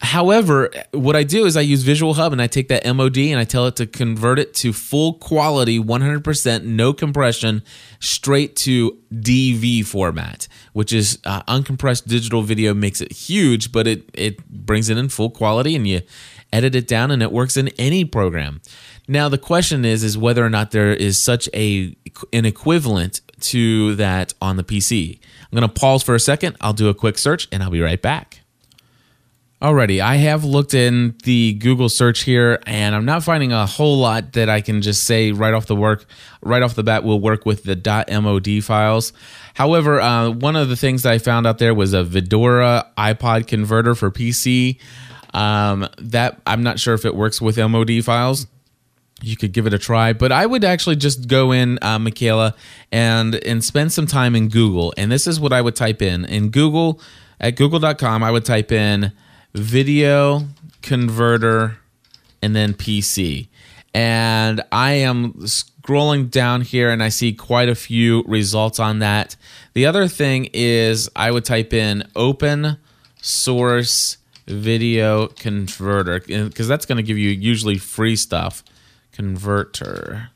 However, 0.00 0.70
what 0.92 1.16
I 1.16 1.24
do 1.24 1.44
is 1.44 1.56
I 1.56 1.62
use 1.62 1.82
Visual 1.82 2.14
Hub 2.14 2.32
and 2.32 2.40
I 2.40 2.46
take 2.46 2.68
that 2.68 2.86
MOD 2.86 3.18
and 3.18 3.40
I 3.40 3.42
tell 3.42 3.66
it 3.66 3.74
to 3.76 3.86
convert 3.86 4.38
it 4.38 4.54
to 4.54 4.72
full 4.72 5.14
quality, 5.14 5.80
100%, 5.80 6.62
no 6.62 6.92
compression, 6.92 7.64
straight 7.98 8.54
to 8.56 8.96
DV 9.12 9.84
format, 9.84 10.46
which 10.72 10.92
is 10.92 11.18
uh, 11.24 11.42
uncompressed 11.42 12.06
digital 12.06 12.42
video 12.42 12.74
makes 12.74 13.00
it 13.00 13.10
huge, 13.10 13.72
but 13.72 13.88
it, 13.88 14.08
it 14.14 14.48
brings 14.48 14.88
it 14.88 14.98
in 14.98 15.08
full 15.08 15.30
quality 15.30 15.74
and 15.74 15.88
you 15.88 16.02
edit 16.52 16.74
it 16.74 16.86
down 16.86 17.10
and 17.10 17.22
it 17.22 17.32
works 17.32 17.56
in 17.56 17.68
any 17.78 18.04
program. 18.04 18.60
Now 19.06 19.28
the 19.28 19.38
question 19.38 19.84
is 19.84 20.02
is 20.02 20.18
whether 20.18 20.44
or 20.44 20.50
not 20.50 20.70
there 20.70 20.92
is 20.92 21.18
such 21.22 21.48
a 21.54 21.96
an 22.32 22.44
equivalent 22.44 23.20
to 23.40 23.94
that 23.96 24.34
on 24.40 24.56
the 24.56 24.64
PC. 24.64 25.18
I'm 25.50 25.58
going 25.58 25.68
to 25.68 25.80
pause 25.80 26.02
for 26.02 26.14
a 26.14 26.20
second. 26.20 26.56
I'll 26.60 26.72
do 26.72 26.88
a 26.88 26.94
quick 26.94 27.18
search 27.18 27.48
and 27.50 27.62
I'll 27.62 27.70
be 27.70 27.80
right 27.80 28.00
back. 28.00 28.40
Alrighty, 29.60 29.98
I 30.00 30.16
have 30.16 30.44
looked 30.44 30.72
in 30.72 31.16
the 31.24 31.54
Google 31.54 31.88
search 31.88 32.22
here, 32.22 32.60
and 32.64 32.94
I'm 32.94 33.04
not 33.04 33.24
finding 33.24 33.52
a 33.52 33.66
whole 33.66 33.98
lot 33.98 34.34
that 34.34 34.48
I 34.48 34.60
can 34.60 34.82
just 34.82 35.02
say 35.02 35.32
right 35.32 35.52
off 35.52 35.66
the 35.66 35.74
work, 35.74 36.06
right 36.40 36.62
off 36.62 36.76
the 36.76 36.84
bat, 36.84 37.02
will 37.02 37.18
work 37.18 37.44
with 37.44 37.64
the 37.64 37.74
.mod 37.74 38.62
files. 38.62 39.12
However, 39.54 40.00
uh, 40.00 40.30
one 40.30 40.54
of 40.54 40.68
the 40.68 40.76
things 40.76 41.02
that 41.02 41.12
I 41.12 41.18
found 41.18 41.44
out 41.44 41.58
there 41.58 41.74
was 41.74 41.92
a 41.92 42.04
Videora 42.04 42.86
iPod 42.96 43.48
converter 43.48 43.96
for 43.96 44.12
PC. 44.12 44.78
Um, 45.34 45.88
that 45.98 46.40
I'm 46.46 46.62
not 46.62 46.78
sure 46.78 46.94
if 46.94 47.04
it 47.04 47.14
works 47.14 47.40
with 47.40 47.58
MOD 47.58 48.02
files. 48.04 48.46
You 49.20 49.36
could 49.36 49.52
give 49.52 49.66
it 49.66 49.74
a 49.74 49.78
try, 49.78 50.12
but 50.12 50.30
I 50.30 50.46
would 50.46 50.64
actually 50.64 50.96
just 50.96 51.26
go 51.26 51.50
in, 51.50 51.78
uh, 51.82 51.98
Michaela, 51.98 52.54
and 52.92 53.34
and 53.34 53.64
spend 53.64 53.92
some 53.92 54.06
time 54.06 54.36
in 54.36 54.48
Google. 54.48 54.94
And 54.96 55.10
this 55.10 55.26
is 55.26 55.40
what 55.40 55.52
I 55.52 55.60
would 55.60 55.74
type 55.74 56.02
in 56.02 56.24
in 56.24 56.50
Google 56.50 57.00
at 57.40 57.56
Google.com. 57.56 58.22
I 58.22 58.30
would 58.30 58.44
type 58.44 58.70
in 58.70 59.12
video 59.54 60.46
converter 60.82 61.78
and 62.42 62.54
then 62.54 62.74
PC. 62.74 63.48
And 63.94 64.62
I 64.70 64.92
am 64.92 65.32
scrolling 65.34 66.30
down 66.30 66.60
here 66.60 66.90
and 66.90 67.02
I 67.02 67.08
see 67.08 67.32
quite 67.32 67.68
a 67.68 67.74
few 67.74 68.22
results 68.26 68.78
on 68.78 68.98
that. 69.00 69.36
The 69.72 69.86
other 69.86 70.06
thing 70.06 70.50
is 70.52 71.10
I 71.16 71.30
would 71.30 71.44
type 71.44 71.72
in 71.72 72.04
open 72.14 72.76
source 73.20 74.17
video 74.48 75.28
converter 75.28 76.20
because 76.20 76.68
that's 76.68 76.86
going 76.86 76.96
to 76.96 77.02
give 77.02 77.18
you 77.18 77.30
usually 77.30 77.78
free 77.78 78.16
stuff. 78.16 78.64
Converter. 79.12 80.30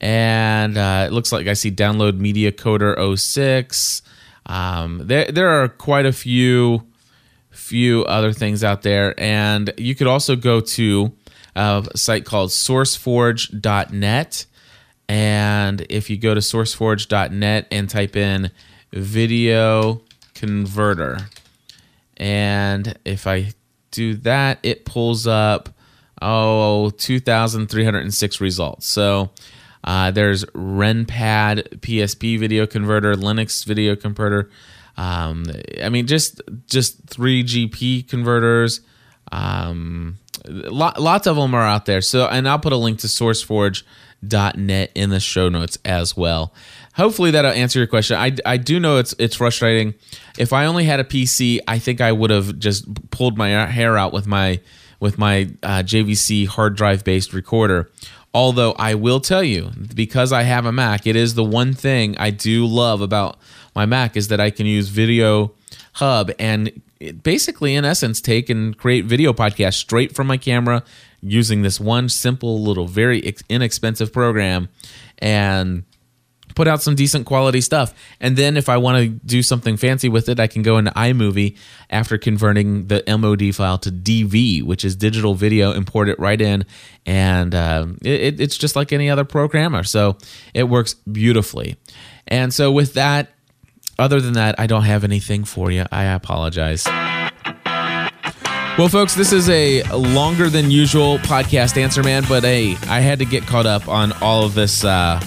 And 0.00 0.78
uh, 0.78 1.04
it 1.08 1.12
looks 1.12 1.32
like 1.32 1.46
I 1.48 1.54
see 1.54 1.70
download 1.70 2.18
media 2.18 2.52
coder 2.52 3.18
06. 3.18 4.02
Um, 4.46 5.02
there, 5.04 5.26
there 5.26 5.48
are 5.48 5.68
quite 5.68 6.06
a 6.06 6.12
few 6.12 6.86
few 7.50 8.04
other 8.04 8.32
things 8.32 8.64
out 8.64 8.82
there. 8.82 9.18
And 9.18 9.72
you 9.76 9.94
could 9.94 10.06
also 10.06 10.36
go 10.36 10.60
to 10.60 11.12
a 11.54 11.84
site 11.96 12.24
called 12.24 12.50
sourceforge.net. 12.50 14.46
And 15.08 15.86
if 15.90 16.10
you 16.10 16.16
go 16.16 16.34
to 16.34 16.40
sourceforge.net 16.40 17.66
and 17.70 17.90
type 17.90 18.16
in 18.16 18.50
video 18.92 20.02
converter, 20.34 21.28
and 22.18 22.98
if 23.04 23.26
I 23.26 23.52
do 23.90 24.14
that, 24.16 24.58
it 24.62 24.84
pulls 24.84 25.26
up, 25.26 25.70
oh, 26.20 26.90
2,306 26.90 28.40
results. 28.40 28.88
So 28.88 29.30
uh, 29.84 30.10
there's 30.10 30.44
RenPad 30.46 31.80
PSP 31.80 32.38
video 32.38 32.66
converter, 32.66 33.14
Linux 33.14 33.64
video 33.64 33.96
converter, 33.96 34.50
um, 34.98 35.44
I 35.82 35.88
mean, 35.90 36.08
just 36.08 36.42
just 36.66 37.06
three 37.06 37.44
GP 37.44 38.08
converters. 38.08 38.80
Um, 39.30 40.18
lots 40.48 41.26
of 41.26 41.36
them 41.36 41.54
are 41.54 41.62
out 41.62 41.86
there. 41.86 42.00
So, 42.00 42.26
and 42.26 42.48
I'll 42.48 42.58
put 42.58 42.72
a 42.72 42.76
link 42.76 42.98
to 43.00 43.06
SourceForge.net 43.06 44.90
in 44.94 45.10
the 45.10 45.20
show 45.20 45.48
notes 45.48 45.78
as 45.84 46.16
well. 46.16 46.52
Hopefully 46.98 47.30
that'll 47.30 47.52
answer 47.52 47.78
your 47.78 47.86
question. 47.86 48.16
I, 48.16 48.34
I 48.44 48.56
do 48.56 48.80
know 48.80 48.98
it's 48.98 49.14
it's 49.20 49.36
frustrating. 49.36 49.94
If 50.36 50.52
I 50.52 50.66
only 50.66 50.84
had 50.84 50.98
a 50.98 51.04
PC, 51.04 51.60
I 51.68 51.78
think 51.78 52.00
I 52.00 52.10
would 52.10 52.30
have 52.30 52.58
just 52.58 53.10
pulled 53.10 53.38
my 53.38 53.50
hair 53.66 53.96
out 53.96 54.12
with 54.12 54.26
my 54.26 54.60
with 54.98 55.16
my 55.16 55.48
uh, 55.62 55.84
JVC 55.84 56.48
hard 56.48 56.76
drive 56.76 57.04
based 57.04 57.32
recorder. 57.32 57.88
Although 58.34 58.72
I 58.72 58.94
will 58.94 59.20
tell 59.20 59.44
you, 59.44 59.70
because 59.94 60.32
I 60.32 60.42
have 60.42 60.66
a 60.66 60.72
Mac, 60.72 61.06
it 61.06 61.14
is 61.14 61.34
the 61.34 61.44
one 61.44 61.72
thing 61.72 62.18
I 62.18 62.30
do 62.30 62.66
love 62.66 63.00
about 63.00 63.38
my 63.76 63.86
Mac 63.86 64.16
is 64.16 64.28
that 64.28 64.40
I 64.40 64.50
can 64.50 64.66
use 64.66 64.88
Video 64.88 65.54
Hub 65.94 66.32
and 66.38 66.82
basically, 67.22 67.76
in 67.76 67.84
essence, 67.84 68.20
take 68.20 68.50
and 68.50 68.76
create 68.76 69.04
video 69.04 69.32
podcasts 69.32 69.74
straight 69.74 70.14
from 70.16 70.26
my 70.26 70.36
camera 70.36 70.82
using 71.20 71.62
this 71.62 71.80
one 71.80 72.08
simple 72.08 72.62
little, 72.62 72.86
very 72.86 73.34
inexpensive 73.48 74.12
program 74.12 74.68
and 75.18 75.84
put 76.58 76.66
out 76.66 76.82
some 76.82 76.96
decent 76.96 77.24
quality 77.24 77.60
stuff. 77.60 77.94
And 78.20 78.36
then 78.36 78.56
if 78.56 78.68
I 78.68 78.78
want 78.78 78.98
to 78.98 79.08
do 79.24 79.44
something 79.44 79.76
fancy 79.76 80.08
with 80.08 80.28
it, 80.28 80.40
I 80.40 80.48
can 80.48 80.62
go 80.62 80.76
into 80.76 80.90
iMovie 80.90 81.56
after 81.88 82.18
converting 82.18 82.88
the 82.88 83.04
MOD 83.06 83.54
file 83.54 83.78
to 83.78 83.92
DV, 83.92 84.64
which 84.64 84.84
is 84.84 84.96
digital 84.96 85.36
video, 85.36 85.70
import 85.70 86.08
it 86.08 86.18
right 86.18 86.40
in, 86.40 86.66
and 87.06 87.54
uh, 87.54 87.86
it, 88.02 88.40
it's 88.40 88.58
just 88.58 88.74
like 88.74 88.92
any 88.92 89.08
other 89.08 89.24
programmer. 89.24 89.84
So 89.84 90.18
it 90.52 90.64
works 90.64 90.94
beautifully. 90.94 91.76
And 92.26 92.52
so 92.52 92.72
with 92.72 92.94
that, 92.94 93.30
other 93.96 94.20
than 94.20 94.32
that, 94.32 94.58
I 94.58 94.66
don't 94.66 94.82
have 94.82 95.04
anything 95.04 95.44
for 95.44 95.70
you. 95.70 95.84
I 95.92 96.06
apologize. 96.06 96.88
Well, 98.76 98.88
folks, 98.88 99.14
this 99.14 99.32
is 99.32 99.48
a 99.48 99.84
longer 99.92 100.48
than 100.48 100.72
usual 100.72 101.18
podcast, 101.18 101.80
Answer 101.80 102.02
Man, 102.02 102.24
but 102.28 102.42
hey, 102.42 102.72
I 102.88 102.98
had 102.98 103.20
to 103.20 103.24
get 103.24 103.44
caught 103.44 103.66
up 103.66 103.86
on 103.86 104.10
all 104.20 104.44
of 104.44 104.54
this, 104.54 104.84
uh, 104.84 105.20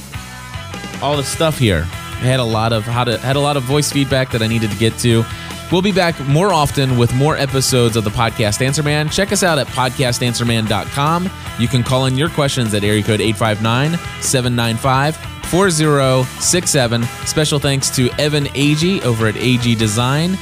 all 1.01 1.17
the 1.17 1.23
stuff 1.23 1.57
here. 1.57 1.87
I 1.87 2.25
had 2.25 2.39
a 2.39 2.43
lot 2.43 2.71
of 2.73 2.83
how 2.83 3.03
to 3.03 3.17
had 3.17 3.35
a 3.35 3.39
lot 3.39 3.57
of 3.57 3.63
voice 3.63 3.91
feedback 3.91 4.31
that 4.31 4.41
I 4.41 4.47
needed 4.47 4.69
to 4.71 4.77
get 4.77 4.97
to. 4.99 5.23
We'll 5.71 5.81
be 5.81 5.93
back 5.93 6.19
more 6.27 6.51
often 6.51 6.97
with 6.97 7.13
more 7.15 7.37
episodes 7.37 7.95
of 7.95 8.03
the 8.03 8.09
podcast 8.09 8.61
Answer 8.61 8.83
Man. 8.83 9.09
Check 9.09 9.31
us 9.31 9.41
out 9.41 9.57
at 9.57 9.67
podcastanswerman.com. 9.67 11.29
You 11.59 11.67
can 11.67 11.83
call 11.83 12.05
in 12.07 12.17
your 12.17 12.29
questions 12.29 12.73
at 12.73 12.83
area 12.83 13.01
code 13.01 13.21
859 13.21 13.97
795 14.21 15.15
4067. 15.45 17.03
Special 17.25 17.59
thanks 17.59 17.89
to 17.95 18.09
Evan 18.19 18.45
Agee 18.47 19.01
over 19.03 19.27
at 19.27 19.35
Agee 19.35 19.77
Design. 19.77 20.37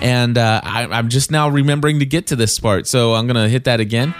And 0.00 0.36
uh, 0.36 0.60
I, 0.64 0.86
I'm 0.86 1.08
just 1.10 1.30
now 1.30 1.48
remembering 1.48 2.00
to 2.00 2.06
get 2.06 2.28
to 2.28 2.36
this 2.36 2.58
part, 2.58 2.86
so 2.86 3.14
I'm 3.14 3.26
going 3.26 3.42
to 3.42 3.48
hit 3.48 3.64
that 3.64 3.78
again. 3.78 4.14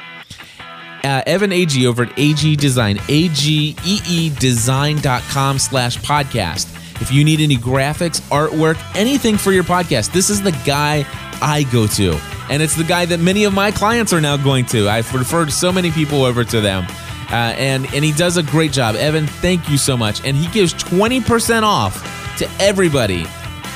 Uh, 1.05 1.22
Evan 1.26 1.50
Agee 1.50 1.86
over 1.86 2.05
at 2.05 2.11
Agee 2.11 2.57
Design, 2.57 2.98
A-G-E-E 3.09 4.30
design.com 4.38 5.59
slash 5.59 5.98
podcast. 5.98 7.00
If 7.00 7.11
you 7.11 7.24
need 7.24 7.40
any 7.40 7.57
graphics, 7.57 8.20
artwork, 8.28 8.80
anything 8.96 9.36
for 9.36 9.50
your 9.50 9.64
podcast, 9.64 10.12
this 10.12 10.30
is 10.30 10.40
the 10.42 10.53
guy 10.64 11.05
I 11.42 11.64
go 11.72 11.86
to. 11.88 12.12
And 12.48 12.62
it's 12.62 12.76
the 12.76 12.84
guy 12.84 13.07
that 13.07 13.18
many 13.18 13.44
of 13.44 13.53
my 13.53 13.72
clients 13.72 14.12
are 14.12 14.20
now 14.20 14.36
going 14.36 14.66
to. 14.66 14.88
I've 14.88 15.12
referred 15.12 15.53
so 15.53 15.72
many 15.72 15.90
people 15.90 16.24
over 16.24 16.44
to 16.44 16.61
them. 16.61 16.86
Uh, 17.30 17.55
and, 17.57 17.86
and 17.94 18.05
he 18.05 18.12
does 18.12 18.36
a 18.36 18.42
great 18.42 18.72
job. 18.72 18.94
Evan, 18.94 19.26
thank 19.26 19.68
you 19.68 19.78
so 19.78 19.96
much. 19.96 20.24
And 20.24 20.36
he 20.36 20.46
gives 20.53 20.74
20% 20.74 21.62
off 21.62 22.36
to 22.38 22.48
everybody 22.61 23.24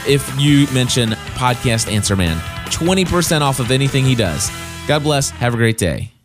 if 0.07 0.39
you 0.39 0.67
mention 0.73 1.11
Podcast 1.35 1.91
Answer 1.91 2.17
Man. 2.17 2.37
20% 2.67 3.41
off 3.41 3.59
of 3.59 3.71
anything 3.71 4.05
he 4.05 4.15
does. 4.15 4.51
God 4.87 5.03
bless. 5.03 5.31
Have 5.31 5.55
a 5.55 5.57
great 5.57 5.79
day. 5.79 6.16